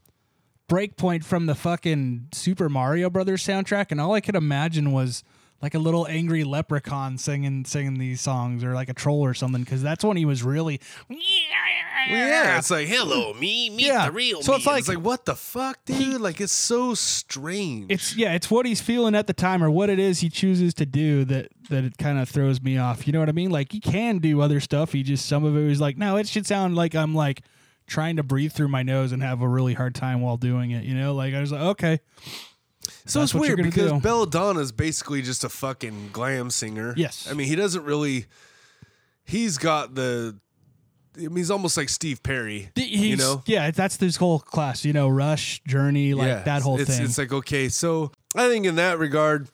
[0.69, 5.23] "Breakpoint" from the fucking Super Mario Brothers soundtrack, and all I could imagine was
[5.61, 9.63] like a little angry leprechaun singing singing these songs, or like a troll or something,
[9.63, 10.81] because that's when he was really.
[12.11, 14.07] Yeah, it's like hello, me, meet Yeah.
[14.07, 14.59] the real So me.
[14.59, 16.21] it's like- it's like what the fuck, dude?
[16.21, 17.87] like it's so strange.
[17.91, 20.73] It's yeah, it's what he's feeling at the time or what it is he chooses
[20.75, 23.07] to do that that it kind of throws me off.
[23.07, 23.51] You know what I mean?
[23.51, 24.93] Like he can do other stuff.
[24.93, 27.43] He just some of it was like, no, it should sound like I'm like
[27.87, 30.85] trying to breathe through my nose and have a really hard time while doing it.
[30.85, 32.01] You know, like I was like, okay,
[33.07, 34.01] so that's it's weird because do.
[34.01, 36.95] Belladonna is basically just a fucking glam singer.
[36.97, 37.29] Yes.
[37.31, 38.27] I mean he doesn't really.
[39.25, 40.37] He's got the.
[41.17, 42.71] I mean, he's almost like Steve Perry.
[42.77, 44.85] he's, you know, yeah, that's this whole class.
[44.85, 47.05] You know, Rush, Journey, like Yeah, that whole it's, thing.
[47.05, 49.49] It's like okay, so I think in that regard,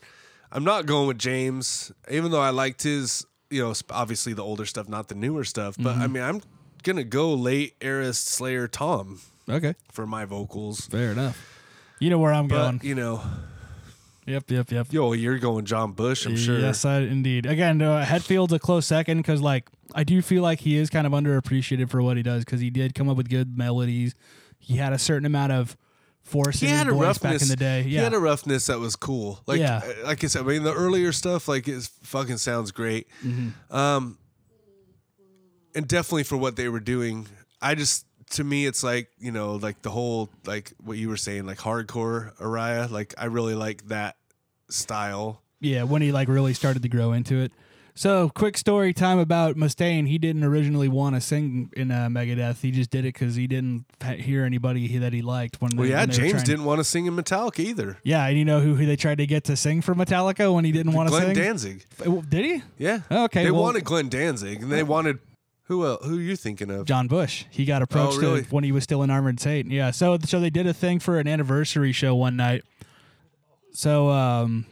[0.52, 3.26] I'm not going with James, even though I liked his.
[3.50, 5.76] You know, obviously the older stuff, not the newer stuff.
[5.78, 6.02] But Mm-hmm.
[6.02, 6.42] I mean, I'm
[6.82, 10.82] gonna go late era Slayer Tom okay, for my vocals.
[10.86, 11.53] fair enough.
[12.00, 12.80] You know where I'm But going.
[12.82, 13.22] you know,
[14.26, 14.86] Yep, yep, yep.
[14.90, 16.58] yo, you're going John Bush, I'm sure.
[16.58, 17.44] Yes, I, indeed.
[17.44, 21.06] Again, uh, Hetfield's a close second because, like, I do feel like he is kind
[21.06, 24.14] of underappreciated for what he does because he did come up with good melodies.
[24.58, 25.76] He had a certain amount of
[26.22, 27.82] force He in his had a voice roughness back in the day.
[27.82, 29.40] He had a roughness that was cool.
[29.46, 29.82] Like, Yeah.
[29.84, 33.06] uh, like I said, I mean, the earlier stuff, like, it fucking sounds great.
[33.22, 33.76] Mm-hmm.
[33.76, 34.16] Um,
[35.74, 37.26] and definitely for what they were doing,
[37.60, 41.16] I just to me, it's like you know, like the whole like what you were
[41.16, 42.90] saying, like hardcore Araya.
[42.90, 44.16] Like, I really like that
[44.70, 45.42] style.
[45.60, 45.82] yeah.
[45.84, 47.52] When he like really started to grow into it.
[47.96, 50.08] So, quick story time about Mustaine.
[50.08, 52.60] He didn't originally want to sing in uh, Megadeth.
[52.60, 53.84] He just did it because he didn't
[54.18, 55.60] hear anybody he, that he liked.
[55.60, 57.98] When Well, they, yeah, when James didn't want to sing in Metallica either.
[58.02, 60.64] Yeah, and you know who, who they tried to get to sing for Metallica when
[60.64, 61.44] he didn't want to Glenn sing?
[61.44, 61.84] Danzig.
[62.04, 62.62] Uh, Did he?
[62.78, 62.98] Yeah.
[63.08, 65.20] Okay, They well- wanted Glenn Danzig, and they wanted
[65.64, 66.04] who else?
[66.04, 66.86] Who are you thinking of?
[66.86, 67.44] John Bush.
[67.50, 68.42] He got approached Oh, really?
[68.44, 69.70] when he was still in Armored Saint.
[69.70, 69.90] Yeah.
[69.90, 72.62] So so they did a thing for an anniversary show one night.
[73.72, 74.66] So um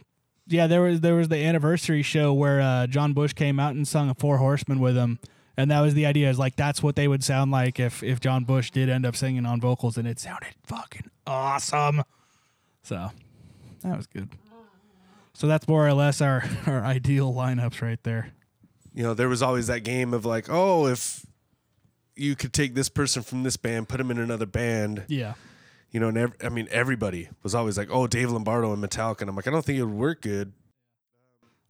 [0.47, 3.87] yeah, there was there was the anniversary show where uh, John Bush came out and
[3.87, 5.19] sung a Four Horsemen with him.
[5.55, 8.19] And that was the idea is like that's what they would sound like if if
[8.19, 12.03] John Bush did end up singing on vocals and it sounded fucking awesome.
[12.83, 13.11] So
[13.83, 14.29] that was good.
[15.33, 18.33] So that's more or less our, our ideal lineups right there.
[18.93, 21.25] You know, there was always that game of like, oh, if
[22.15, 25.33] you could take this person from this band, put him in another band, Yeah.
[25.91, 29.21] you know, and ev- I mean, everybody was always like, oh, Dave Lombardo and Metallica.
[29.21, 30.53] And I'm like, I don't think it would work good.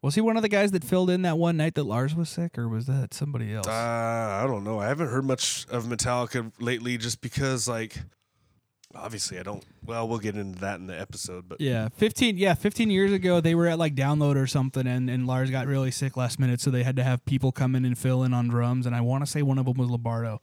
[0.02, 2.28] Was he one of the guys that filled in that one night that Lars was
[2.28, 3.68] sick, or was that somebody else?
[3.68, 4.80] Uh, I don't know.
[4.80, 7.95] I haven't heard much of Metallica lately just because, like,
[8.95, 9.64] obviously I don't.
[9.86, 12.38] Well, we'll get into that in the episode, but yeah, fifteen.
[12.38, 15.68] Yeah, fifteen years ago they were at like download or something, and, and Lars got
[15.68, 18.34] really sick last minute, so they had to have people come in and fill in
[18.34, 18.86] on drums.
[18.86, 20.41] And I want to say one of them was Lombardo,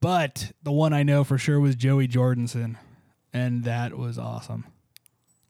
[0.00, 2.76] but the one I know for sure was Joey Jordison,
[3.32, 4.64] and that was awesome.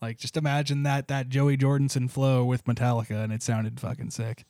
[0.03, 4.45] Like, just imagine that that Joey Jordison flow with Metallica, and it sounded fucking sick.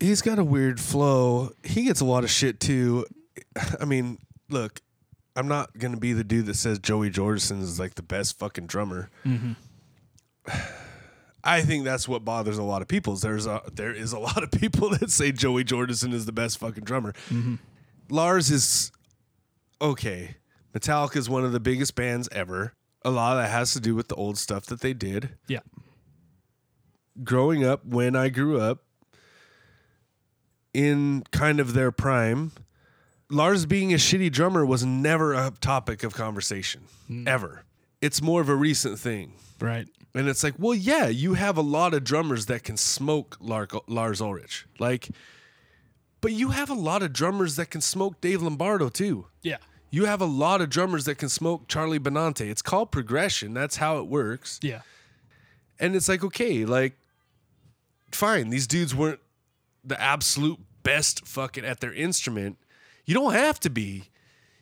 [0.00, 1.50] he's got a weird flow.
[1.64, 3.06] He gets a lot of shit too.
[3.80, 4.18] I mean,
[4.48, 4.80] look,
[5.38, 8.66] I'm not gonna be the dude that says Joey Jordison is like the best fucking
[8.66, 9.08] drummer.
[9.24, 9.52] Mm-hmm.
[11.44, 13.12] I think that's what bothers a lot of people.
[13.14, 16.32] Is there's a there is a lot of people that say Joey Jordison is the
[16.32, 17.12] best fucking drummer.
[17.30, 17.54] Mm-hmm.
[18.10, 18.90] Lars is
[19.80, 20.36] okay.
[20.74, 22.74] Metallica is one of the biggest bands ever.
[23.04, 25.60] A lot of that has to do with the old stuff that they did Yeah,
[27.22, 28.82] growing up when I grew up
[30.74, 32.52] in kind of their prime,
[33.30, 37.28] Lars being a shitty drummer was never a topic of conversation hmm.
[37.28, 37.64] ever.
[38.00, 39.34] It's more of a recent thing.
[39.60, 39.86] right.
[40.14, 43.68] And it's like, well, yeah, you have a lot of drummers that can smoke Lar-
[43.86, 44.66] Lars Ulrich.
[44.78, 45.10] Like,
[46.20, 49.26] but you have a lot of drummers that can smoke Dave Lombardo too.
[49.42, 49.58] Yeah,
[49.90, 52.50] You have a lot of drummers that can smoke Charlie Benante.
[52.50, 53.54] It's called progression.
[53.54, 54.58] That's how it works.
[54.62, 54.80] yeah,
[55.78, 56.94] And it's like, okay, like,
[58.10, 59.20] fine, these dudes weren't
[59.84, 62.56] the absolute best fucking at their instrument.
[63.08, 64.04] You don't have to be.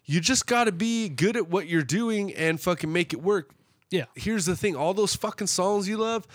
[0.04, 3.50] You just got to be good at what you're doing and fucking make it work.
[3.90, 4.04] Yeah.
[4.14, 6.26] here's the thing all those fucking songs you love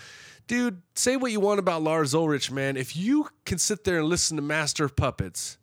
[0.46, 4.08] dude say what you want about lars ulrich man if you can sit there and
[4.08, 5.58] listen to master of puppets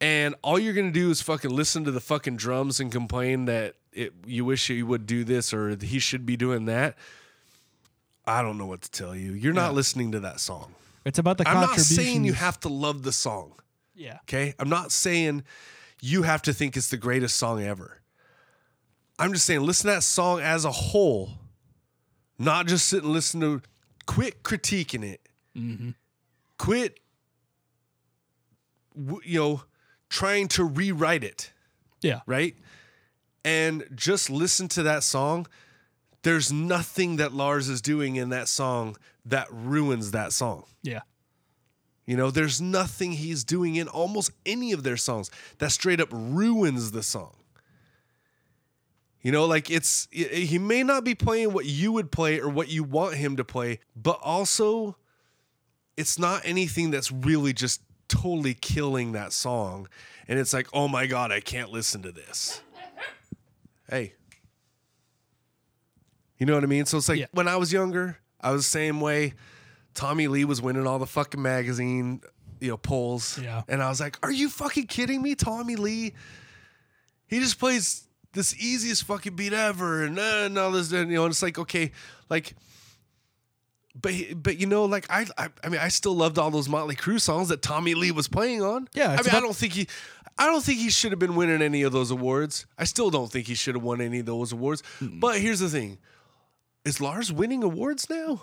[0.00, 3.74] and all you're gonna do is fucking listen to the fucking drums and complain that
[3.92, 6.96] it, you wish he would do this or he should be doing that
[8.24, 10.72] i don't know what to tell you you're not listening to that song
[11.04, 13.52] It's about the i'm not saying you have to love the song
[13.98, 14.18] Yeah.
[14.22, 14.54] Okay.
[14.58, 15.42] I'm not saying
[16.00, 18.00] you have to think it's the greatest song ever.
[19.18, 21.30] I'm just saying listen to that song as a whole,
[22.38, 23.60] not just sit and listen to,
[24.06, 25.20] quit critiquing it.
[25.56, 25.90] Mm-hmm.
[26.58, 27.00] Quit,
[29.24, 29.62] you know,
[30.08, 31.52] trying to rewrite it,
[32.00, 32.20] Yeah.
[32.26, 32.54] right?
[33.44, 35.46] And just listen to that song.
[36.22, 40.64] There's nothing that Lars is doing in that song that ruins that song.
[40.82, 41.00] Yeah.
[42.08, 46.08] You know, there's nothing he's doing in almost any of their songs that straight up
[46.10, 47.36] ruins the song.
[49.20, 52.70] You know, like it's he may not be playing what you would play or what
[52.70, 54.96] you want him to play, but also
[55.98, 59.86] it's not anything that's really just totally killing that song.
[60.28, 62.62] And it's like, oh my God, I can't listen to this.
[63.90, 64.14] Hey.
[66.38, 66.86] You know what I mean?
[66.86, 67.26] So it's like Yeah.
[67.32, 69.34] when I was younger, I was the same way.
[69.98, 72.20] Tommy Lee was winning all the fucking magazine,
[72.60, 73.36] you know, polls.
[73.36, 73.62] Yeah.
[73.66, 75.34] And I was like, are you fucking kidding me?
[75.34, 76.14] Tommy Lee?
[77.26, 81.24] He just plays this easiest fucking beat ever and, uh, all this, and, you know,
[81.24, 81.90] and it's like, okay,
[82.30, 82.54] like,
[84.00, 86.94] but but you know, like I, I I mean, I still loved all those Motley
[86.94, 88.86] Crue songs that Tommy Lee was playing on.
[88.94, 89.88] Yeah, I mean, it's I don't think he,
[90.38, 92.66] I don't think he should have been winning any of those awards.
[92.78, 94.84] I still don't think he should have won any of those awards.
[95.00, 95.98] But here's the thing:
[96.84, 98.42] is Lars winning awards now?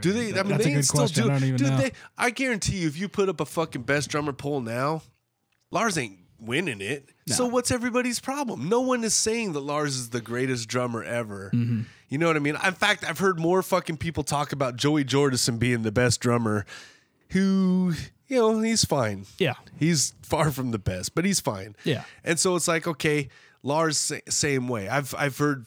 [0.00, 0.38] Do they?
[0.38, 1.24] I mean, That's a they good still question.
[1.24, 1.30] do.
[1.30, 1.76] I don't even do know.
[1.78, 5.02] They, I guarantee you, if you put up a fucking best drummer poll now,
[5.70, 7.08] Lars ain't winning it.
[7.26, 8.68] So what's everybody's problem?
[8.68, 11.50] No one is saying that Lars is the greatest drummer ever.
[11.52, 11.82] Mm-hmm.
[12.08, 12.56] You know what I mean?
[12.64, 16.64] In fact, I've heard more fucking people talk about Joey Jordison being the best drummer,
[17.30, 17.92] who
[18.28, 19.26] you know he's fine.
[19.38, 19.54] Yeah.
[19.78, 21.76] He's far from the best, but he's fine.
[21.84, 22.04] Yeah.
[22.24, 23.28] And so it's like, okay,
[23.62, 24.88] Lars sa- same way.
[24.88, 25.66] I've I've heard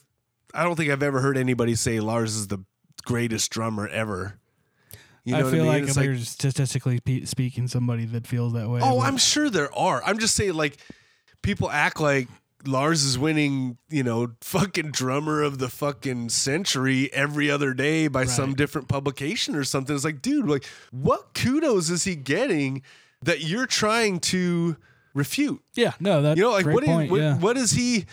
[0.53, 2.59] I don't think I've ever heard anybody say Lars is the
[3.05, 4.37] greatest drummer ever.
[5.23, 5.67] You know I feel I mean?
[5.67, 8.79] like It's there's statistically pe- speaking somebody that feels that way.
[8.83, 10.01] Oh, but- I'm sure there are.
[10.03, 10.77] I'm just saying, like,
[11.43, 12.27] people act like
[12.65, 18.25] Lars is winning, you know, fucking drummer of the fucking century every other day by
[18.25, 19.95] some different publication or something.
[19.95, 22.81] It's like, dude, like, what kudos is he getting
[23.23, 24.75] that you're trying to
[25.13, 25.61] refute?
[25.75, 25.93] Yeah.
[25.99, 27.11] No, that's You know, like, what, is, point.
[27.11, 27.37] what, yeah.
[27.37, 28.05] what is he?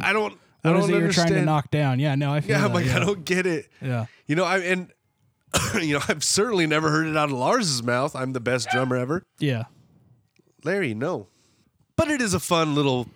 [0.00, 0.36] I don't.
[0.68, 1.28] I What don't is it you're understand.
[1.28, 1.98] trying to knock down?
[2.00, 2.14] Yeah.
[2.14, 2.96] No, I feel yeah, I'm that, like, yeah.
[2.96, 3.68] I don't get it.
[3.80, 4.06] Yeah.
[4.26, 4.92] You know, I and
[5.80, 8.14] you know, I've certainly never heard it out of Lars's mouth.
[8.14, 9.24] I'm the best drummer ever.
[9.38, 9.64] Yeah.
[10.64, 11.28] Larry, no.
[11.96, 13.08] But it is a fun little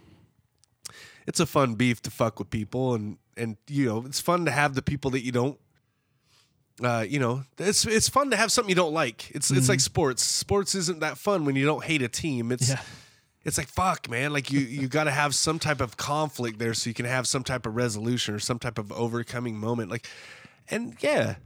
[1.26, 4.50] it's a fun beef to fuck with people and and you know, it's fun to
[4.50, 5.58] have the people that you don't
[6.82, 9.30] uh, you know, it's it's fun to have something you don't like.
[9.32, 10.22] It's it's like sports.
[10.22, 12.50] Sports isn't that fun when you don't hate a team.
[12.50, 12.80] It's Yeah.
[13.44, 14.32] It's like fuck, man.
[14.32, 17.26] Like you you got to have some type of conflict there so you can have
[17.26, 19.90] some type of resolution or some type of overcoming moment.
[19.90, 20.06] Like,
[20.70, 21.36] and yeah,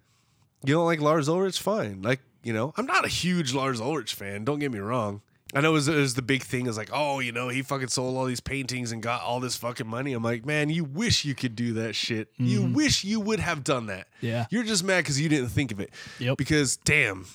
[0.64, 2.02] you don't like Lars Ulrich, fine.
[2.02, 4.44] Like you know, I'm not a huge Lars Ulrich fan.
[4.44, 5.22] Don't get me wrong.
[5.54, 7.62] I know it was, it was the big thing is like, oh, you know, he
[7.62, 10.12] fucking sold all these paintings and got all this fucking money.
[10.12, 12.28] I'm like, man, you wish you could do that shit.
[12.36, 12.74] You mm-hmm.
[12.74, 14.08] wish you would have done that.
[14.20, 14.46] Yeah.
[14.50, 15.90] You're just mad because you didn't think of it.
[16.18, 16.36] Yep.
[16.36, 17.26] Because damn,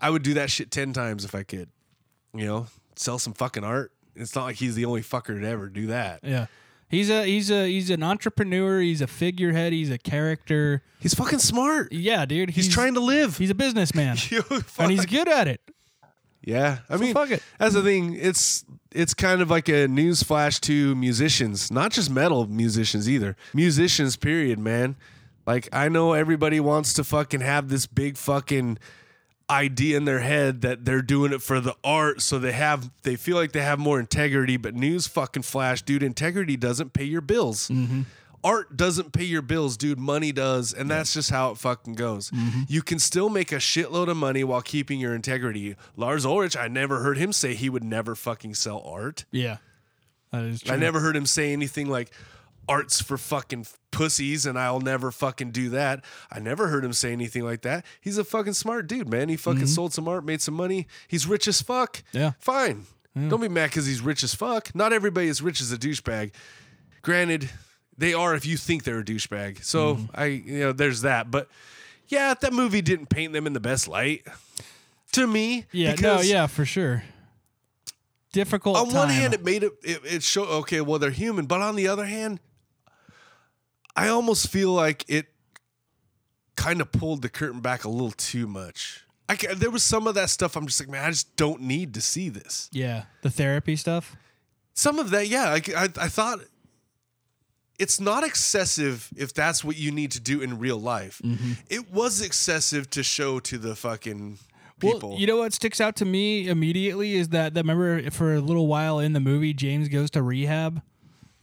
[0.00, 1.68] I would do that shit ten times if I could.
[2.34, 2.66] You know,
[2.96, 3.92] sell some fucking art.
[4.16, 6.20] It's not like he's the only fucker to ever do that.
[6.22, 6.46] Yeah.
[6.88, 8.80] He's a he's a he's an entrepreneur.
[8.80, 9.72] He's a figurehead.
[9.72, 10.82] He's a character.
[11.00, 11.92] He's fucking smart.
[11.92, 12.50] Yeah, dude.
[12.50, 13.36] He's, trying to live.
[13.36, 14.40] He's a businessman, Yo,
[14.78, 15.60] and he's good at it.
[16.42, 16.78] yeah.
[16.88, 17.42] I mean, fuck it.
[17.58, 18.14] that's the thing.
[18.14, 23.36] It's it's kind of like a news flash to musicians, not just metal musicians either.
[23.52, 24.94] Musicians, period, man.
[25.46, 28.78] Like I know everybody wants to fucking have this big fucking
[29.50, 33.16] idea in their head that they're doing it for the art so they have they
[33.16, 37.20] feel like they have more integrity but news fucking flash dude integrity doesn't pay your
[37.20, 37.68] bills.
[37.68, 38.02] Mm-hmm.
[38.42, 42.30] Art doesn't pay your bills dude money does and that's just how it fucking goes.
[42.30, 42.62] Mm-hmm.
[42.68, 45.76] You can still make a shitload of money while keeping your integrity.
[45.96, 49.26] Lars ulrich i never heard him say he would never fucking sell art.
[49.30, 49.58] Yeah,
[50.32, 50.74] that is true.
[50.74, 52.10] I never heard him say anything like
[52.68, 56.04] art's for fucking pussies and I'll never fucking do that.
[56.30, 57.84] I never heard him say anything like that.
[58.00, 59.28] He's a fucking smart dude, man.
[59.28, 59.66] He fucking mm-hmm.
[59.66, 60.86] sold some art, made some money.
[61.08, 62.02] He's rich as fuck.
[62.12, 62.32] Yeah.
[62.38, 62.86] Fine.
[63.16, 64.74] Don't be mad because he's rich as fuck.
[64.74, 66.32] Not everybody is rich as a douchebag.
[67.02, 67.48] Granted,
[67.96, 69.62] they are if you think they're a douchebag.
[69.62, 70.04] So mm-hmm.
[70.14, 71.30] I, you know, there's that.
[71.30, 71.48] But
[72.08, 74.26] yeah, that movie didn't paint them in the best light.
[75.12, 77.04] To me, Yeah, no, yeah, for sure.
[78.32, 78.76] difficult.
[78.76, 81.76] on one hand, it made it, it it show okay, well they're human, but on
[81.76, 82.40] the other hand,
[83.96, 85.26] I almost feel like it
[86.56, 89.04] kind of pulled the curtain back a little too much.
[89.28, 91.94] I there was some of that stuff I'm just like, man, I just don't need
[91.94, 92.68] to see this.
[92.72, 94.16] yeah, the therapy stuff.
[94.74, 96.40] Some of that, yeah, I, I, I thought
[97.78, 101.20] it's not excessive if that's what you need to do in real life.
[101.24, 101.52] Mm-hmm.
[101.70, 104.38] It was excessive to show to the fucking
[104.82, 105.16] Well, people.
[105.18, 108.66] you know what sticks out to me immediately is that, that remember for a little
[108.66, 110.82] while in the movie, James goes to rehab.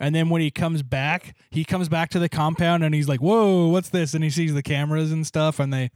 [0.02, 3.22] And then when he comes back, he comes back to the compound and he's like,
[3.22, 4.14] Whoa, what's this?
[4.14, 5.60] And he sees the cameras and stuff.
[5.60, 5.92] And they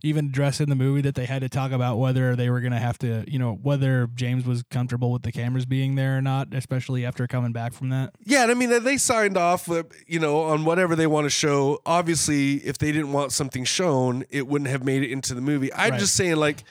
[0.00, 2.72] even address in the movie that they had to talk about whether they were going
[2.72, 6.22] to have to, you know, whether James was comfortable with the cameras being there or
[6.22, 8.14] not, especially after coming back from that.
[8.24, 11.30] Yeah, and I mean they signed off, uh, you know, on whatever they want to
[11.30, 11.80] show.
[11.84, 15.72] Obviously, if they didn't want something shown, it wouldn't have made it into the movie.
[15.74, 15.98] I'm Right.
[16.00, 16.62] just saying, like,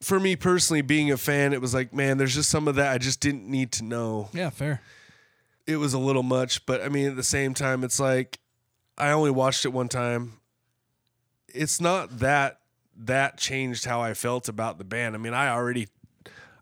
[0.00, 2.92] for me personally, being a fan, it was like, man, there's just some of that
[2.92, 4.28] I just didn't need to know.
[4.32, 4.80] Yeah, fair.
[5.70, 8.40] It was a little much, but I mean, at the same time, it's like
[8.98, 10.40] I only watched it one time.
[11.48, 12.60] It's not that
[12.96, 15.14] that changed how I felt about the band.
[15.14, 15.88] I mean, I already,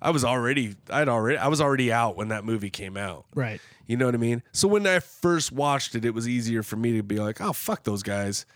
[0.00, 3.24] I was already, I'd already, I was already out when that movie came out.
[3.34, 3.60] Right.
[3.86, 4.42] You know what I mean?
[4.52, 7.52] So when I first watched it, it was easier for me to be like, oh,
[7.52, 8.46] fuck those guys.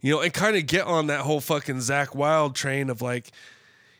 [0.00, 3.30] You know, and kind of get on that whole fucking Zakk Wylde train of like,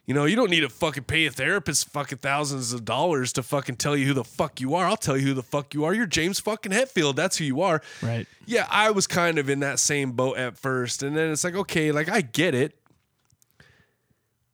[0.07, 3.43] you know, you don't need to fucking pay a therapist fucking thousands of dollars to
[3.43, 4.87] fucking tell you who the fuck you are.
[4.87, 5.95] I'll tell you who the fuck you are.
[5.95, 7.17] You're James fucking Hetfield.
[7.17, 7.81] That's who you are.
[8.03, 8.27] Right.
[8.45, 11.03] Yeah, I was kind of in that same boat at first.
[11.03, 12.79] And then it's like, okay, like I get it.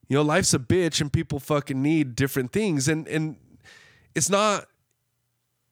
[0.09, 2.87] You know, life's a bitch and people fucking need different things.
[2.87, 3.37] And and
[4.15, 4.67] it's not,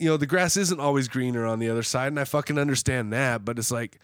[0.00, 2.09] you know, the grass isn't always greener on the other side.
[2.09, 3.44] And I fucking understand that.
[3.44, 4.00] But it's like,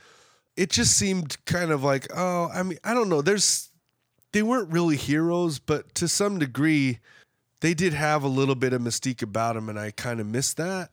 [0.57, 3.23] it just seemed kind of like, oh, I mean, I don't know.
[3.23, 3.71] There's,
[4.35, 6.99] they weren't really heroes, but to some degree,
[7.61, 9.69] they did have a little bit of mystique about them.
[9.71, 10.91] And I kind of miss that.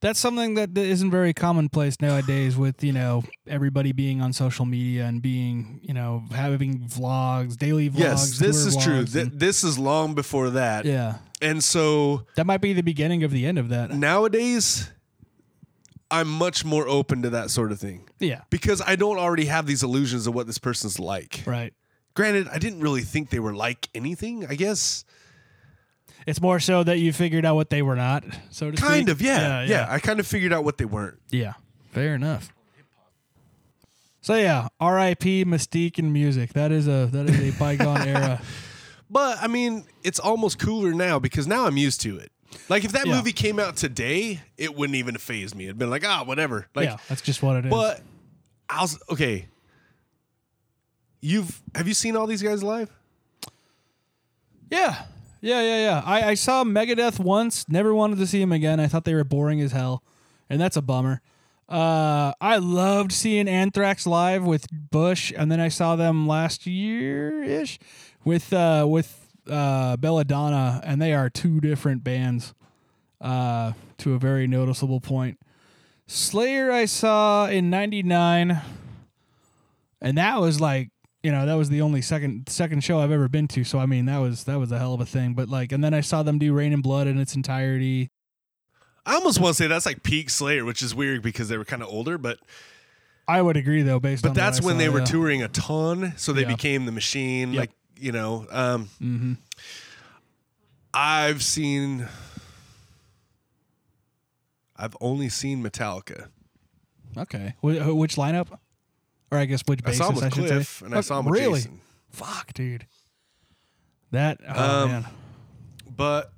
[0.00, 5.06] That's something that isn't very commonplace nowadays with, you know, everybody being on social media
[5.06, 7.98] and being, you know, having vlogs, daily vlogs.
[7.98, 9.04] Yes, this is true.
[9.04, 10.84] Th- this is long before that.
[10.84, 11.16] yeah.
[11.42, 13.90] And so That might be the beginning of the end of that.
[13.90, 14.88] nowadays,
[16.10, 18.42] I'm much more open to that sort of thing Yeah.
[18.50, 21.42] because I don't already have these illusions of what this person's like.
[21.44, 21.74] Right.
[22.18, 25.04] Granted, I didn't really think they were like anything, I guess.
[26.26, 28.88] It's more so that you figured out what they were not, so to speak.
[28.88, 29.64] Kind of, yeah, Yeah.
[29.64, 29.86] yeah.
[29.88, 31.20] I kind of figured out what they weren't.
[31.30, 31.52] Yeah.
[31.92, 32.52] Fair enough.
[34.20, 35.44] So yeah, R.I.P.
[35.44, 36.54] Mystique and music.
[36.54, 38.42] That is a that is a bygone era.
[39.08, 42.32] But I mean, it's almost cooler now because now I'm used to it.
[42.68, 43.14] Like if that Yeah.
[43.14, 45.66] movie came out today, it wouldn't even phase me.
[45.66, 46.66] It'd been like, ah, whatever.
[46.74, 47.70] Like, yeah, that's just what it is.
[47.70, 48.02] but
[48.68, 49.46] I was okay.
[51.20, 52.90] You've have you seen all these guys live?
[54.70, 55.04] Yeah.
[55.40, 56.02] Yeah, yeah, yeah.
[56.04, 58.80] I, I saw Megadeth once, never wanted to see him again.
[58.80, 60.02] I thought they were boring as hell.
[60.50, 61.20] And that's a bummer.
[61.68, 67.42] Uh, I loved seeing Anthrax live with Bush, and then I saw them last year
[67.42, 67.78] ish
[68.24, 72.54] with uh with uh Belladonna, and they are two different bands.
[73.20, 75.38] Uh to a very noticeable point.
[76.06, 78.62] Slayer I saw in ninety nine
[80.00, 80.90] and that was like
[81.22, 83.64] you know that was the only second second show I've ever been to.
[83.64, 85.34] So I mean that was that was a hell of a thing.
[85.34, 88.10] But like, and then I saw them do Reign in Blood in its entirety.
[89.06, 91.64] I almost want to say that's like peak Slayer, which is weird because they were
[91.64, 92.38] kind of older, but
[93.26, 95.04] I would agree though, based on but that's when saw, they were yeah.
[95.06, 96.48] touring a ton, so they Yeah.
[96.48, 97.52] became the machine.
[97.52, 97.60] Yep.
[97.60, 97.70] Like
[98.00, 99.36] you know, um, Mhm.
[100.94, 102.06] I've seen,
[104.76, 106.28] I've only seen Metallica.
[107.16, 108.58] Okay, Wh- which lineup?
[109.30, 110.86] Or I guess which I bassist saw him I should Cliff, say.
[110.86, 111.60] and I saw him with really?
[111.60, 111.80] Jason.
[112.10, 112.86] Fuck, dude.
[114.10, 115.06] That oh Um, man.
[115.94, 116.32] But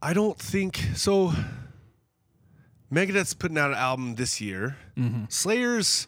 [0.00, 1.32] I don't think so.
[2.92, 4.76] Megadeth's putting out an album this year.
[4.96, 5.24] Mm-hmm.
[5.28, 6.06] Slayer's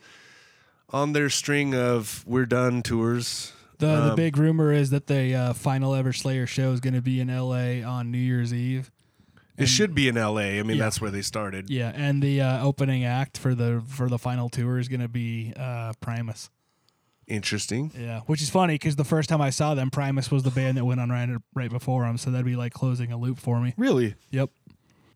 [0.91, 3.53] on their string of "We're Done" tours.
[3.79, 6.95] The the um, big rumor is that the uh, final ever Slayer show is going
[6.95, 7.83] to be in L.A.
[7.83, 8.91] on New Year's Eve.
[9.59, 10.59] It should be in L.A.
[10.59, 10.85] I mean, Yeah.
[10.85, 11.71] that's where they started.
[11.71, 15.09] Yeah, and the uh, opening act for the for the final tour is going to
[15.09, 16.51] be uh, Primus.
[17.27, 17.91] Interesting.
[17.99, 20.77] Yeah, which is funny because the first time I saw them, Primus was the band
[20.79, 23.61] that went on right, right before them, so that'd be like closing a loop for
[23.61, 23.75] me.
[23.77, 24.15] Really?
[24.31, 24.51] Yep.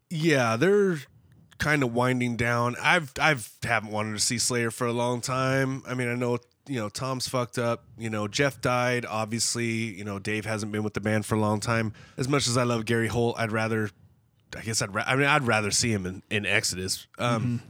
[0.08, 0.98] Yeah, they're
[1.58, 2.74] kind of winding down.
[2.82, 5.84] I've I've haven't wanted to see Slayer for a long time.
[5.86, 7.84] I mean, I know you know Tom's fucked up.
[7.96, 9.06] You know, Jeff died.
[9.06, 11.92] Obviously, you know Dave hasn't been with the band for a long time.
[12.16, 13.90] As much as I love Gary Holt, I'd rather.
[14.56, 14.94] I guess I'd.
[14.94, 17.06] Ra- I mean, I'd rather see him in, in Exodus.
[17.18, 17.62] Um,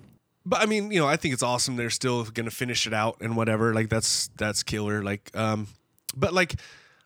[0.46, 1.76] But I mean, you know, I think it's awesome.
[1.76, 3.74] They're still gonna finish it out and whatever.
[3.74, 5.02] Like that's that's killer.
[5.02, 5.66] Like, um,
[6.16, 6.54] but like,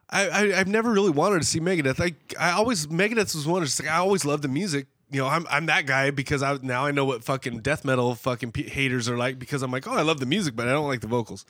[0.09, 2.01] I, I I've never really wanted to see Megadeth.
[2.01, 3.62] I I always Megadeth was one.
[3.62, 4.86] Of just like I always loved the music.
[5.10, 8.14] You know, I'm I'm that guy because I now I know what fucking death metal
[8.14, 10.72] fucking p- haters are like because I'm like, oh, I love the music, but I
[10.72, 11.44] don't like the vocals.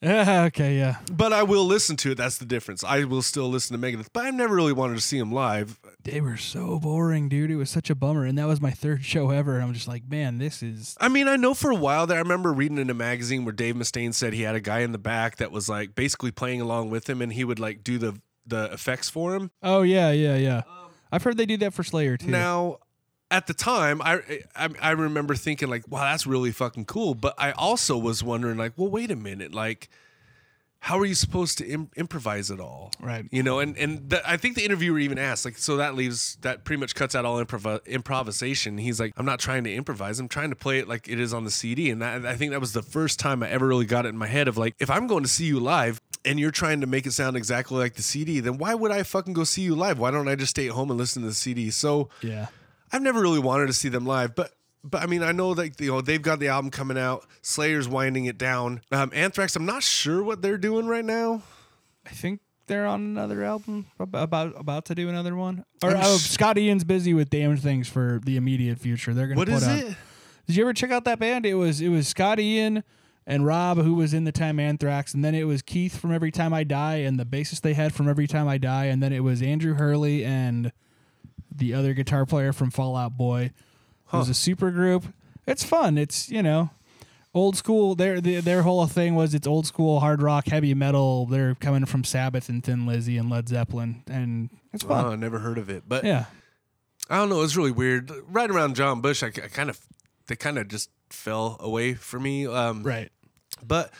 [0.00, 0.96] Yeah, okay, yeah.
[1.10, 2.14] But I will listen to it.
[2.16, 2.84] That's the difference.
[2.84, 5.78] I will still listen to Megadeth, but I've never really wanted to see them live.
[6.02, 7.50] They were so boring, dude.
[7.50, 8.24] It was such a bummer.
[8.24, 9.54] And that was my third show ever.
[9.54, 10.96] And I'm just like, man, this is.
[11.00, 13.52] I mean, I know for a while there, I remember reading in a magazine where
[13.52, 16.60] Dave Mustaine said he had a guy in the back that was like basically playing
[16.60, 19.50] along with him, and he would like do the the effects for him.
[19.62, 20.62] Oh, yeah, yeah, yeah.
[21.12, 22.28] I've heard they do that for Slayer, too.
[22.28, 22.78] Now,
[23.30, 24.20] at the time, I,
[24.56, 27.14] I I remember thinking like, wow, that's really fucking cool.
[27.14, 29.88] But I also was wondering like, well, wait a minute, like,
[30.80, 32.92] how are you supposed to Im- improvise it all?
[33.00, 33.26] Right.
[33.30, 36.38] You know, and and the, I think the interviewer even asked like, so that leaves
[36.42, 38.78] that pretty much cuts out all improv- improvisation.
[38.78, 40.20] He's like, I'm not trying to improvise.
[40.20, 41.90] I'm trying to play it like it is on the CD.
[41.90, 44.16] And that, I think that was the first time I ever really got it in
[44.18, 46.00] my head of like, if I'm going to see you live.
[46.24, 49.04] And you're trying to make it sound exactly like the CD, then why would I
[49.04, 50.00] fucking go see you live?
[50.00, 51.70] Why don't I just stay at home and listen to the CD?
[51.70, 52.48] So Yeah.
[52.92, 54.52] I've never really wanted to see them live, but
[54.84, 57.26] but I mean, I know that you know they've got the album coming out.
[57.42, 58.80] Slayer's winding it down.
[58.92, 61.42] Um, Anthrax, I'm not sure what they're doing right now.
[62.06, 65.64] I think they're on another album about about to do another one.
[65.82, 69.12] Or oh, sh- Scott Ian's busy with Damned Things for the immediate future.
[69.12, 69.78] They're gonna What put is out.
[69.78, 69.96] it?
[70.46, 71.44] Did you ever check out that band?
[71.44, 72.84] It was it was Scott Ian
[73.26, 76.30] and Rob who was in the time Anthrax, and then it was Keith from Every
[76.30, 79.12] Time I Die and the bassist they had from Every Time I Die, and then
[79.12, 80.72] it was Andrew Hurley and
[81.58, 83.50] the other guitar player from Fall Out Boy.
[84.12, 85.04] It was a super group.
[85.46, 85.98] It's fun.
[85.98, 86.70] It's you know
[87.34, 87.94] old school.
[87.94, 91.26] Their their their whole thing was it's old school hard rock, heavy metal.
[91.26, 95.06] They're coming from Sabbath and Thin Lizzy and Led Zeppelin, and it's Oh, fun.
[95.06, 96.24] I never heard of it, but yeah,
[97.10, 97.42] I don't know.
[97.42, 98.10] It's really weird.
[98.28, 99.78] Right around John Bush, I, I kind of
[100.26, 102.46] they kind of just fell away for me.
[102.46, 103.10] Um, right.
[103.66, 103.92] But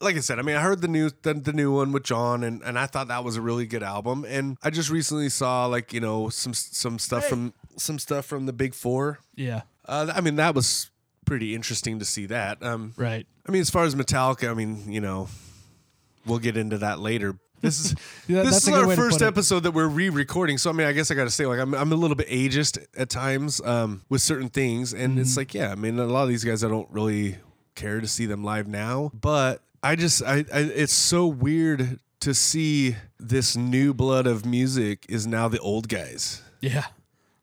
[0.00, 2.42] like I said, I mean, I heard the new the, the new one with John,
[2.44, 4.24] and, and I thought that was a really good album.
[4.28, 8.46] And I just recently saw like you know some some stuff from some stuff from
[8.46, 9.18] the Big Four.
[9.34, 9.62] Yeah.
[9.86, 10.90] Uh, I mean, that was
[11.24, 12.62] pretty interesting to see that.
[12.62, 13.26] Um, Right.
[13.48, 15.28] I mean, as far as Metallica, I mean, you know,
[16.24, 17.36] we'll get into that later.
[17.60, 17.94] This is
[18.28, 19.24] Yeah, this is our first it.
[19.24, 20.58] episode that we're re-recording.
[20.58, 22.28] So I mean, I guess I got to say, like, I'm I'm a little bit
[22.28, 25.20] ageist at times um, with certain things, and Mm-hmm.
[25.20, 27.38] it's like, yeah, I mean, a lot of these guys, I don't really
[27.74, 32.34] care to see them live now, but I just, I, I it's so weird to
[32.34, 36.42] see this new blood of music is now the old guys.
[36.60, 36.86] Yeah.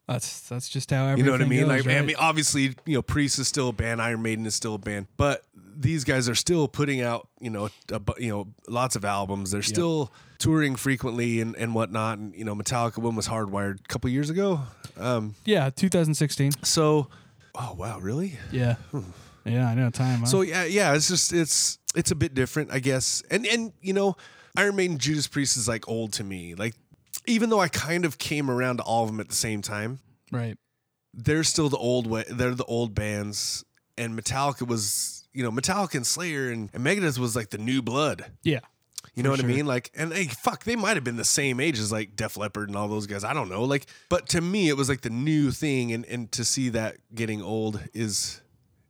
[0.08, 1.68] That's that's just how You know what I mean?
[1.68, 4.54] goes, like, I mean, obviously, you know, Priest is still a band, Iron Maiden is
[4.54, 8.48] still a band, but these guys are still putting out, you know, a, you know,
[8.68, 9.52] lots of albums.
[9.52, 12.18] They're still touring frequently and, and whatnot.
[12.18, 14.60] And you know, Metallica one was Hardwired a couple years ago.
[14.98, 16.52] Um, yeah, 2016.
[16.64, 17.08] so,
[17.56, 18.38] oh wow, really?
[18.52, 18.76] Yeah.
[19.46, 20.20] Yeah, I know time.
[20.20, 20.26] Huh?
[20.26, 23.24] So yeah, yeah, it's just it's it's a bit different, I guess.
[23.30, 24.16] And and you know,
[24.56, 26.56] Iron Maiden, Judas Priest is like old to me.
[26.56, 26.76] Like,
[27.26, 30.00] even though I kind of came around to all of them at the same time.
[30.32, 30.58] right.
[31.14, 32.24] they're still the old way.
[32.30, 33.64] They're the old bands,
[33.98, 37.82] and Metallica was, you know, Metallica and Slayer and, and Megadeth was like the new
[37.82, 38.26] blood.
[38.44, 38.60] Yeah.
[39.16, 39.50] You know what sure.
[39.50, 39.68] I mean?
[39.68, 42.70] Like, and hey, fuck, they might have been the same age as like Def Leppard
[42.70, 43.24] and all those guys.
[43.24, 43.64] I don't know.
[43.64, 46.98] Like, but to me, it was like the new thing, and and to see that
[47.14, 48.42] getting old is,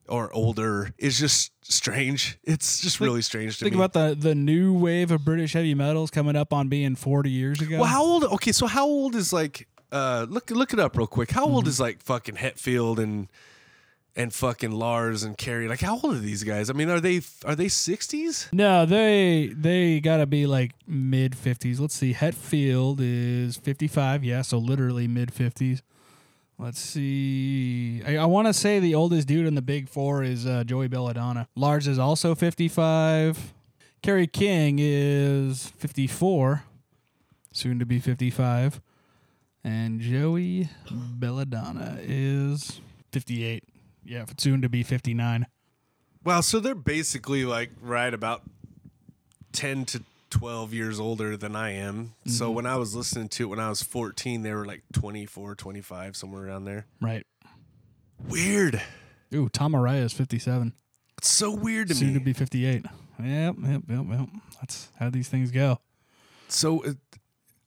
[0.10, 2.38] or older is just strange.
[2.44, 3.82] It's just really strange to Think me.
[3.84, 7.62] about the the new wave of British heavy metals coming up on being 40 years
[7.62, 7.78] ago.
[7.78, 8.24] well, how old?
[8.26, 9.68] Okay, so how old is like?
[9.92, 11.32] Uh, look look it up real quick.
[11.32, 11.56] How Mm-hmm.
[11.56, 13.28] old is like fucking Hetfield and
[14.16, 15.68] and fucking Lars and Kerry?
[15.68, 16.70] Like, how old are these guys?
[16.70, 18.50] I mean, are they are they sixties?
[18.52, 21.80] No, they they gotta be like mid 50s.
[21.80, 22.14] Let's see.
[22.14, 24.24] Hetfield is 55.
[24.24, 25.82] Yeah, so literally mid 50s.
[26.60, 28.02] Let's see.
[28.06, 30.88] I, I want to say the oldest dude in the big four is uh, Joey
[30.88, 31.48] Belladonna.
[31.56, 33.54] Lars is also 55.
[34.02, 36.64] Kerry King is 54,
[37.54, 38.82] soon to be 55.
[39.64, 42.82] And Joey Belladonna is
[43.12, 43.64] 58.
[44.06, 45.48] Yeah, soon to be 59.
[46.24, 48.44] Well, so they're basically like right about
[49.52, 50.04] ten to
[50.34, 52.14] twelve years older than I am.
[52.26, 52.56] So Mm-hmm.
[52.56, 56.16] when I was listening to it when I was fourteen, they were like 24, 25,
[56.16, 56.88] somewhere around there.
[57.02, 57.26] Right.
[58.28, 58.82] Weird.
[59.34, 60.74] Ooh, Tom Araya is 57.
[61.18, 62.14] It's so weird to soon me.
[62.16, 62.86] to be 58.
[63.24, 64.30] Yep, yep, yep, yep.
[64.60, 65.80] That's how these things go.
[66.48, 66.94] So, uh,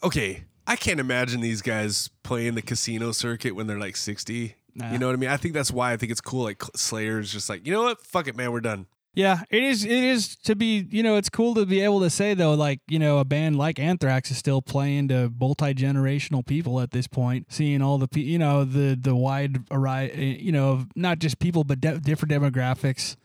[0.03, 4.55] okay, I can't imagine these guys playing the casino circuit when they're like 60.
[4.75, 4.93] Nah.
[4.93, 5.31] You know what I mean?
[5.31, 6.43] I think that's why I think it's cool.
[6.45, 8.03] Like Slayer's just like, you know what?
[8.05, 8.53] Fuck it, man.
[8.53, 8.87] We're done.
[9.17, 9.83] Yeah, it is.
[9.83, 10.87] It is to be.
[10.91, 13.57] You know, it's cool to be able to say though, like you know, a band
[13.57, 17.47] like Anthrax is still playing to multi generational people at this point.
[17.51, 21.81] Seeing all the, you know, the the wide array, you know, not just people but
[21.81, 23.17] de- different demographics,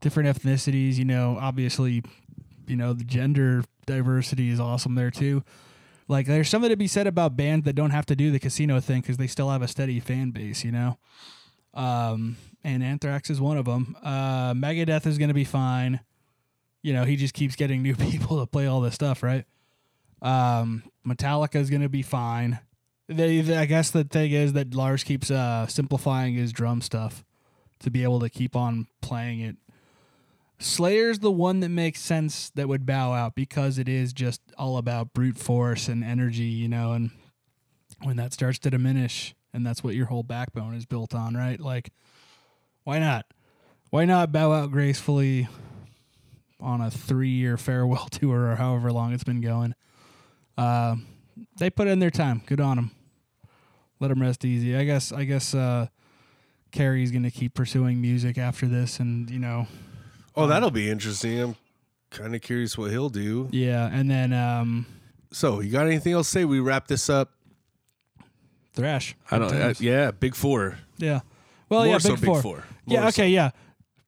[0.00, 0.96] different ethnicities.
[0.96, 2.02] You know, obviously,
[2.66, 5.44] you know, the gender diversity is awesome there too.
[6.08, 8.80] Like there's something to be said about bands that don't have to do the casino
[8.80, 10.96] thing because they still have a steady fan base, you know.
[11.74, 13.96] Um, and Anthrax is one of them.
[14.02, 16.00] Uh, Megadeth is going to be fine.
[16.82, 19.44] You know, he just keeps getting new people to play all this stuff, right?
[20.20, 22.58] Um, Metallica is going to be fine.
[23.08, 27.24] They, they- I guess the thing is that Lars keeps uh, simplifying his drum stuff
[27.80, 29.56] to be able to keep on playing it.
[30.58, 34.78] Slayer's the one that makes sense that would bow out because it is just all
[34.78, 37.10] about brute force and energy, you know, and
[38.02, 41.60] when that starts to diminish and that's what your whole backbone is built on, right?
[41.60, 41.90] Like
[42.86, 43.26] why not?
[43.90, 45.48] Why not bow out gracefully
[46.60, 49.74] on a 3-year farewell tour or however long it's been going?
[50.56, 50.94] Uh,
[51.58, 52.42] they put in their time.
[52.46, 52.90] Good on them.
[53.98, 54.76] Let them rest easy.
[54.76, 55.88] I guess I guess uh
[56.70, 59.66] Kerry's going to keep pursuing music after this and, you know,
[60.36, 61.40] Oh, that'll be interesting.
[61.40, 61.56] I'm
[62.10, 63.48] kind of curious what he'll do.
[63.50, 64.86] Yeah, and then um,
[65.32, 66.44] So, you got anything else to say?
[66.44, 67.32] We wrap this up.
[68.74, 69.16] Thrash.
[69.30, 69.50] I don't.
[69.50, 70.78] Good Uh, yeah, Big Four.
[70.98, 71.20] yeah.
[71.68, 72.64] Well, More yeah, so big, Big four.
[72.86, 73.08] Yeah.
[73.08, 73.28] Okay.
[73.28, 73.50] Yeah.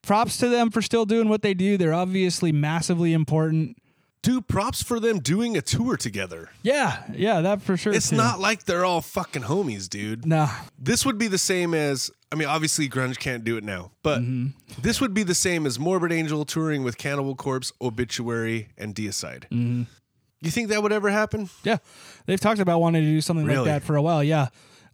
[0.03, 1.77] Props to them for still doing what they do.
[1.77, 3.77] They're obviously massively important.
[4.23, 6.51] Dude, props for them doing a tour together.
[6.63, 7.03] Yeah.
[7.15, 7.41] Yeah.
[7.41, 7.93] That for sure.
[7.93, 8.17] It's too.
[8.17, 10.27] not like they're all fucking homies, dude.
[10.27, 10.49] Nah.
[10.79, 14.21] This would be the same as I mean, obviously grunge can't do it now, but
[14.21, 14.83] Mm-hmm.
[14.83, 19.45] this would be the same as Morbid Angel touring with Cannibal Corpse, Obituary, and Deicide.
[19.51, 19.83] Mm-hmm.
[20.43, 21.49] You think that would ever happen?
[21.65, 21.79] Yeah.
[22.27, 24.23] They've talked about wanting to do something like that for a while.
[24.23, 24.49] Yeah.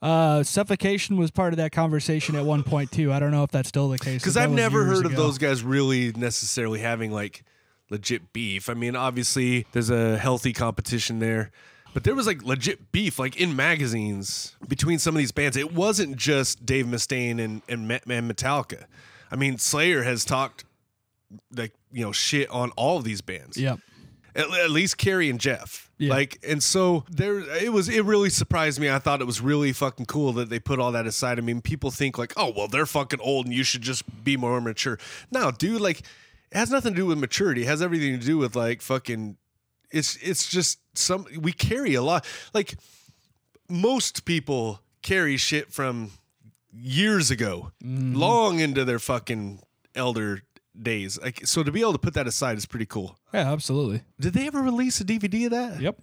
[0.05, 3.11] Uh, suffocation was part of that conversation at one point too.
[3.11, 4.21] I don't know if that's still the case.
[4.21, 7.43] Because I've never heard of those guys really necessarily having like
[7.89, 8.69] legit beef.
[8.69, 11.51] I mean, obviously there's a healthy competition there,
[11.95, 15.57] but there was like legit beef like in magazines between some of these bands.
[15.57, 18.85] It wasn't just Dave Mustaine and and, and Metallica.
[19.31, 20.67] I mean, Slayer has talked
[21.57, 23.57] like you know shit on all of these bands.
[23.57, 23.81] Yep.
[24.37, 25.84] At, at least Kerry and Jeff.
[25.97, 26.11] Yeah.
[26.11, 27.89] Like, and so there, it was.
[27.89, 28.91] It really surprised me.
[28.91, 31.39] I thought it was really fucking cool that they put all that aside.
[31.39, 34.37] I mean, people think like, oh, well, they're fucking old, and you should just be
[34.37, 34.99] more mature.
[35.31, 37.63] No, dude, like, it has nothing to do with maturity.
[37.63, 39.37] It has everything to do with like fucking.
[39.93, 42.27] It's it's just some we carry a lot.
[42.53, 42.75] Like
[43.69, 46.11] most people carry shit from
[46.73, 48.15] years ago, mm-hmm.
[48.15, 49.61] long into their fucking
[49.95, 50.43] elder
[50.81, 51.21] days.
[51.21, 53.19] Like, so to be able to put that aside is pretty cool.
[53.33, 53.53] Yeah.
[53.53, 54.03] Absolutely.
[54.21, 55.81] Did they ever release a DVD of that?
[55.81, 55.99] Yep.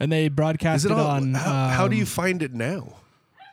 [0.00, 1.34] And they broadcast it it on.
[1.34, 2.94] how, how do you um, find it now?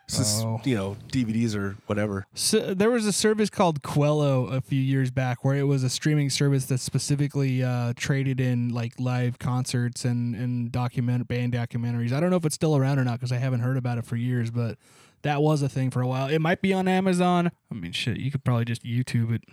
[0.07, 0.59] Since Oh.
[0.65, 2.25] you know DVDs or whatever.
[2.33, 5.89] So there was a service called Qello a few years back where it was a
[5.89, 12.11] streaming service that specifically uh, traded in like live concerts and and document band documentaries.
[12.11, 14.05] I don't know if it's still around or not because I haven't heard about it
[14.05, 14.77] for years, but
[15.21, 16.27] that was a thing for a while.
[16.27, 17.49] It might be on Amazon.
[17.71, 19.43] I mean, shit, you could probably just YouTube it.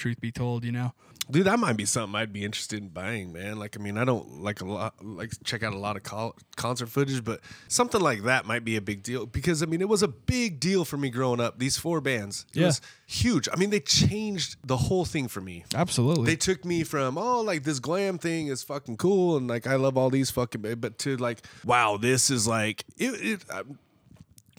[0.00, 0.94] Truth be told, you know.
[1.30, 3.58] Dude, that might be something I'd be interested in buying, man.
[3.58, 6.34] Like, I mean, I don't like a lot, like check out a lot of col-
[6.56, 9.88] concert footage, but something like that might be a big deal because I mean, it
[9.90, 11.58] was a big deal for me growing up.
[11.58, 12.66] These four bands, it Yeah.
[12.68, 13.46] was huge.
[13.52, 15.64] I mean, they changed the whole thing for me.
[15.74, 16.24] Absolutely.
[16.24, 19.76] They took me from oh like this glam thing is fucking cool and like I
[19.76, 23.66] love all these fucking but to like wow this is like it, it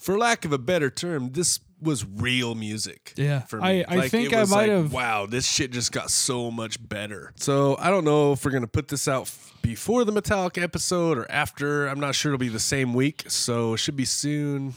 [0.01, 3.39] for lack of a better term this was real music Yeah.
[3.41, 3.83] for me.
[3.83, 6.51] I- I Like, think it I might like, have- wow this shit just got so
[6.51, 7.33] much better.
[7.37, 11.17] So I don't know if we're gonna put this out f- before the Metallica episode
[11.17, 11.87] or after.
[11.87, 14.73] I'm not sure it'll be the same week so it should be soon.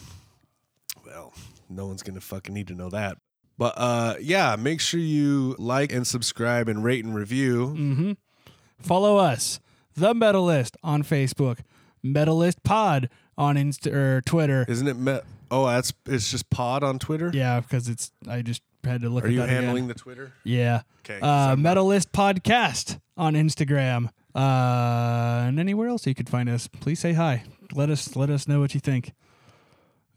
[1.04, 1.32] Well
[1.68, 3.18] no one's gonna fucking need to know that.
[3.58, 7.74] But uh yeah make sure you like and subscribe and rate and review.
[7.76, 8.12] Mm-hmm.
[8.80, 9.60] Follow us,
[9.94, 11.58] the Metalist, on Facebook,
[12.04, 13.08] Metalist Pod
[13.38, 14.64] on Insta or Twitter.
[14.68, 14.96] Isn't it?
[14.96, 15.20] Me-
[15.50, 17.30] oh, that's it's just Pod on Twitter.
[17.34, 19.88] Yeah, because it's I just had to look Are at you that handling again.
[19.88, 20.32] the Twitter?
[20.44, 20.82] Yeah.
[21.04, 24.08] 'Kay, 'cause Uh, Metalist Podcast on Instagram.
[24.34, 26.66] Uh, and anywhere else you could find us.
[26.66, 27.44] Please say hi.
[27.72, 29.12] Let us let us know what you think.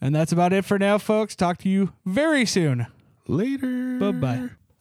[0.02, 1.36] And that's about it for now, folks.
[1.36, 2.88] Talk to you very soon.
[3.28, 3.98] Later.
[4.00, 4.50] Bye bye.